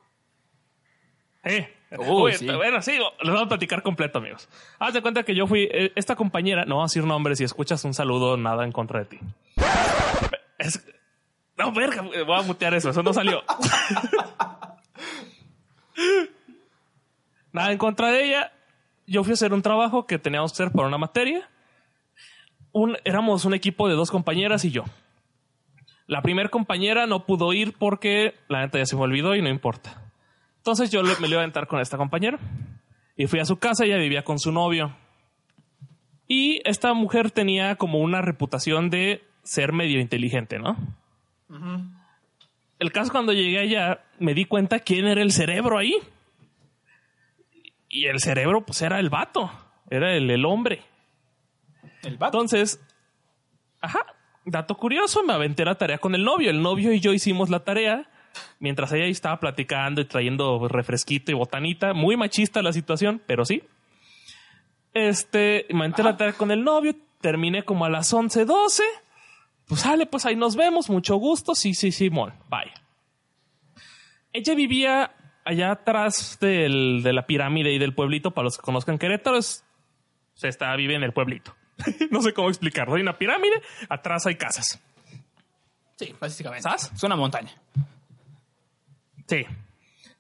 Eh. 1.44 1.75
Sí. 2.40 2.46
Bueno, 2.48 2.82
sí, 2.82 2.94
les 3.22 3.32
voy 3.34 3.44
a 3.44 3.48
platicar 3.48 3.82
completo, 3.84 4.18
amigos. 4.20 4.50
Haz 4.80 4.94
de 4.94 5.02
cuenta 5.02 5.24
que 5.24 5.36
yo 5.36 5.48
fui, 5.48 5.70
eh, 5.72 5.92
esta 5.96 6.16
compañera, 6.16 6.66
no 6.66 6.76
voy 6.76 6.84
a 6.84 6.86
decir 6.86 7.04
nombres, 7.06 7.38
si 7.38 7.44
escuchas 7.44 7.84
un 7.86 7.94
saludo, 7.94 8.38
nada 8.38 8.64
en 8.66 8.72
contra 8.72 9.00
de 9.00 9.06
ti. 9.06 9.20
Es- 10.58 10.86
no, 11.58 11.72
verga, 11.72 12.02
voy 12.02 12.38
a 12.38 12.42
mutear 12.42 12.74
eso, 12.74 12.90
eso 12.90 13.02
no 13.04 13.14
salió. 13.14 13.44
nada 17.54 17.72
en 17.72 17.78
contra 17.78 18.10
de 18.12 18.26
ella. 18.26 18.52
Yo 19.08 19.24
fui 19.24 19.32
a 19.32 19.36
hacer 19.36 19.54
un 19.54 19.62
trabajo 19.62 20.06
que 20.08 20.18
teníamos 20.20 20.52
que 20.52 20.64
hacer 20.64 20.74
para 20.74 20.88
una 20.88 20.98
materia. 20.98 21.50
Un- 22.72 22.98
éramos 23.06 23.46
un 23.46 23.54
equipo 23.54 23.88
de 23.88 23.96
dos 23.96 24.12
compañeras 24.12 24.66
y 24.66 24.72
yo. 24.72 24.84
La 26.08 26.22
primera 26.22 26.50
compañera 26.50 27.08
no 27.08 27.26
pudo 27.26 27.54
ir 27.54 27.74
porque 27.78 28.36
la 28.48 28.60
neta 28.62 28.78
ya 28.78 28.86
se 28.86 28.96
me 28.96 29.04
olvidó 29.04 29.36
y 29.36 29.42
no 29.42 29.50
importa. 29.50 30.02
Entonces 30.66 30.90
yo 30.90 31.04
me 31.04 31.28
lo 31.28 31.28
iba 31.28 31.38
a 31.38 31.44
aventar 31.44 31.68
con 31.68 31.80
esta 31.80 31.96
compañera. 31.96 32.40
Y 33.16 33.28
fui 33.28 33.40
a 33.40 33.46
su 33.46 33.58
casa, 33.58 33.86
ella 33.86 33.98
vivía 33.98 34.24
con 34.24 34.40
su 34.40 34.52
novio. 34.52 34.98
Y 36.28 36.60
esta 36.68 36.92
mujer 36.96 37.30
tenía 37.30 37.76
como 37.76 38.00
una 38.00 38.24
reputación 38.24 38.90
de 38.90 39.24
ser 39.44 39.74
medio 39.74 40.00
inteligente, 40.00 40.58
¿no? 40.58 40.76
El 42.80 42.92
caso 42.92 43.12
cuando 43.12 43.32
llegué 43.32 43.60
allá, 43.60 44.06
me 44.18 44.34
di 44.34 44.46
cuenta 44.46 44.80
quién 44.80 45.06
era 45.06 45.22
el 45.22 45.32
cerebro 45.32 45.78
ahí. 45.78 45.94
Y 47.88 48.08
el 48.08 48.20
cerebro, 48.20 48.66
pues 48.66 48.82
era 48.82 49.00
el 49.00 49.12
vato, 49.12 49.52
era 49.92 50.16
el, 50.16 50.32
el 50.32 50.46
hombre. 50.46 50.82
El 52.02 52.18
vato. 52.18 52.40
Entonces, 52.40 52.84
ajá, 53.82 54.00
dato 54.46 54.76
curioso, 54.78 55.22
me 55.22 55.34
aventé 55.34 55.64
la 55.64 55.76
tarea 55.76 56.00
con 56.00 56.16
el 56.16 56.24
novio. 56.24 56.50
El 56.50 56.64
novio 56.64 56.92
y 56.92 57.00
yo 57.02 57.14
hicimos 57.14 57.52
la 57.52 57.64
tarea 57.64 58.10
mientras 58.60 58.92
ella 58.94 59.06
estaba 59.06 59.40
platicando 59.40 60.02
y 60.02 60.06
trayendo 60.06 60.68
refresquito 60.68 61.32
y 61.32 61.36
botanita. 61.36 61.94
Muy 61.94 62.18
machista 62.18 62.62
la 62.62 62.74
situación, 62.74 63.22
pero 63.26 63.46
sí. 63.46 63.64
Este, 64.94 65.66
me 65.72 65.90
la 65.90 66.16
tarea 66.18 66.34
con 66.34 66.52
el 66.52 66.64
novio, 66.64 66.96
terminé 67.22 67.64
como 67.64 67.86
a 67.86 67.90
las 67.90 68.14
11, 68.14 68.46
12. 68.46 68.84
Pues 69.68 69.82
sale, 69.82 70.06
pues 70.06 70.26
ahí 70.26 70.36
nos 70.36 70.56
vemos, 70.56 70.90
mucho 70.90 71.16
gusto. 71.16 71.56
Sí, 71.56 71.74
sí, 71.74 71.92
Simón, 71.92 72.34
bye. 72.50 72.72
Ella 74.32 74.54
vivía 74.56 75.12
allá 75.44 75.72
atrás 75.72 76.38
del- 76.40 77.02
de 77.04 77.14
la 77.14 77.26
pirámide 77.26 77.72
y 77.74 77.78
del 77.80 77.94
pueblito, 77.94 78.32
para 78.32 78.46
los 78.46 78.58
que 78.58 78.64
conozcan 78.64 78.98
Querétaro, 78.98 79.38
es 79.38 79.64
O 80.36 80.38
sea, 80.38 80.50
está, 80.50 80.76
vive 80.76 80.96
en 80.96 81.04
el 81.04 81.14
pueblito. 81.14 81.56
no 82.12 82.22
sé 82.22 82.34
cómo 82.34 82.50
explicarlo. 82.50 82.96
Hay 82.96 83.02
una 83.02 83.18
pirámide, 83.18 83.62
atrás 83.90 84.26
hay 84.26 84.36
casas. 84.36 84.82
Sí, 85.98 86.14
básicamente. 86.20 86.64
¿Sabes? 86.64 86.92
Es 86.94 87.04
una 87.04 87.16
montaña. 87.16 87.52
Sí. 89.28 89.46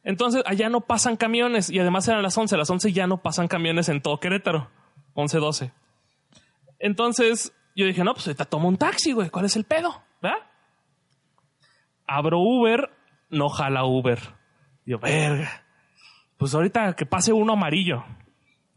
Entonces, 0.04 0.44
allá 0.46 0.70
no 0.70 0.82
pasan 0.82 1.18
camiones. 1.18 1.70
Y 1.70 1.80
además 1.80 2.08
eran 2.08 2.22
las 2.22 2.38
11. 2.38 2.56
A 2.56 2.58
las 2.60 2.70
11 2.70 2.92
ya 2.94 3.08
no 3.08 3.18
pasan 3.22 3.48
camiones 3.48 3.90
en 3.90 4.02
todo 4.02 4.20
Querétaro. 4.20 4.70
11, 5.14 5.38
12. 5.40 5.72
Entonces, 6.80 7.54
yo 7.76 7.86
dije, 7.86 8.04
no, 8.04 8.14
pues 8.14 8.28
ahorita 8.28 8.46
tomo 8.46 8.68
un 8.68 8.78
taxi, 8.78 9.14
güey. 9.14 9.30
¿Cuál 9.30 9.46
es 9.46 9.56
el 9.56 9.64
pedo? 9.64 10.02
¿Verdad? 10.22 10.40
Abro 12.08 12.40
Uber, 12.40 12.90
no 13.30 13.50
jala 13.50 13.86
Uber. 13.86 14.20
Yo, 14.86 15.00
verga. 15.00 15.64
Pues 16.38 16.54
ahorita 16.54 16.94
que 16.96 17.06
pase 17.06 17.34
uno 17.34 17.54
amarillo. 17.54 18.04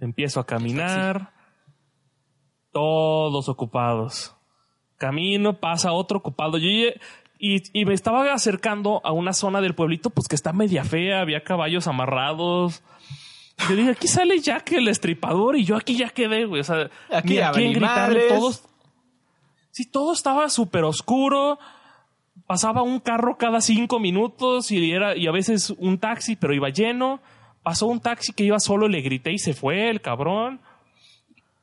Empiezo 0.00 0.40
a 0.40 0.46
caminar. 0.46 1.32
Todos 2.72 3.48
ocupados. 3.48 4.34
Camino, 4.96 5.58
pasa 5.60 5.92
otro 5.92 6.18
ocupado. 6.18 6.58
Yo 6.58 6.68
llegué- 6.68 7.00
y, 7.38 7.62
y 7.78 7.84
me 7.84 7.94
estaba 7.94 8.32
acercando 8.32 9.00
a 9.04 9.12
una 9.12 9.32
zona 9.32 9.60
del 9.60 9.74
pueblito, 9.74 10.10
pues 10.10 10.28
que 10.28 10.34
está 10.34 10.52
media 10.52 10.84
fea, 10.84 11.20
había 11.20 11.42
caballos 11.42 11.86
amarrados. 11.86 12.82
Yo 13.68 13.76
dije, 13.76 13.90
aquí 13.90 14.08
sale 14.08 14.38
Jack 14.40 14.72
el 14.72 14.88
estripador 14.88 15.56
y 15.56 15.64
yo 15.64 15.76
aquí 15.76 15.96
ya 15.96 16.10
quedé, 16.10 16.44
güey. 16.44 16.60
O 16.60 16.64
sea, 16.64 16.90
Aquí 17.10 17.34
ni 17.34 17.38
a 17.38 17.50
quién 17.50 17.72
gritarle, 17.72 18.28
todos. 18.28 18.64
Sí, 19.70 19.84
todo 19.84 20.12
estaba 20.12 20.48
súper 20.48 20.84
oscuro. 20.84 21.58
Pasaba 22.46 22.82
un 22.82 23.00
carro 23.00 23.36
cada 23.36 23.60
cinco 23.60 23.98
minutos 23.98 24.70
y 24.70 24.92
era, 24.92 25.16
y 25.16 25.26
a 25.26 25.32
veces 25.32 25.70
un 25.78 25.98
taxi, 25.98 26.36
pero 26.36 26.54
iba 26.54 26.68
lleno. 26.68 27.20
Pasó 27.62 27.86
un 27.86 28.00
taxi 28.00 28.32
que 28.32 28.44
iba 28.44 28.58
solo, 28.60 28.88
le 28.88 29.00
grité 29.00 29.32
y 29.32 29.38
se 29.38 29.54
fue 29.54 29.90
el 29.90 30.00
cabrón. 30.00 30.60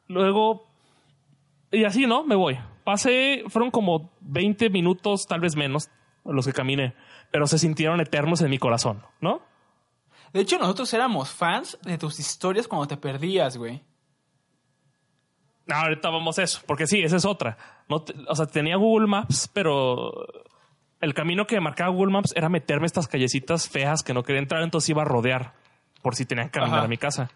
Luego, 0.07 0.67
y 1.71 1.85
así, 1.85 2.05
¿no? 2.05 2.23
Me 2.23 2.35
voy. 2.35 2.57
Pasé, 2.85 3.43
fueron 3.49 3.71
como 3.71 4.11
20 4.21 4.69
minutos, 4.69 5.25
tal 5.27 5.41
vez 5.41 5.57
menos, 5.57 5.89
los 6.23 6.45
que 6.45 6.53
caminé, 6.53 6.93
pero 7.31 7.45
se 7.47 7.59
sintieron 7.59 7.99
eternos 7.99 8.41
en 8.41 8.49
mi 8.49 8.57
corazón, 8.59 9.03
¿no? 9.19 9.41
De 10.31 10.39
hecho, 10.41 10.57
nosotros 10.57 10.93
éramos 10.93 11.29
fans 11.31 11.77
de 11.83 11.97
tus 11.97 12.19
historias 12.19 12.67
cuando 12.67 12.87
te 12.87 12.95
perdías, 12.97 13.57
güey. 13.57 13.83
No, 15.65 15.75
ahorita 15.75 16.09
vamos 16.09 16.37
a 16.37 16.43
eso, 16.43 16.61
porque 16.67 16.85
sí, 16.87 17.01
esa 17.01 17.15
es 17.17 17.25
otra. 17.25 17.57
No 17.89 18.01
te- 18.03 18.13
o 18.27 18.35
sea, 18.35 18.45
tenía 18.45 18.75
Google 18.77 19.07
Maps, 19.07 19.49
pero 19.51 20.11
el 21.01 21.13
camino 21.15 21.47
que 21.47 21.59
marcaba 21.59 21.89
Google 21.89 22.13
Maps 22.13 22.33
era 22.35 22.49
meterme 22.49 22.85
estas 22.85 23.07
callecitas 23.07 23.67
feas 23.67 24.03
que 24.03 24.13
no 24.13 24.21
quería 24.23 24.41
entrar, 24.41 24.61
entonces 24.61 24.89
iba 24.89 25.01
a 25.01 25.05
rodear 25.05 25.53
por 26.03 26.15
si 26.15 26.25
tenían 26.25 26.49
que 26.49 26.59
caminar 26.59 26.79
Ajá. 26.79 26.85
a 26.85 26.89
mi 26.89 26.97
casa. 26.97 27.31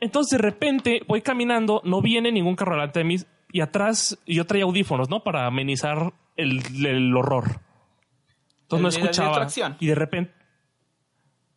Entonces 0.00 0.38
de 0.38 0.42
repente 0.42 1.00
voy 1.08 1.22
caminando, 1.22 1.80
no 1.84 2.02
viene 2.02 2.30
ningún 2.30 2.56
carro 2.56 2.72
delante 2.74 2.98
de 2.98 3.04
mí 3.06 3.16
y 3.50 3.60
atrás 3.60 4.18
yo 4.26 4.44
traía 4.46 4.64
audífonos, 4.64 5.08
¿no? 5.08 5.22
Para 5.22 5.46
amenizar 5.46 6.12
el, 6.36 6.62
el 6.84 7.16
horror. 7.16 7.60
Entonces 8.62 8.82
no 8.82 8.88
El 8.88 9.10
escuchaba. 9.10 9.46
Y 9.80 9.86
de 9.86 9.94
repente... 9.94 10.34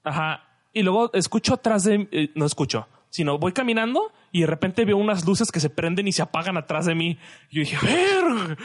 Ajá. 0.04 0.46
Y 0.74 0.84
luego 0.84 1.12
escucho 1.14 1.56
atrás 1.56 1.84
de... 1.84 2.08
eh, 2.12 2.32
no 2.36 2.46
escucho, 2.46 2.88
sino 3.10 3.38
voy 3.38 3.52
caminando 3.54 4.14
y 4.32 4.42
de 4.42 4.48
repente 4.48 4.86
veo 4.86 4.98
unas 4.98 5.26
luces 5.26 5.52
que 5.52 5.60
se 5.60 5.70
prenden 5.70 6.08
y 6.08 6.12
se 6.12 6.22
apagan 6.22 6.58
atrás 6.58 6.86
de 6.86 6.96
mí. 6.96 7.18
Y 7.50 7.56
yo 7.56 7.62
dije, 7.62 7.78
ver, 7.86 8.58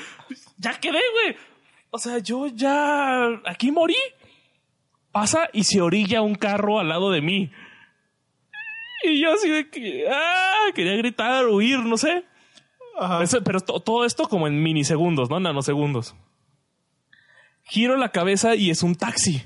ya 0.58 0.78
quedé, 0.78 1.00
güey. 1.12 1.36
O 1.90 1.98
sea, 1.98 2.18
yo 2.18 2.46
ya 2.48 3.26
aquí 3.46 3.72
morí. 3.72 3.96
Pasa 5.12 5.48
y 5.52 5.64
se 5.64 5.80
orilla 5.80 6.22
un 6.22 6.34
carro 6.34 6.80
al 6.80 6.88
lado 6.88 7.10
de 7.10 7.22
mí. 7.22 7.50
Y 9.04 9.22
yo 9.22 9.32
así 9.32 9.48
de 9.48 9.70
que, 9.70 10.06
ah, 10.10 10.70
quería 10.74 10.96
gritar, 10.96 11.46
huir, 11.46 11.78
no 11.80 11.96
sé. 11.96 12.24
Eso- 13.22 13.42
pero 13.42 13.60
to- 13.60 13.80
todo 13.80 14.04
esto 14.04 14.28
como 14.28 14.46
en 14.46 14.62
minisegundos, 14.62 15.30
¿no? 15.30 15.40
Nanosegundos. 15.40 16.14
Giro 17.64 17.96
la 17.96 18.10
cabeza 18.10 18.54
y 18.54 18.70
es 18.70 18.82
un 18.82 18.94
taxi. 18.94 19.42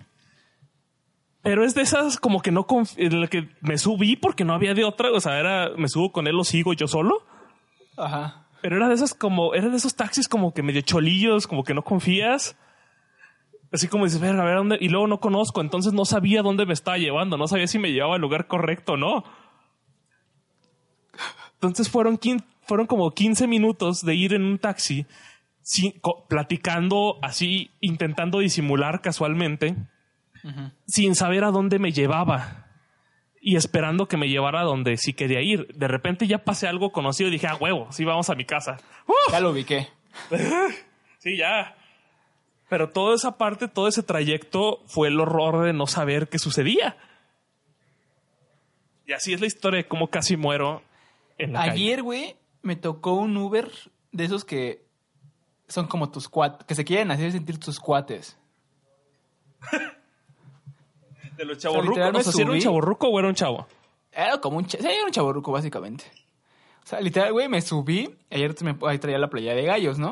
Pero 1.42 1.64
es 1.64 1.74
de 1.74 1.82
esas 1.82 2.18
como 2.18 2.42
que 2.42 2.50
no 2.50 2.66
en 2.96 3.20
la 3.20 3.28
que 3.28 3.48
me 3.60 3.78
subí 3.78 4.16
porque 4.16 4.44
no 4.44 4.54
había 4.54 4.74
de 4.74 4.84
otra. 4.84 5.10
O 5.12 5.20
sea, 5.20 5.38
era, 5.38 5.70
me 5.76 5.88
subo 5.88 6.12
con 6.12 6.26
él, 6.26 6.36
lo 6.36 6.44
sigo 6.44 6.72
yo 6.72 6.88
solo. 6.88 7.24
Ajá. 7.96 8.44
Pero 8.60 8.76
era 8.76 8.88
de 8.88 8.94
esas 8.94 9.14
como, 9.14 9.54
era 9.54 9.68
de 9.68 9.76
esos 9.76 9.94
taxis 9.94 10.28
como 10.28 10.52
que 10.52 10.62
medio 10.64 10.80
cholillos, 10.82 11.46
como 11.46 11.62
que 11.62 11.74
no 11.74 11.82
confías. 11.84 12.56
Así 13.72 13.86
como 13.86 14.04
dices, 14.04 14.20
verga, 14.20 14.42
a 14.42 14.46
ver 14.46 14.56
dónde. 14.56 14.78
Y 14.80 14.88
luego 14.88 15.06
no 15.06 15.20
conozco, 15.20 15.60
entonces 15.60 15.92
no 15.92 16.04
sabía 16.04 16.42
dónde 16.42 16.66
me 16.66 16.72
estaba 16.72 16.98
llevando, 16.98 17.36
no 17.36 17.46
sabía 17.46 17.66
si 17.68 17.78
me 17.78 17.92
llevaba 17.92 18.16
al 18.16 18.20
lugar 18.20 18.46
correcto 18.48 18.94
o 18.94 18.96
no. 18.96 19.24
Entonces 21.54 21.88
fueron, 21.88 22.16
fueron 22.68 22.86
como 22.86 23.10
15 23.10 23.48
minutos 23.48 24.04
de 24.04 24.14
ir 24.14 24.34
en 24.34 24.44
un 24.44 24.58
taxi, 24.58 25.06
sin- 25.62 26.00
platicando 26.28 27.18
así, 27.22 27.70
intentando 27.80 28.38
disimular 28.38 29.00
casualmente, 29.00 29.74
sin 30.86 31.14
saber 31.16 31.42
a 31.42 31.50
dónde 31.50 31.78
me 31.80 31.90
llevaba. 31.90 32.66
Y 33.40 33.56
esperando 33.56 34.06
que 34.08 34.16
me 34.16 34.28
llevara 34.28 34.60
a 34.60 34.64
donde 34.64 34.96
sí 34.96 35.12
quería 35.14 35.40
ir. 35.40 35.68
De 35.74 35.88
repente 35.88 36.26
ya 36.26 36.38
pasé 36.44 36.66
algo 36.68 36.90
conocido 36.92 37.28
y 37.28 37.32
dije, 37.32 37.46
ah, 37.46 37.56
huevo, 37.56 37.86
sí, 37.90 38.04
vamos 38.04 38.28
a 38.30 38.34
mi 38.34 38.44
casa. 38.44 38.76
¡Uh! 39.06 39.32
Ya 39.32 39.40
lo 39.40 39.50
ubiqué. 39.50 39.88
Sí, 41.20 41.36
ya. 41.36 41.76
Pero 42.68 42.90
toda 42.90 43.16
esa 43.16 43.38
parte, 43.38 43.66
todo 43.66 43.88
ese 43.88 44.04
trayecto 44.04 44.82
fue 44.86 45.08
el 45.08 45.18
horror 45.18 45.64
de 45.64 45.72
no 45.72 45.88
saber 45.88 46.28
qué 46.28 46.38
sucedía. 46.38 46.96
Y 49.06 49.12
así 49.12 49.32
es 49.32 49.40
la 49.40 49.46
historia 49.46 49.78
de 49.78 49.88
cómo 49.88 50.08
casi 50.10 50.36
muero 50.36 50.82
en 51.38 51.54
la 51.54 51.60
calle. 51.60 51.72
Ayer, 51.72 52.02
güey, 52.02 52.36
me 52.62 52.76
tocó 52.76 53.14
un 53.14 53.36
Uber 53.36 53.70
de 54.12 54.24
esos 54.24 54.44
que 54.44 54.86
son 55.68 55.86
como 55.86 56.10
tus 56.10 56.28
cuates, 56.28 56.66
que 56.66 56.74
se 56.74 56.84
quieren 56.84 57.10
hacer 57.10 57.32
sentir 57.32 57.58
tus 57.58 57.78
cuates. 57.80 58.38
De 61.36 61.44
los 61.44 61.58
chavorrucos. 61.58 61.98
O 61.98 62.22
sea, 62.22 62.32
¿sí 62.32 62.42
era 62.42 62.50
un 62.50 62.58
chavorruco 62.58 63.08
o 63.08 63.18
era 63.18 63.28
un 63.28 63.34
chavo? 63.34 63.66
Era 64.10 64.40
como 64.40 64.56
un, 64.58 64.66
cha- 64.66 64.78
sí, 64.78 64.86
era 64.86 65.04
un 65.04 65.12
chaborruco, 65.12 65.52
básicamente. 65.52 66.04
O 66.82 66.86
sea, 66.86 67.00
literal, 67.00 67.32
güey, 67.32 67.48
me 67.48 67.60
subí. 67.60 68.16
Ayer 68.30 68.54
me, 68.62 68.76
ahí 68.88 68.98
traía 68.98 69.18
la 69.18 69.30
playa 69.30 69.54
de 69.54 69.62
gallos, 69.62 69.98
¿no? 69.98 70.10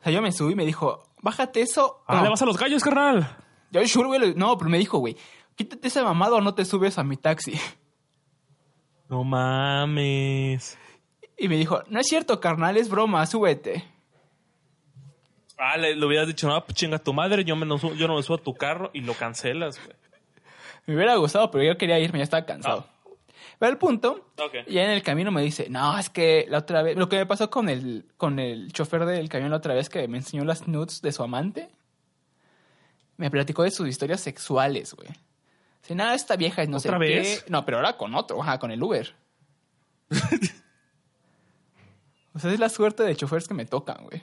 O 0.00 0.02
sea, 0.02 0.12
yo 0.12 0.22
me 0.22 0.32
subí 0.32 0.52
y 0.52 0.56
me 0.56 0.64
dijo, 0.64 1.02
bájate 1.20 1.60
eso. 1.60 2.02
Ah, 2.06 2.16
No. 2.16 2.22
le 2.22 2.28
vas 2.30 2.40
a 2.40 2.46
los 2.46 2.56
gallos, 2.56 2.82
carnal. 2.82 3.36
Yo, 3.70 3.86
sure, 3.86 4.06
güey. 4.08 4.34
No, 4.34 4.56
pero 4.56 4.70
me 4.70 4.78
dijo, 4.78 4.98
güey, 4.98 5.16
quítate 5.56 5.88
esa 5.88 6.02
mamada 6.04 6.36
o 6.36 6.40
no 6.40 6.54
te 6.54 6.64
subes 6.64 6.96
a 6.98 7.04
mi 7.04 7.16
taxi. 7.18 7.60
No 9.08 9.24
mames. 9.24 10.78
Y 11.38 11.48
me 11.48 11.56
dijo, 11.56 11.82
no 11.88 12.00
es 12.00 12.06
cierto, 12.06 12.40
carnal, 12.40 12.76
es 12.76 12.88
broma, 12.88 13.26
súbete. 13.26 13.84
Ah, 15.58 15.76
le, 15.76 15.94
le 15.96 16.04
hubieras 16.06 16.26
dicho, 16.26 16.48
no, 16.48 16.64
pues 16.64 16.76
chinga 16.76 16.98
tu 16.98 17.12
madre, 17.12 17.44
yo, 17.44 17.56
me 17.56 17.64
no 17.66 17.78
subo- 17.78 17.94
yo 17.94 18.06
no 18.08 18.16
me 18.16 18.22
subo 18.22 18.36
a 18.36 18.42
tu 18.42 18.54
carro 18.54 18.90
y 18.92 19.00
lo 19.00 19.14
cancelas, 19.14 19.78
güey. 19.82 19.96
Me 20.86 20.94
hubiera 20.94 21.14
gustado, 21.16 21.50
pero 21.50 21.64
yo 21.64 21.76
quería 21.78 21.98
irme, 21.98 22.18
ya 22.18 22.24
estaba 22.24 22.44
cansado. 22.46 22.86
Pero 23.58 23.72
el 23.72 23.78
punto, 23.78 24.30
Ok. 24.38 24.68
ya 24.68 24.84
en 24.84 24.90
el 24.90 25.02
camino 25.02 25.30
me 25.32 25.40
dice, 25.42 25.68
no, 25.70 25.98
es 25.98 26.10
que 26.10 26.46
la 26.48 26.58
otra 26.58 26.82
vez, 26.82 26.96
lo 26.96 27.08
que 27.08 27.16
me 27.16 27.26
pasó 27.26 27.48
con 27.50 27.68
el, 27.70 28.04
con 28.18 28.38
el 28.38 28.70
chofer 28.72 29.06
del 29.06 29.28
camión 29.30 29.50
la 29.50 29.56
otra 29.56 29.72
vez 29.74 29.88
que 29.88 30.06
me 30.08 30.18
enseñó 30.18 30.44
las 30.44 30.68
nudes 30.68 31.00
de 31.00 31.10
su 31.12 31.22
amante, 31.22 31.70
me 33.16 33.30
platicó 33.30 33.62
de 33.62 33.70
sus 33.70 33.88
historias 33.88 34.20
sexuales, 34.20 34.92
güey. 34.94 35.08
Dice, 35.82 35.94
nada, 35.94 36.14
esta 36.14 36.36
vieja 36.36 36.62
es 36.62 36.68
no 36.68 36.80
sé 36.80 36.88
¿Otra 36.88 37.00
qué". 37.00 37.16
vez? 37.16 37.44
No, 37.48 37.64
pero 37.64 37.78
ahora 37.78 37.96
con 37.96 38.14
otro, 38.14 38.42
ajá, 38.42 38.58
con 38.58 38.70
el 38.70 38.82
Uber. 38.82 39.14
o 42.36 42.38
sea, 42.38 42.52
es 42.52 42.60
la 42.60 42.68
suerte 42.68 43.02
de 43.02 43.16
choferes 43.16 43.48
que 43.48 43.54
me 43.54 43.64
tocan, 43.64 44.04
güey. 44.04 44.22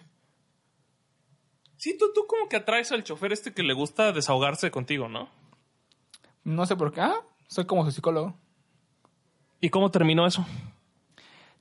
Sí, 1.78 1.98
tú, 1.98 2.14
tú 2.14 2.28
como 2.28 2.48
que 2.48 2.58
atraes 2.58 2.92
al 2.92 3.04
chofer 3.04 3.34
este 3.34 3.56
que 3.56 3.64
le 3.64 3.74
gusta 3.74 4.12
desahogarse 4.12 4.70
contigo, 4.70 5.10
¿no? 5.10 5.30
No 6.44 6.68
sé 6.68 6.76
por 6.76 6.94
qué, 6.94 7.02
ah, 7.02 7.22
soy 7.48 7.66
como 7.66 7.84
su 7.86 7.92
psicólogo. 7.92 8.36
¿Y 9.60 9.70
cómo 9.70 9.90
terminó 9.90 10.28
eso? 10.28 10.46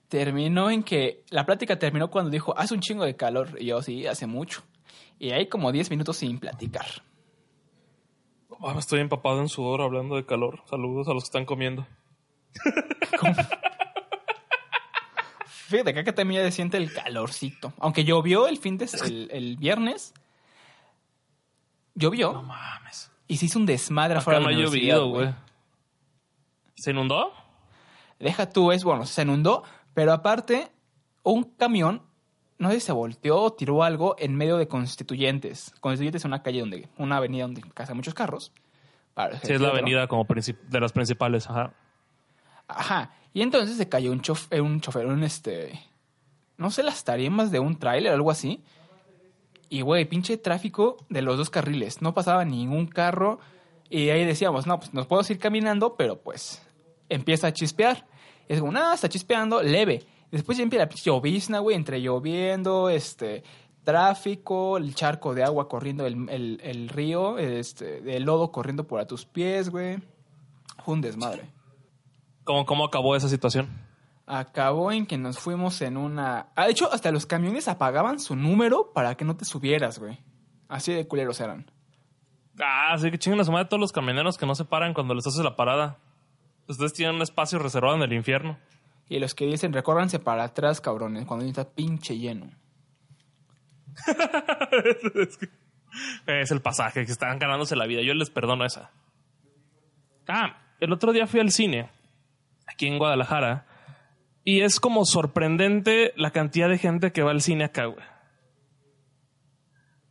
Terminó 0.09 0.71
en 0.71 0.83
que 0.83 1.25
la 1.31 1.47
plática 1.47 1.79
terminó 1.79 2.11
cuando 2.11 2.31
dijo, 2.31 2.57
hace 2.59 2.75
un 2.75 2.81
chingo 2.81 3.07
de 3.07 3.17
calor. 3.17 3.57
Y 3.59 3.67
yo, 3.67 3.81
sí, 3.81 4.07
hace 4.07 4.27
mucho. 4.27 4.63
Y 5.19 5.31
hay 5.31 5.49
como 5.49 5.73
10 5.73 5.89
minutos 5.89 6.19
sin 6.19 6.39
platicar. 6.39 6.85
Ah, 8.61 8.75
estoy 8.79 9.01
empapado 9.01 9.41
en 9.41 9.49
sudor 9.49 9.81
hablando 9.81 10.17
de 10.17 10.27
calor. 10.27 10.61
Saludos 10.69 11.09
a 11.09 11.15
los 11.15 11.23
que 11.23 11.29
están 11.29 11.47
comiendo. 11.47 11.87
Fíjate, 15.73 15.91
acá 15.91 16.05
que 16.05 16.13
también 16.13 16.43
ya 16.43 16.51
se 16.51 16.55
siente 16.55 16.77
el 16.77 16.93
calorcito. 16.93 17.73
Aunque 17.79 18.05
llovió 18.05 18.47
el 18.47 18.59
fin 18.59 18.77
de 18.77 18.89
el, 19.05 19.29
el 19.33 19.57
viernes. 19.57 20.13
Llovió. 21.95 22.35
No 22.35 22.43
mames. 22.43 23.11
Y 23.27 23.39
se 23.39 23.47
hizo 23.47 23.59
un 23.59 23.65
desmadre 23.65 24.13
Acá 24.13 24.21
afuera 24.21 24.41
no 24.41 24.49
de 24.49 24.53
la 24.53 24.59
universidad, 24.59 24.99
llovido, 24.99 25.09
güey. 25.09 25.35
¿Se 26.75 26.91
inundó? 26.91 27.33
Deja 28.19 28.51
tú, 28.51 28.71
es 28.71 28.85
bueno, 28.85 29.07
se 29.07 29.23
inundó. 29.23 29.63
Pero 29.95 30.13
aparte, 30.13 30.71
un 31.23 31.45
camión, 31.45 32.03
no 32.59 32.69
sé 32.69 32.75
si 32.75 32.87
se 32.87 32.93
volteó 32.93 33.41
o 33.41 33.53
tiró 33.55 33.83
algo 33.83 34.15
en 34.19 34.37
medio 34.37 34.59
de 34.59 34.69
Constituyentes. 34.69 35.73
Constituyentes 35.81 36.21
es 36.21 36.27
una 36.27 36.43
calle 36.43 36.61
donde, 36.61 36.91
una 36.99 37.17
avenida 37.17 37.45
donde 37.45 37.63
pasan 37.75 37.97
muchos 37.97 38.13
carros. 38.13 38.53
Para 39.15 39.41
Sí, 39.41 39.55
es 39.55 39.61
la 39.63 39.69
avenida 39.69 40.07
como 40.07 40.27
de 40.27 40.81
las 40.81 40.93
principales, 40.93 41.49
ajá. 41.49 41.73
Ajá. 42.69 43.13
Y 43.35 43.43
entonces 43.43 43.77
se 43.77 43.89
cayó 43.89 44.13
un, 44.13 44.21
chof 44.21 44.47
eh, 44.51 44.61
un 44.61 44.81
chofer, 44.81 45.07
un 45.07 45.23
este. 45.25 45.81
No 46.59 46.71
sé, 46.71 46.83
las 46.83 47.05
tarimas 47.05 47.51
de 47.51 47.59
un 47.59 47.79
tráiler 47.79 48.13
algo 48.13 48.31
así. 48.31 48.63
Y, 49.69 49.81
güey, 49.81 50.05
pinche 50.05 50.37
tráfico 50.37 50.99
de 51.09 51.23
los 51.23 51.39
dos 51.39 51.49
carriles. 51.49 52.03
No 52.03 52.13
pasaba 52.13 52.45
ningún 52.45 52.87
carro. 52.87 53.41
Y 53.89 54.11
ahí 54.11 54.25
decíamos, 54.25 54.67
no, 54.67 54.79
pues 54.79 54.93
nos 54.95 55.07
podemos 55.07 55.31
ir 55.31 55.39
caminando, 55.39 55.97
pero 55.97 56.21
pues 56.21 56.63
empieza 57.09 57.49
a 57.49 57.53
chispear. 57.53 58.07
Es 58.49 58.61
como, 58.61 58.73
nada, 58.73 58.95
está 58.95 59.09
chispeando, 59.09 59.63
leve. 59.63 60.05
Después 60.31 60.59
ya 60.59 60.65
empieza 60.65 60.87
la 60.87 60.91
llovizna, 60.91 61.59
güey, 61.59 61.77
entre 61.77 62.01
lloviendo, 62.01 62.89
este, 62.89 63.43
tráfico, 63.85 64.77
el 64.79 64.95
charco 64.95 65.35
de 65.35 65.45
agua 65.45 65.69
corriendo, 65.69 66.07
el, 66.07 66.61
el, 66.63 66.89
río, 66.89 67.39
este, 67.39 68.17
el 68.17 68.25
lodo 68.25 68.51
corriendo 68.51 68.87
por 68.87 69.01
a 69.01 69.07
tus 69.07 69.27
pies, 69.27 69.71
güey. 69.71 69.99
Un 70.87 71.01
desmadre. 71.01 71.51
¿Cómo, 72.45 72.67
¿Cómo 72.67 72.85
acabó 72.85 73.17
esa 73.17 73.29
situación? 73.29 73.69
Acabó 74.27 74.93
en 74.93 75.07
que 75.07 75.19
nos 75.19 75.39
fuimos 75.39 75.81
en 75.83 75.97
una... 75.97 76.49
Ah, 76.55 76.67
de 76.67 76.73
hecho, 76.73 76.93
hasta 76.93 77.11
los 77.11 77.27
camiones 77.27 77.69
apagaban 77.69 78.21
su 78.21 78.37
número 78.37 78.93
para 78.93 79.17
que 79.17 79.25
no 79.25 79.37
te 79.37 79.45
subieras, 79.45 79.99
güey. 79.99 80.19
Así 80.69 80.93
de 80.93 81.07
culeros 81.07 81.41
eran. 81.41 81.71
Ah, 82.59 82.97
sí 82.99 83.11
que 83.11 83.19
chingan 83.19 83.41
a 83.41 83.45
su 83.45 83.53
madre 83.53 83.69
todos 83.69 83.81
los 83.81 83.93
camioneros 83.93 84.39
que 84.39 84.47
no 84.47 84.55
se 84.55 84.65
paran 84.65 84.95
cuando 84.95 85.15
les 85.15 85.27
haces 85.27 85.45
la 85.45 85.57
parada. 85.57 85.99
Ustedes 86.69 86.93
tienen 86.93 87.17
un 87.17 87.23
espacio 87.23 87.59
reservado 87.59 87.97
en 87.97 88.03
el 88.03 88.13
infierno. 88.13 88.59
Y 89.09 89.19
los 89.19 89.35
que 89.35 89.47
dicen, 89.47 89.73
recórranse 89.73 90.19
para 90.19 90.45
atrás, 90.45 90.81
cabrones, 90.81 91.27
cuando 91.27 91.45
está 91.45 91.69
pinche 91.69 92.17
lleno. 92.17 92.51
es 96.27 96.51
el 96.51 96.63
pasaje 96.63 97.05
que 97.05 97.13
están 97.13 97.39
ganándose 97.39 97.77
la 97.77 97.87
vida. 97.87 98.03
Yo 98.03 98.15
les 98.15 98.31
perdono 98.31 98.65
esa. 98.65 98.91
Ah, 100.29 100.63
el 100.81 100.93
otro 100.93 101.13
día 101.13 101.27
fui 101.27 101.41
al 101.41 101.51
cine, 101.51 101.91
aquí 102.67 102.87
en 102.87 102.99
Guadalajara, 102.99 103.67
y 104.45 104.61
es 104.63 104.81
como 104.81 105.05
sorprendente 105.05 106.13
la 106.17 106.31
cantidad 106.31 106.69
de 106.69 106.79
gente 106.79 107.13
que 107.13 107.23
va 107.23 107.31
al 107.31 107.41
cine 107.43 107.65
acá, 107.65 107.87
güey. 107.87 108.05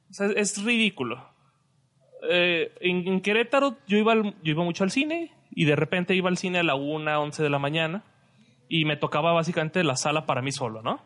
O 0.09 0.13
sea, 0.13 0.27
es 0.35 0.63
ridículo. 0.63 1.29
Eh, 2.29 2.73
en, 2.81 3.07
en 3.07 3.21
Querétaro 3.21 3.77
yo 3.87 3.97
iba, 3.97 4.11
al- 4.13 4.35
yo 4.43 4.51
iba 4.51 4.63
mucho 4.63 4.83
al 4.83 4.91
cine 4.91 5.31
y 5.49 5.65
de 5.65 5.75
repente 5.75 6.13
iba 6.15 6.29
al 6.29 6.37
cine 6.37 6.59
a 6.59 6.63
la 6.63 6.75
1, 6.75 7.21
11 7.21 7.41
de 7.43 7.49
la 7.49 7.59
mañana 7.59 8.03
y 8.69 8.85
me 8.85 8.95
tocaba 8.95 9.33
básicamente 9.33 9.83
la 9.83 9.95
sala 9.95 10.25
para 10.25 10.41
mí 10.41 10.51
solo, 10.51 10.81
¿no? 10.81 11.01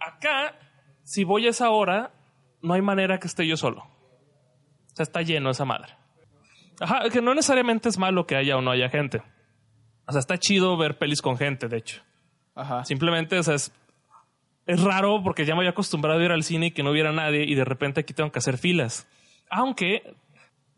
Acá, 0.00 0.54
si 1.02 1.24
voy 1.24 1.46
a 1.46 1.50
esa 1.50 1.70
hora, 1.70 2.12
no 2.62 2.74
hay 2.74 2.82
manera 2.82 3.18
que 3.18 3.26
esté 3.26 3.46
yo 3.46 3.56
solo. 3.56 3.82
O 3.82 4.94
sea, 4.96 5.02
está 5.02 5.22
lleno 5.22 5.50
esa 5.50 5.64
madre. 5.64 5.94
Ajá, 6.80 7.08
que 7.10 7.20
no 7.22 7.34
necesariamente 7.34 7.88
es 7.88 7.98
malo 7.98 8.26
que 8.26 8.36
haya 8.36 8.56
o 8.56 8.62
no 8.62 8.70
haya 8.70 8.88
gente. 8.88 9.22
O 10.06 10.12
sea, 10.12 10.18
está 10.20 10.38
chido 10.38 10.76
ver 10.76 10.98
pelis 10.98 11.22
con 11.22 11.36
gente, 11.36 11.68
de 11.68 11.76
hecho. 11.76 12.02
Ajá. 12.54 12.84
Simplemente, 12.84 13.38
o 13.38 13.42
sea, 13.42 13.54
es, 13.54 13.72
es 14.66 14.80
raro 14.82 15.22
porque 15.22 15.44
ya 15.44 15.54
me 15.54 15.60
había 15.60 15.70
acostumbrado 15.70 16.18
a 16.20 16.24
ir 16.24 16.32
al 16.32 16.42
cine 16.42 16.66
y 16.66 16.70
que 16.72 16.82
no 16.82 16.90
hubiera 16.90 17.12
nadie 17.12 17.44
y 17.44 17.54
de 17.54 17.64
repente 17.64 18.00
aquí 18.00 18.12
tengo 18.14 18.32
que 18.32 18.38
hacer 18.40 18.58
filas. 18.58 19.06
Aunque, 19.50 20.14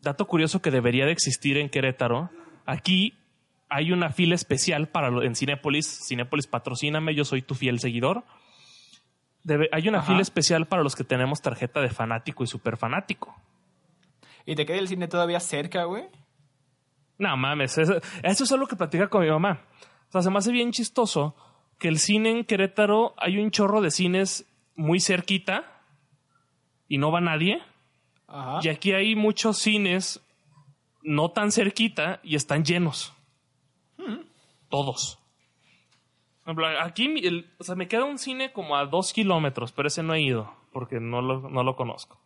dato 0.02 0.26
curioso 0.26 0.60
que 0.60 0.70
debería 0.70 1.06
de 1.06 1.12
existir 1.12 1.56
en 1.56 1.70
Querétaro, 1.70 2.30
aquí 2.66 3.14
hay 3.68 3.92
una 3.92 4.10
fila 4.10 4.34
especial 4.34 4.88
para 4.88 5.08
en 5.24 5.34
Cinépolis. 5.34 6.04
Cinépolis, 6.06 6.46
patrocíname, 6.46 7.14
yo 7.14 7.24
soy 7.24 7.40
tu 7.42 7.54
fiel 7.54 7.80
seguidor. 7.80 8.24
Debe- 9.44 9.68
hay 9.72 9.88
una 9.88 9.98
Ajá. 9.98 10.08
fila 10.08 10.20
especial 10.22 10.66
para 10.66 10.82
los 10.82 10.94
que 10.94 11.04
tenemos 11.04 11.40
tarjeta 11.40 11.80
de 11.80 11.88
fanático 11.90 12.44
y 12.44 12.46
super 12.46 12.76
fanático. 12.76 13.34
¿Y 14.46 14.54
te 14.54 14.66
queda 14.66 14.78
el 14.78 14.88
cine 14.88 15.08
todavía 15.08 15.40
cerca, 15.40 15.84
güey? 15.84 16.04
No 17.18 17.36
mames, 17.36 17.78
eso, 17.78 17.94
eso 18.22 18.44
es 18.44 18.52
algo 18.52 18.66
que 18.66 18.76
platica 18.76 19.08
con 19.08 19.22
mi 19.22 19.30
mamá. 19.30 19.60
O 20.08 20.12
sea, 20.12 20.22
se 20.22 20.30
me 20.30 20.38
hace 20.38 20.50
bien 20.52 20.72
chistoso 20.72 21.34
que 21.78 21.88
el 21.88 21.98
cine 21.98 22.30
en 22.30 22.44
Querétaro 22.44 23.14
hay 23.16 23.38
un 23.38 23.50
chorro 23.50 23.80
de 23.80 23.90
cines 23.90 24.46
muy 24.74 25.00
cerquita 25.00 25.80
y 26.88 26.98
no 26.98 27.10
va 27.12 27.20
nadie. 27.20 27.62
Ajá. 28.26 28.60
Y 28.62 28.68
aquí 28.68 28.92
hay 28.92 29.14
muchos 29.14 29.58
cines 29.58 30.20
no 31.02 31.30
tan 31.30 31.52
cerquita 31.52 32.20
y 32.22 32.36
están 32.36 32.64
llenos. 32.64 33.12
Todos. 34.68 35.18
Por 36.44 36.52
ejemplo, 36.54 36.66
Aquí 36.82 37.26
el- 37.26 37.50
o 37.58 37.64
sea, 37.64 37.74
me 37.74 37.88
queda 37.88 38.04
un 38.04 38.18
cine 38.18 38.52
como 38.52 38.76
a 38.76 38.86
dos 38.86 39.12
kilómetros, 39.12 39.70
pero 39.72 39.88
ese 39.88 40.02
no 40.02 40.14
he 40.14 40.22
ido 40.22 40.52
porque 40.72 40.98
no 40.98 41.20
lo, 41.20 41.48
no 41.50 41.62
lo 41.62 41.76
conozco. 41.76 42.18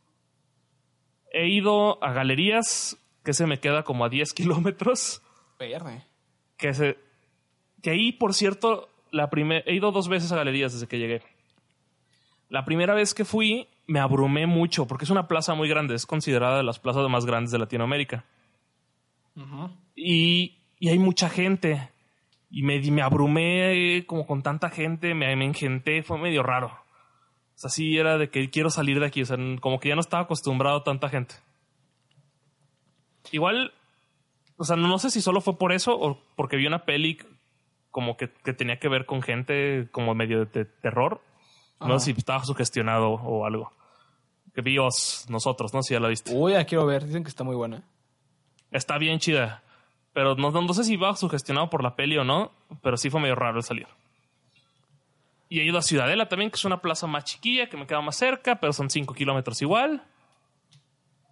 He 1.38 1.48
ido 1.48 2.02
a 2.02 2.12
galerías 2.14 2.96
que 3.22 3.34
se 3.34 3.46
me 3.46 3.60
queda 3.60 3.82
como 3.82 4.06
a 4.06 4.08
10 4.08 4.32
kilómetros. 4.32 5.20
Verde. 5.58 6.02
Que, 6.56 6.72
se, 6.72 6.96
que 7.82 7.90
ahí, 7.90 8.12
por 8.12 8.32
cierto, 8.32 8.88
la 9.10 9.28
primer, 9.28 9.62
he 9.66 9.74
ido 9.74 9.92
dos 9.92 10.08
veces 10.08 10.32
a 10.32 10.36
galerías 10.36 10.72
desde 10.72 10.86
que 10.86 10.98
llegué. 10.98 11.22
La 12.48 12.64
primera 12.64 12.94
vez 12.94 13.12
que 13.12 13.26
fui 13.26 13.68
me 13.86 14.00
abrumé 14.00 14.46
mucho 14.46 14.86
porque 14.86 15.04
es 15.04 15.10
una 15.10 15.28
plaza 15.28 15.52
muy 15.54 15.68
grande, 15.68 15.94
es 15.94 16.06
considerada 16.06 16.56
de 16.56 16.62
las 16.62 16.78
plazas 16.78 17.06
más 17.10 17.26
grandes 17.26 17.50
de 17.50 17.58
Latinoamérica. 17.58 18.24
y, 19.94 20.56
y 20.78 20.88
hay 20.88 20.98
mucha 20.98 21.28
gente. 21.28 21.90
Y 22.50 22.62
me, 22.62 22.80
me 22.90 23.02
abrumé 23.02 24.04
como 24.06 24.26
con 24.26 24.42
tanta 24.42 24.70
gente, 24.70 25.12
me, 25.12 25.36
me 25.36 25.44
engenté, 25.44 26.02
fue 26.02 26.16
medio 26.16 26.42
raro. 26.42 26.85
O 27.56 27.58
sea, 27.58 27.70
sí 27.70 27.96
era 27.96 28.18
de 28.18 28.28
que 28.28 28.50
quiero 28.50 28.68
salir 28.68 29.00
de 29.00 29.06
aquí, 29.06 29.22
o 29.22 29.26
sea, 29.26 29.38
como 29.60 29.80
que 29.80 29.88
ya 29.88 29.94
no 29.94 30.02
estaba 30.02 30.24
acostumbrado 30.24 30.76
a 30.78 30.84
tanta 30.84 31.08
gente. 31.08 31.36
Igual, 33.32 33.72
o 34.56 34.64
sea, 34.64 34.76
no 34.76 34.98
sé 34.98 35.10
si 35.10 35.22
solo 35.22 35.40
fue 35.40 35.58
por 35.58 35.72
eso 35.72 35.98
o 35.98 36.20
porque 36.36 36.56
vi 36.56 36.66
una 36.66 36.84
peli 36.84 37.18
como 37.90 38.16
que, 38.18 38.30
que 38.30 38.52
tenía 38.52 38.78
que 38.78 38.88
ver 38.88 39.06
con 39.06 39.22
gente 39.22 39.88
como 39.90 40.14
medio 40.14 40.44
de, 40.44 40.46
de 40.46 40.64
terror. 40.66 41.22
No 41.80 41.86
Ajá. 41.86 41.98
sé 41.98 42.12
si 42.12 42.18
estaba 42.18 42.44
sugestionado 42.44 43.08
o 43.12 43.46
algo. 43.46 43.72
Que 44.54 44.60
vi 44.60 44.78
Oz, 44.78 45.26
nosotros, 45.28 45.72
no 45.72 45.82
si 45.82 45.94
ya 45.94 46.00
la 46.00 46.08
viste. 46.08 46.32
Uy, 46.34 46.52
la 46.52 46.64
quiero 46.64 46.86
ver. 46.86 47.06
Dicen 47.06 47.22
que 47.22 47.30
está 47.30 47.42
muy 47.42 47.56
buena. 47.56 47.82
Está 48.70 48.98
bien 48.98 49.18
chida. 49.18 49.62
Pero 50.12 50.34
no, 50.34 50.50
no, 50.50 50.62
no 50.62 50.74
sé 50.74 50.84
si 50.84 50.94
iba 50.94 51.14
sugestionado 51.16 51.68
por 51.70 51.82
la 51.82 51.96
peli 51.96 52.16
o 52.16 52.24
no, 52.24 52.52
pero 52.82 52.96
sí 52.96 53.10
fue 53.10 53.20
medio 53.20 53.34
raro 53.34 53.58
el 53.58 53.62
salir. 53.62 53.86
Y 55.48 55.60
he 55.60 55.64
ido 55.64 55.78
a 55.78 55.82
Ciudadela 55.82 56.28
también, 56.28 56.50
que 56.50 56.56
es 56.56 56.64
una 56.64 56.80
plaza 56.80 57.06
más 57.06 57.24
chiquilla, 57.24 57.68
que 57.68 57.76
me 57.76 57.86
queda 57.86 58.00
más 58.00 58.16
cerca, 58.16 58.58
pero 58.60 58.72
son 58.72 58.90
5 58.90 59.14
kilómetros 59.14 59.62
igual. 59.62 60.02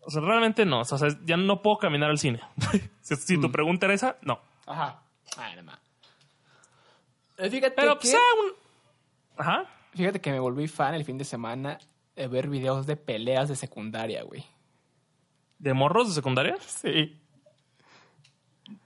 O 0.03 0.11
sea, 0.11 0.21
realmente 0.21 0.65
no. 0.65 0.81
O 0.81 0.85
sea, 0.85 1.09
ya 1.25 1.37
no 1.37 1.63
puedo 1.63 1.79
caminar 1.79 2.11
al 2.11 2.19
cine. 2.19 2.41
si 3.01 3.17
si 3.17 3.41
tu 3.41 3.51
pregunta 3.51 3.87
era 3.87 3.95
esa, 3.95 4.17
no. 4.23 4.41
Ajá. 4.67 5.03
Ay, 5.37 5.61
más. 5.63 5.79
Eh, 7.39 7.51
Fíjate 7.51 7.75
Pero, 7.75 7.95
que... 7.99 8.01
pues, 8.01 8.15
ah, 8.15 8.41
un... 8.41 8.53
Ajá. 9.37 9.65
Fíjate 9.95 10.21
que 10.21 10.31
me 10.31 10.39
volví 10.39 10.69
fan 10.69 10.95
el 10.95 11.05
fin 11.05 11.19
de 11.19 11.25
semana 11.25 11.79
de 12.15 12.29
ver 12.29 12.49
videos 12.49 12.87
de 12.87 12.97
peleas 12.97 13.49
de 13.49 13.57
secundaria, 13.57 14.23
güey. 14.23 14.45
¿De 15.59 15.73
morros 15.75 16.09
de 16.09 16.15
secundaria? 16.15 16.57
Sí. 16.61 17.21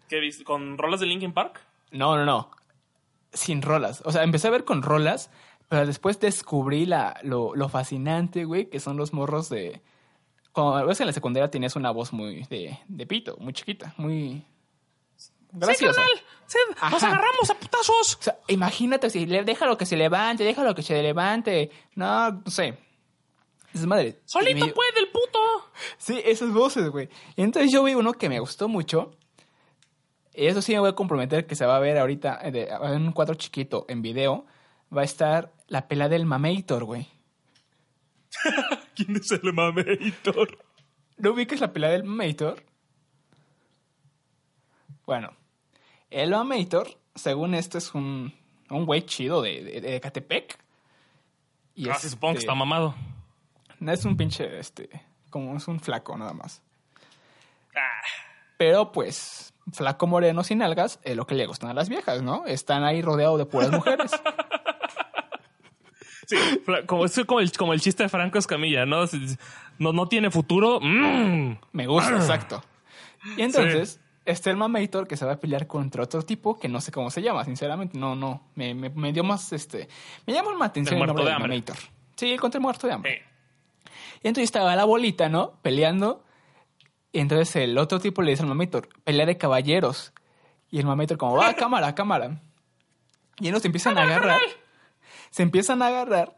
¿Qué 0.09 0.21
viste? 0.21 0.45
¿Con 0.45 0.79
rolas 0.79 1.01
de 1.01 1.07
Linkin 1.07 1.33
Park? 1.33 1.61
No, 1.91 2.17
no, 2.17 2.25
no. 2.25 2.51
Sin 3.39 3.63
rolas. 3.63 4.03
O 4.05 4.13
sea, 4.13 4.23
empecé 4.25 4.49
a 4.49 4.51
ver 4.51 4.65
con 4.65 4.83
rolas, 4.83 5.31
pero 5.69 5.87
después 5.87 6.19
descubrí 6.19 6.87
la, 6.87 7.19
lo, 7.23 7.55
lo 7.55 7.69
fascinante, 7.69 8.45
güey, 8.45 8.69
que 8.69 8.81
son 8.81 8.97
los 8.97 9.13
morros 9.13 9.49
de... 9.49 9.81
Cuando 10.53 10.87
ves 10.87 10.97
que 10.99 11.05
en 11.05 11.09
la 11.09 11.13
secundaria 11.13 11.51
tenías 11.51 11.77
una 11.77 11.91
voz 11.93 12.13
muy 12.13 12.43
de, 12.45 12.79
de 12.89 13.07
pito, 13.07 13.37
muy 13.39 13.53
chiquita, 13.53 13.95
muy... 13.97 14.45
Graciosa. 15.53 16.01
¡Sí, 16.03 16.07
carnal! 16.07 16.25
¡Sí! 16.47 16.59
¡Nos 16.91 17.03
agarramos 17.03 17.51
a 17.51 17.55
putazos! 17.55 18.19
O 18.19 18.23
sea, 18.23 18.39
imagínate, 18.49 19.09
si 19.09 19.25
le, 19.27 19.45
déjalo 19.45 19.79
que 19.79 19.87
se 19.87 19.97
levante, 19.97 20.45
déjalo 20.45 20.75
que 20.75 20.83
se 20.83 21.01
levante. 21.03 21.71
No, 21.95 22.33
no 22.33 22.51
sé. 22.51 22.77
Es 23.73 23.87
madre. 23.87 24.19
¡Solito 24.25 24.67
me- 24.67 24.73
puede 24.73 24.99
el 24.99 25.09
puto! 25.09 25.39
Sí, 25.97 26.21
esas 26.25 26.53
voces, 26.53 26.91
güey. 26.91 27.09
Entonces 27.37 27.73
yo 27.73 27.85
vi 27.85 27.95
uno 27.95 28.13
que 28.13 28.29
me 28.29 28.41
gustó 28.41 28.69
mucho. 28.69 29.13
Y 30.39 30.47
eso 30.47 30.63
sí 30.63 30.73
me 30.73 30.79
voy 30.79 30.91
a 30.91 30.95
comprometer 30.95 31.47
que 31.47 31.57
se 31.57 31.67
va 31.67 31.77
a 31.77 31.81
ver 31.81 31.99
ahorita 31.99 32.39
eh, 32.45 32.51
de- 32.53 32.69
en 32.69 33.07
un 33.07 33.13
cuadro 33.13 33.35
chiquito 33.35 33.85
en 33.89 34.03
video. 34.03 34.47
Va 34.97 35.01
a 35.01 35.05
estar 35.05 35.53
la 35.67 35.89
pela 35.89 36.09
del 36.09 36.27
Mamator, 36.27 36.85
güey. 36.85 37.09
¿Quién 38.95 39.17
es 39.17 39.31
el 39.33 39.53
mameitor? 39.53 40.59
¿No 41.17 41.31
ubicas 41.33 41.61
la 41.61 41.73
pelea 41.73 41.91
del 41.91 42.05
Mamator? 42.05 42.63
Bueno, 45.07 45.33
el 46.11 46.31
Mamator, 46.31 46.89
según 47.15 47.55
esto, 47.55 47.79
es 47.79 47.95
un, 47.95 48.33
un 48.71 48.87
güey 48.87 49.03
chido 49.03 49.43
de, 49.43 49.63
de, 49.65 49.81
de 49.81 49.97
Ecatepec. 49.97 50.59
Y 51.75 51.89
Ah, 51.89 51.95
supongo 51.99 52.35
que 52.35 52.39
este, 52.39 52.47
está 52.47 52.55
mamado. 52.55 52.95
No 53.81 53.93
es 53.93 54.05
un 54.05 54.17
pinche, 54.17 54.59
este, 54.59 54.89
como 55.31 55.57
es 55.57 55.67
un 55.69 55.81
flaco 55.81 56.17
nada 56.17 56.33
más. 56.33 56.63
Ah. 57.75 58.03
Pero 58.57 58.91
pues, 58.93 59.53
flaco 59.73 60.07
moreno 60.07 60.45
sin 60.45 60.63
algas 60.63 61.01
es 61.03 61.17
lo 61.17 61.27
que 61.27 61.35
le 61.35 61.47
gustan 61.47 61.71
a 61.71 61.75
las 61.75 61.89
viejas, 61.89 62.23
¿no? 62.23 62.47
Están 62.47 62.85
ahí 62.85 63.03
rodeados 63.03 63.39
de 63.39 63.47
puras 63.47 63.71
mujeres. 63.71 64.11
Sí, 66.27 66.37
como, 66.87 67.07
es 67.07 67.21
como, 67.27 67.41
el, 67.41 67.51
como 67.53 67.73
el 67.73 67.81
chiste 67.81 68.03
de 68.03 68.09
Franco 68.11 68.39
Escamilla, 68.39 68.85
¿no? 68.85 69.05
No, 69.79 69.93
no 69.95 70.09
tiene 70.09 70.31
futuro. 70.31 70.79
¡mm! 70.81 71.59
Me 71.73 71.87
gusta, 71.87 72.17
exacto. 72.17 72.63
Y 73.37 73.43
entonces, 73.43 73.99
está 74.27 74.51
el 74.51 74.57
Mamator 74.59 75.09
que 75.09 75.17
se 75.17 75.25
va 75.25 75.33
a 75.33 75.37
pelear 75.37 75.67
contra 75.67 76.03
otro 76.03 76.23
tipo 76.23 76.59
que 76.59 76.69
no 76.69 76.83
sé 76.83 76.93
cómo 76.93 77.11
se 77.11 77.23
llama, 77.23 77.45
sinceramente. 77.47 77.99
No, 77.99 78.15
no. 78.15 78.43
Me, 78.57 78.75
me, 78.75 78.91
me 78.91 79.13
dio 79.13 79.25
más, 79.25 79.53
este... 79.55 79.89
Me 80.27 80.35
llamó 80.35 80.53
más 80.53 80.69
atención 80.69 80.97
El 80.97 81.03
el, 81.03 81.07
muerto 81.07 81.15
nombre 81.15 81.25
de 81.25 81.39
del. 81.39 81.49
Mamator. 81.49 81.77
Sí, 82.17 82.37
contra 82.37 82.59
el 82.59 82.63
muerto 82.63 82.87
de 82.87 82.93
hambre. 82.93 83.13
Eh, 83.15 83.23
Y 84.25 84.29
entonces 84.29 84.45
estaba 84.45 84.77
la 84.77 84.85
bolita, 84.85 85.31
¿no? 85.31 85.53
Peleando. 85.63 86.25
Y 87.13 87.21
entonces 87.21 87.57
el 87.57 87.79
otro 87.79 88.01
tipo 88.01 88.23
le 88.23 88.33
dice 88.33 88.43
al 88.43 88.49
Mamator, 88.49 88.89
pelea 89.05 89.27
de 89.27 89.39
caballeros. 89.39 90.13
Y 90.71 90.79
el 90.79 90.87
Mamator 90.87 91.17
como, 91.17 91.37
va, 91.37 91.55
cámara, 91.57 91.95
cámara. 91.95 92.41
Y 93.41 93.49
ellos 93.49 93.63
se 93.63 93.69
empiezan 93.69 93.99
a 93.99 94.03
agarrar. 94.03 94.41
Se 95.31 95.43
empiezan 95.43 95.83
a 95.83 95.89
agarrar 95.89 96.37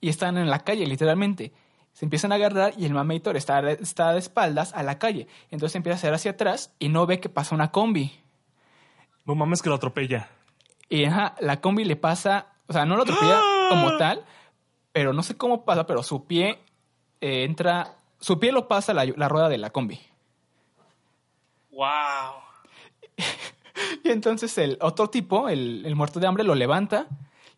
y 0.00 0.08
están 0.08 0.36
en 0.38 0.50
la 0.50 0.60
calle, 0.60 0.86
literalmente. 0.86 1.52
Se 1.92 2.04
empiezan 2.04 2.32
a 2.32 2.36
agarrar 2.36 2.74
y 2.76 2.84
el 2.84 2.94
Mamator 2.94 3.36
está, 3.36 3.70
está 3.72 4.12
de 4.12 4.20
espaldas 4.20 4.72
a 4.74 4.82
la 4.82 4.98
calle. 4.98 5.26
Entonces 5.50 5.76
empieza 5.76 5.96
a 5.96 5.98
hacer 5.98 6.14
hacia 6.14 6.30
atrás 6.32 6.74
y 6.78 6.88
no 6.88 7.06
ve 7.06 7.20
que 7.20 7.28
pasa 7.28 7.54
una 7.54 7.72
combi. 7.72 8.12
no 9.24 9.34
mames 9.34 9.62
que 9.62 9.68
lo 9.68 9.74
atropella. 9.74 10.28
Y 10.88 11.04
ajá, 11.04 11.34
la 11.40 11.60
combi 11.60 11.84
le 11.84 11.96
pasa, 11.96 12.46
o 12.66 12.72
sea, 12.72 12.86
no 12.86 12.96
lo 12.96 13.02
atropella 13.02 13.40
como 13.68 13.96
tal, 13.96 14.24
pero 14.92 15.12
no 15.12 15.22
sé 15.22 15.36
cómo 15.36 15.64
pasa, 15.64 15.86
pero 15.86 16.02
su 16.02 16.26
pie 16.26 16.60
eh, 17.20 17.44
entra, 17.44 17.97
su 18.20 18.38
pie 18.38 18.52
lo 18.52 18.68
pasa 18.68 18.92
la, 18.94 19.04
la 19.04 19.28
rueda 19.28 19.48
de 19.48 19.58
la 19.58 19.70
combi. 19.70 19.98
Wow. 21.70 21.86
Y 24.02 24.10
entonces 24.10 24.56
el 24.58 24.76
otro 24.80 25.08
tipo, 25.08 25.48
el, 25.48 25.84
el 25.86 25.94
muerto 25.94 26.18
de 26.18 26.26
hambre, 26.26 26.42
lo 26.42 26.54
levanta. 26.56 27.06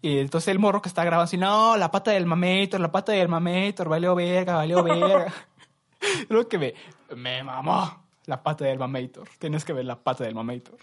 Y 0.03 0.19
entonces 0.19 0.49
el 0.49 0.59
morro 0.59 0.83
que 0.83 0.89
está 0.91 1.03
grabando 1.03 1.25
así, 1.25 1.39
no, 1.39 1.77
la 1.79 1.91
pata 1.91 2.11
del 2.11 2.27
mamator, 2.27 2.79
la 2.81 2.93
pata 2.93 3.13
del 3.13 3.29
mamator, 3.29 3.89
valió 3.89 4.15
verga, 4.15 4.57
valió 4.57 4.83
verga. 4.85 5.33
Lo 6.29 6.47
que 6.49 6.59
me, 6.59 6.75
me 7.17 7.43
mamó 7.43 8.03
la 8.27 8.43
pata 8.43 8.65
del 8.67 8.79
mamator. 8.79 9.29
Tienes 9.39 9.65
que 9.65 9.73
ver 9.73 9.85
la 9.87 9.97
pata 9.99 10.25
del 10.25 10.35
mamator. 10.35 10.79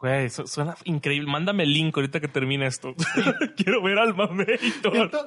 Güey, 0.00 0.30
su- 0.30 0.46
suena 0.48 0.76
increíble. 0.84 1.30
Mándame 1.30 1.62
el 1.64 1.72
link 1.72 1.96
ahorita 1.96 2.20
que 2.20 2.28
termine 2.28 2.66
esto. 2.66 2.94
Quiero 3.56 3.82
ver 3.82 3.98
al 3.98 4.14
Mamator. 4.14 4.58
entonces- 4.60 5.20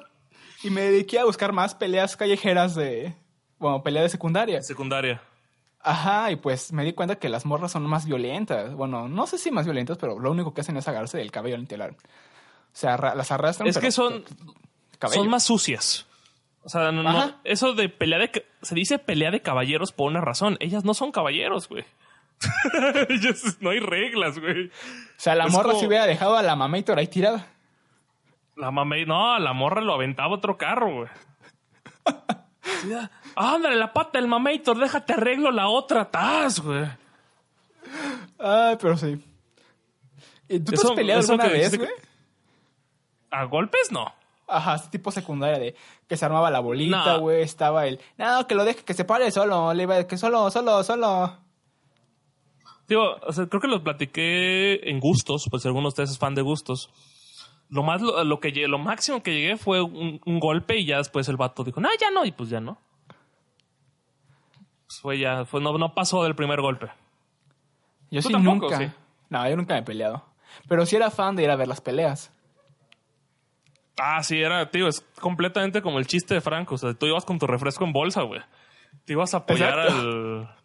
y 0.63 0.69
me 0.69 0.81
dediqué 0.81 1.19
a 1.19 1.25
buscar 1.25 1.51
más 1.53 1.75
peleas 1.75 2.15
callejeras 2.17 2.75
de, 2.75 3.13
bueno, 3.59 3.83
peleas 3.83 4.03
de 4.05 4.09
secundaria. 4.09 4.61
Secundaria. 4.61 5.21
Ajá, 5.81 6.31
y 6.31 6.37
pues 6.37 6.71
me 6.71 6.83
di 6.85 6.93
cuenta 6.93 7.17
que 7.17 7.27
las 7.29 7.45
morras 7.45 7.71
son 7.73 7.83
más 7.83 8.05
violentas. 8.05 8.73
Bueno, 8.73 9.09
no 9.09 9.27
sé 9.27 9.37
si 9.37 9.51
más 9.51 9.65
violentas, 9.65 9.97
pero 9.97 10.17
lo 10.17 10.31
único 10.31 10.53
que 10.53 10.61
hacen 10.61 10.77
es 10.77 10.87
agarrarse 10.87 11.17
del 11.17 11.31
cabello 11.31 11.57
literal. 11.57 11.91
O 11.91 11.95
sea, 12.75 12.93
arra- 12.93 13.15
las 13.15 13.31
arrastran. 13.31 13.67
Es 13.67 13.75
pero- 13.75 13.85
que 13.85 13.91
son, 13.91 14.23
cabello. 14.97 15.21
son 15.21 15.29
más 15.29 15.43
sucias. 15.43 16.05
O 16.63 16.69
sea, 16.69 16.93
no, 16.93 17.03
no- 17.03 17.35
eso 17.43 17.73
de 17.73 17.89
pelea 17.89 18.17
de... 18.19 18.45
Se 18.61 18.73
dice 18.75 18.97
pelea 18.97 19.29
de 19.31 19.41
caballeros 19.41 19.91
por 19.91 20.09
una 20.09 20.21
razón. 20.21 20.55
Ellas 20.61 20.85
no 20.85 20.93
son 20.93 21.11
caballeros, 21.11 21.67
güey. 21.67 21.83
No 23.59 23.69
hay 23.69 23.79
reglas, 23.79 24.39
güey. 24.39 24.67
O 24.67 24.71
sea, 25.17 25.35
la 25.35 25.45
es 25.45 25.51
morra 25.53 25.69
como- 25.69 25.79
se 25.79 25.87
hubiera 25.87 26.05
dejado 26.05 26.37
a 26.37 26.43
la 26.43 26.55
mamator 26.55 26.97
ahí 26.99 27.07
tirada. 27.07 27.47
La 28.55 28.71
mamá, 28.71 28.95
no, 29.05 29.39
la 29.39 29.53
morra 29.53 29.81
lo 29.81 29.93
aventaba 29.93 30.35
otro 30.35 30.57
carro, 30.57 30.93
güey. 30.93 31.09
Sí, 32.81 32.91
Ándale, 33.35 33.75
la 33.75 33.91
pata 33.93 34.19
del 34.19 34.27
mamator, 34.27 34.77
déjate 34.77 35.13
arreglo 35.13 35.51
la 35.51 35.67
otra 35.67 36.01
atrás, 36.01 36.59
güey. 36.59 36.85
Ah, 38.39 38.77
pero 38.79 38.95
sí. 38.97 39.23
¿Y 40.47 40.59
tú 40.59 40.71
te 40.71 40.75
Eso- 40.75 40.89
has 40.89 40.95
peleado 40.95 41.21
alguna 41.21 41.43
que 41.47 41.49
vez, 41.53 41.77
güey? 41.77 41.89
¿A 43.31 43.45
golpes? 43.45 43.91
No. 43.91 44.13
Ajá, 44.47 44.75
este 44.75 44.89
tipo 44.89 45.09
secundaria 45.11 45.57
de 45.57 45.75
que 46.07 46.17
se 46.17 46.25
armaba 46.25 46.51
la 46.51 46.59
bolita, 46.59 47.13
No. 47.15 47.19
güey. 47.21 47.41
Estaba 47.41 47.87
el. 47.87 47.99
No, 48.17 48.45
que 48.45 48.53
lo 48.55 48.65
deje 48.65 48.83
que 48.83 48.93
se 48.93 49.05
pare 49.05 49.31
solo. 49.31 49.73
Le 49.73 49.83
iba 49.83 50.05
que 50.05 50.17
solo, 50.17 50.51
solo, 50.51 50.83
solo. 50.83 51.37
Digo, 52.87 53.15
o 53.25 53.31
sea, 53.33 53.47
creo 53.47 53.61
que 53.61 53.67
lo 53.67 53.81
platiqué 53.83 54.87
en 54.89 54.99
gustos, 54.99 55.45
pues 55.49 55.63
si 55.63 55.67
alguno 55.69 55.85
de 55.85 55.89
ustedes 55.89 56.11
es 56.11 56.19
fan 56.19 56.35
de 56.35 56.41
gustos. 56.43 56.91
Lo 57.73 57.81
más, 57.83 58.01
lo, 58.01 58.23
lo 58.23 58.39
que 58.39 58.53
llegué- 58.53 58.67
lo 58.67 58.77
máximo 58.77 59.23
que 59.23 59.33
llegué 59.33 59.57
fue 59.57 59.81
un, 59.81 60.21
un 60.25 60.39
golpe 60.39 60.77
y 60.77 60.85
ya 60.85 60.97
después 60.97 61.27
el 61.27 61.37
vato 61.37 61.63
dijo, 61.63 61.81
no, 61.81 61.89
ya 61.99 62.11
no, 62.11 62.23
y 62.23 62.31
pues 62.31 62.49
ya 62.49 62.59
no. 62.59 62.77
Pues 64.85 64.99
fue 65.01 65.17
ya, 65.19 65.45
fue, 65.45 65.59
no, 65.61 65.75
no 65.77 65.93
pasó 65.95 66.23
del 66.23 66.35
primer 66.35 66.61
golpe. 66.61 66.89
Yo 68.11 68.21
sí 68.21 68.31
tampoco, 68.31 68.69
nunca. 68.69 68.77
sí. 68.77 68.91
No, 69.29 69.49
yo 69.49 69.55
nunca 69.55 69.73
me 69.73 69.79
he 69.79 69.83
peleado. 69.83 70.23
Pero 70.67 70.85
sí 70.85 70.95
era 70.95 71.09
fan 71.09 71.35
de 71.35 71.43
ir 71.43 71.49
a 71.49 71.55
ver 71.55 71.67
las 71.67 71.81
peleas. 71.81 72.31
Ah, 73.99 74.21
sí, 74.21 74.39
era, 74.39 74.69
tío, 74.69 74.87
es 74.87 75.01
completamente 75.19 75.81
como 75.81 75.97
el 75.99 76.05
chiste 76.07 76.35
de 76.35 76.41
Franco. 76.41 76.75
O 76.75 76.77
sea, 76.77 76.93
tú 76.93 77.05
ibas 77.07 77.25
con 77.25 77.39
tu 77.39 77.47
refresco 77.47 77.85
en 77.85 77.93
bolsa, 77.93 78.21
güey. 78.21 78.41
Te 79.05 79.13
ibas 79.13 79.33
a 79.33 79.37
apoyar 79.37 79.79
Exacto. 79.79 79.99
al. 79.99 80.55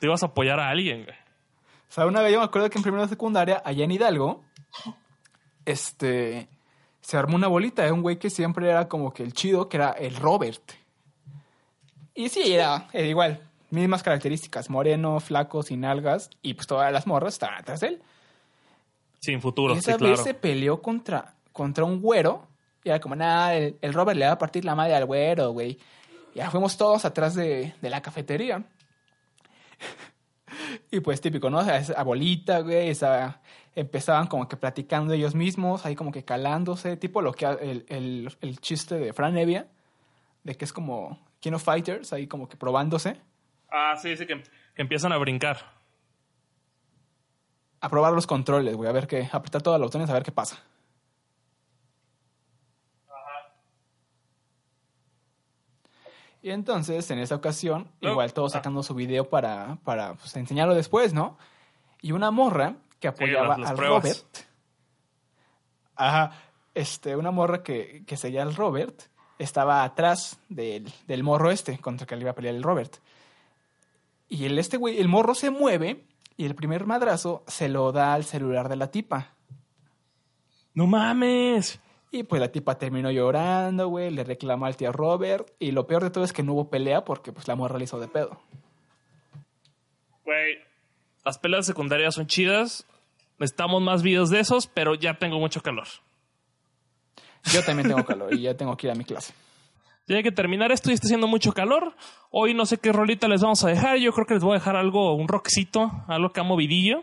Te 0.00 0.06
ibas 0.06 0.22
a 0.22 0.26
apoyar 0.26 0.60
a 0.60 0.68
alguien, 0.68 1.04
güey. 1.04 1.16
O 1.16 1.92
sea, 1.92 2.04
una 2.06 2.20
vez 2.20 2.32
yo 2.32 2.38
me 2.40 2.44
acuerdo 2.44 2.68
que 2.68 2.76
en 2.78 2.82
primero 2.82 3.02
de 3.04 3.08
secundaria, 3.08 3.62
allá 3.64 3.84
en 3.84 3.90
Hidalgo, 3.92 4.44
este, 5.66 6.48
se 7.02 7.16
armó 7.16 7.36
una 7.36 7.48
bolita 7.48 7.84
de 7.84 7.92
un 7.92 8.00
güey 8.00 8.18
que 8.18 8.30
siempre 8.30 8.70
era 8.70 8.88
como 8.88 9.12
que 9.12 9.22
el 9.22 9.34
chido, 9.34 9.68
que 9.68 9.76
era 9.76 9.90
el 9.90 10.16
Robert. 10.16 10.62
Y 12.14 12.30
sí, 12.30 12.54
era, 12.54 12.88
era 12.92 13.06
igual, 13.06 13.40
mismas 13.70 14.02
características, 14.02 14.70
moreno, 14.70 15.20
flaco, 15.20 15.62
sin 15.62 15.84
algas, 15.84 16.30
y 16.40 16.54
pues 16.54 16.66
todas 16.66 16.90
las 16.90 17.06
morras 17.06 17.34
estaban 17.34 17.58
atrás 17.58 17.80
de 17.80 17.88
él. 17.88 18.02
Sin 19.20 19.42
futuro, 19.42 19.74
Y 19.74 19.80
sí, 19.80 19.90
esa 19.90 19.98
claro. 19.98 20.12
vez 20.14 20.22
se 20.22 20.34
peleó 20.34 20.80
contra, 20.80 21.34
contra 21.52 21.84
un 21.84 22.00
güero, 22.00 22.46
y 22.84 22.88
era 22.88 23.00
como, 23.00 23.16
nada, 23.16 23.54
el, 23.54 23.76
el 23.82 23.92
Robert 23.92 24.18
le 24.18 24.26
va 24.26 24.32
a 24.32 24.38
partir 24.38 24.64
la 24.64 24.74
madre 24.74 24.94
al 24.94 25.04
güero, 25.04 25.50
güey. 25.50 25.78
Y 26.34 26.38
ya 26.38 26.50
fuimos 26.50 26.76
todos 26.76 27.04
atrás 27.04 27.34
de, 27.34 27.74
de 27.82 27.90
la 27.90 28.00
cafetería. 28.00 28.64
Y 30.90 31.00
pues 31.00 31.20
típico, 31.20 31.50
¿no? 31.50 31.58
O 31.58 31.64
sea, 31.64 31.78
esa 31.78 32.02
bolita, 32.02 32.60
güey, 32.60 32.88
esa, 32.88 33.40
empezaban 33.74 34.26
como 34.28 34.48
que 34.48 34.56
platicando 34.56 35.12
ellos 35.14 35.34
mismos, 35.34 35.84
ahí 35.84 35.94
como 35.94 36.12
que 36.12 36.24
calándose, 36.24 36.96
tipo 36.96 37.22
lo 37.22 37.32
que 37.32 37.44
el, 37.44 37.84
el, 37.88 38.36
el 38.40 38.60
chiste 38.60 38.94
de 38.96 39.12
Fran 39.12 39.36
Evia, 39.36 39.66
de 40.44 40.54
que 40.56 40.64
es 40.64 40.72
como 40.72 41.18
King 41.40 41.52
of 41.52 41.64
Fighters, 41.64 42.12
ahí 42.12 42.26
como 42.26 42.48
que 42.48 42.56
probándose, 42.56 43.20
Ah, 43.68 43.96
sí, 44.00 44.16
sí, 44.16 44.26
que, 44.26 44.42
que 44.42 44.82
empiezan 44.82 45.12
a 45.12 45.18
brincar. 45.18 45.58
a 47.80 47.88
probar 47.88 48.12
los 48.12 48.26
controles, 48.26 48.74
güey, 48.74 48.88
a 48.88 48.92
ver 48.92 49.06
qué, 49.06 49.28
apretar 49.30 49.62
todos 49.62 49.78
los 49.78 49.88
botones 49.88 50.08
a 50.08 50.14
ver 50.14 50.22
qué 50.22 50.32
pasa. 50.32 50.58
Y 56.46 56.52
entonces, 56.52 57.10
en 57.10 57.18
esa 57.18 57.34
ocasión, 57.34 57.90
igual 58.00 58.32
todos 58.32 58.54
ah. 58.54 58.58
sacando 58.58 58.84
su 58.84 58.94
video 58.94 59.28
para, 59.28 59.78
para 59.82 60.14
pues, 60.14 60.36
enseñarlo 60.36 60.76
después, 60.76 61.12
¿no? 61.12 61.36
Y 62.00 62.12
una 62.12 62.30
morra 62.30 62.76
que 63.00 63.08
apoyaba 63.08 63.48
las- 63.48 63.58
las 63.58 63.70
al 63.70 63.76
pruebas. 63.76 64.02
Robert. 64.04 64.36
Ajá. 65.96 66.38
Este, 66.72 67.16
una 67.16 67.32
morra 67.32 67.64
que, 67.64 68.04
que 68.06 68.16
seguía 68.16 68.42
al 68.42 68.54
Robert 68.54 69.02
estaba 69.40 69.82
atrás 69.82 70.38
del, 70.48 70.92
del 71.08 71.24
morro 71.24 71.50
este 71.50 71.78
contra 71.80 72.04
el 72.04 72.08
que 72.08 72.14
le 72.14 72.22
iba 72.22 72.30
a 72.30 72.34
pelear 72.36 72.54
el 72.54 72.62
Robert. 72.62 72.94
Y 74.28 74.44
el 74.44 74.56
este 74.60 74.76
güey, 74.76 75.00
el 75.00 75.08
morro 75.08 75.34
se 75.34 75.50
mueve 75.50 76.06
y 76.36 76.44
el 76.44 76.54
primer 76.54 76.86
madrazo 76.86 77.42
se 77.48 77.68
lo 77.68 77.90
da 77.90 78.14
al 78.14 78.22
celular 78.22 78.68
de 78.68 78.76
la 78.76 78.92
tipa. 78.92 79.32
¡No 80.74 80.86
mames! 80.86 81.80
Y 82.16 82.22
pues 82.22 82.40
la 82.40 82.48
tipa 82.48 82.78
terminó 82.78 83.10
llorando, 83.10 83.88
güey, 83.88 84.10
le 84.10 84.24
reclama 84.24 84.68
al 84.68 84.76
tío 84.78 84.90
Robert. 84.90 85.50
Y 85.58 85.72
lo 85.72 85.86
peor 85.86 86.02
de 86.02 86.08
todo 86.08 86.24
es 86.24 86.32
que 86.32 86.42
no 86.42 86.54
hubo 86.54 86.70
pelea 86.70 87.04
porque 87.04 87.30
pues 87.30 87.46
la 87.46 87.56
morra 87.56 87.76
le 87.76 87.84
hizo 87.84 88.00
de 88.00 88.08
pedo. 88.08 88.40
Güey, 90.24 90.56
las 91.26 91.36
peleas 91.36 91.66
secundarias 91.66 92.14
son 92.14 92.26
chidas. 92.26 92.86
Necesitamos 93.38 93.82
más 93.82 94.02
videos 94.02 94.30
de 94.30 94.40
esos, 94.40 94.66
pero 94.66 94.94
ya 94.94 95.18
tengo 95.18 95.38
mucho 95.38 95.60
calor. 95.60 95.86
Yo 97.52 97.62
también 97.62 97.86
tengo 97.86 98.02
calor 98.06 98.32
y 98.32 98.40
ya 98.40 98.56
tengo 98.56 98.74
que 98.78 98.86
ir 98.86 98.92
a 98.94 98.96
mi 98.96 99.04
clase. 99.04 99.34
Ya 100.08 100.16
hay 100.16 100.22
que 100.22 100.32
terminar 100.32 100.72
esto 100.72 100.90
y 100.90 100.94
está 100.94 101.06
haciendo 101.06 101.26
mucho 101.26 101.52
calor. 101.52 101.94
Hoy 102.30 102.54
no 102.54 102.64
sé 102.64 102.78
qué 102.78 102.92
rolita 102.92 103.28
les 103.28 103.42
vamos 103.42 103.62
a 103.62 103.68
dejar. 103.68 103.98
Yo 103.98 104.10
creo 104.12 104.24
que 104.24 104.34
les 104.34 104.42
voy 104.42 104.52
a 104.52 104.58
dejar 104.58 104.76
algo, 104.76 105.12
un 105.12 105.28
rockcito, 105.28 105.90
algo 106.08 106.28
acá 106.28 106.42
movidillo. 106.42 107.02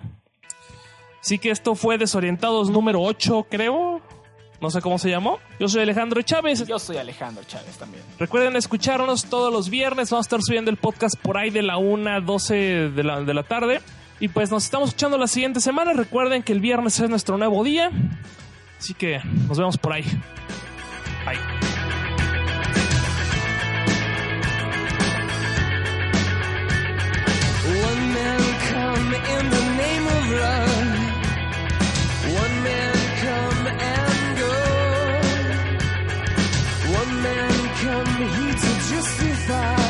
Así 1.21 1.37
que 1.37 1.51
esto 1.51 1.75
fue 1.75 1.99
Desorientados 1.99 2.71
número 2.71 2.99
8, 2.99 3.45
creo. 3.47 4.01
No 4.63 4.69
sé 4.69 4.79
cómo 4.79 4.97
se 4.97 5.09
llamó. 5.09 5.39
Yo 5.59 5.67
soy 5.67 5.81
Alejandro 5.81 6.21
Chávez. 6.21 6.65
Yo 6.65 6.79
soy 6.79 6.95
Alejandro 6.95 7.43
Chávez 7.43 7.77
también. 7.77 8.01
Recuerden 8.17 8.55
escucharnos 8.55 9.25
todos 9.25 9.51
los 9.51 9.69
viernes. 9.69 10.09
Vamos 10.09 10.25
a 10.25 10.27
estar 10.27 10.41
subiendo 10.41 10.71
el 10.71 10.77
podcast 10.77 11.17
por 11.17 11.37
ahí 11.37 11.49
de 11.49 11.61
la 11.61 11.75
1 11.75 12.09
a 12.09 12.21
12 12.21 12.55
de 12.91 13.03
la, 13.03 13.19
de 13.19 13.33
la 13.33 13.43
tarde. 13.43 13.81
Y 14.21 14.29
pues 14.29 14.51
nos 14.51 14.63
estamos 14.63 14.87
escuchando 14.87 15.17
la 15.17 15.27
siguiente 15.27 15.59
semana. 15.59 15.91
Recuerden 15.91 16.43
que 16.43 16.53
el 16.53 16.61
viernes 16.61 16.97
es 16.97 17.09
nuestro 17.09 17.37
nuevo 17.37 17.61
día. 17.65 17.91
Así 18.79 18.93
que 18.93 19.19
nos 19.49 19.57
vemos 19.57 19.77
por 19.77 19.91
ahí. 19.91 20.05
Bye. 21.25 21.37
One 27.67 28.13
man 28.13 28.39
come 28.71 29.13
in 29.13 29.49
the 29.49 29.61
name 29.75 30.07
of 30.07 30.29
love. 30.39 30.72
you 38.23 38.53
to 38.53 38.67
justify 38.89 39.82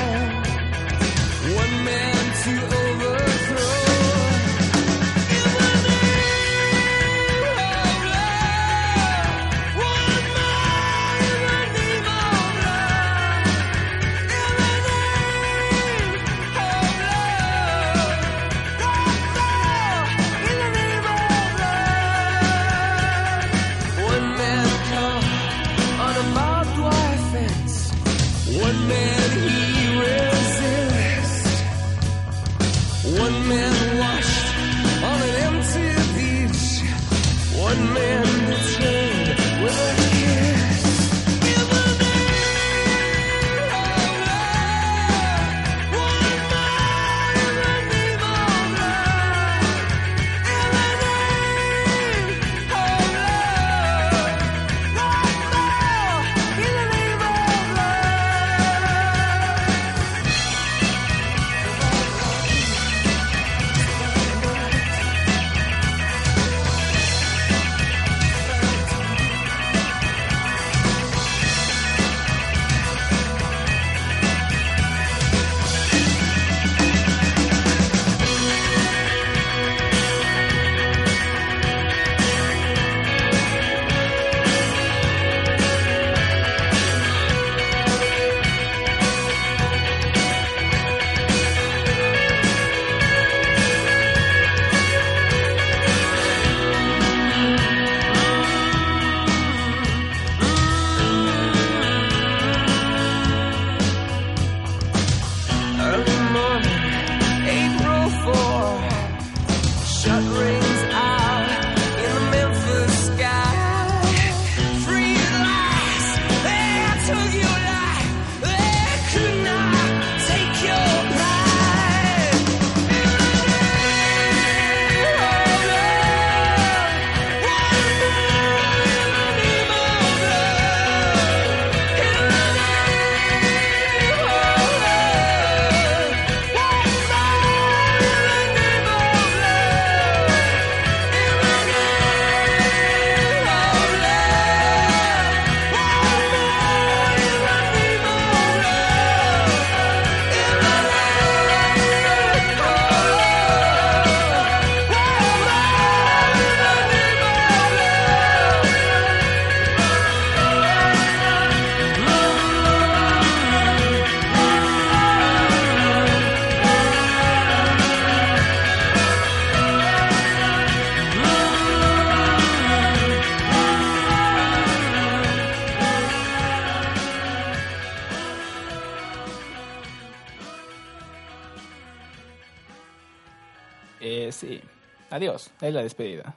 Es 185.63 185.73
la 185.73 185.81
despedida. 185.81 186.35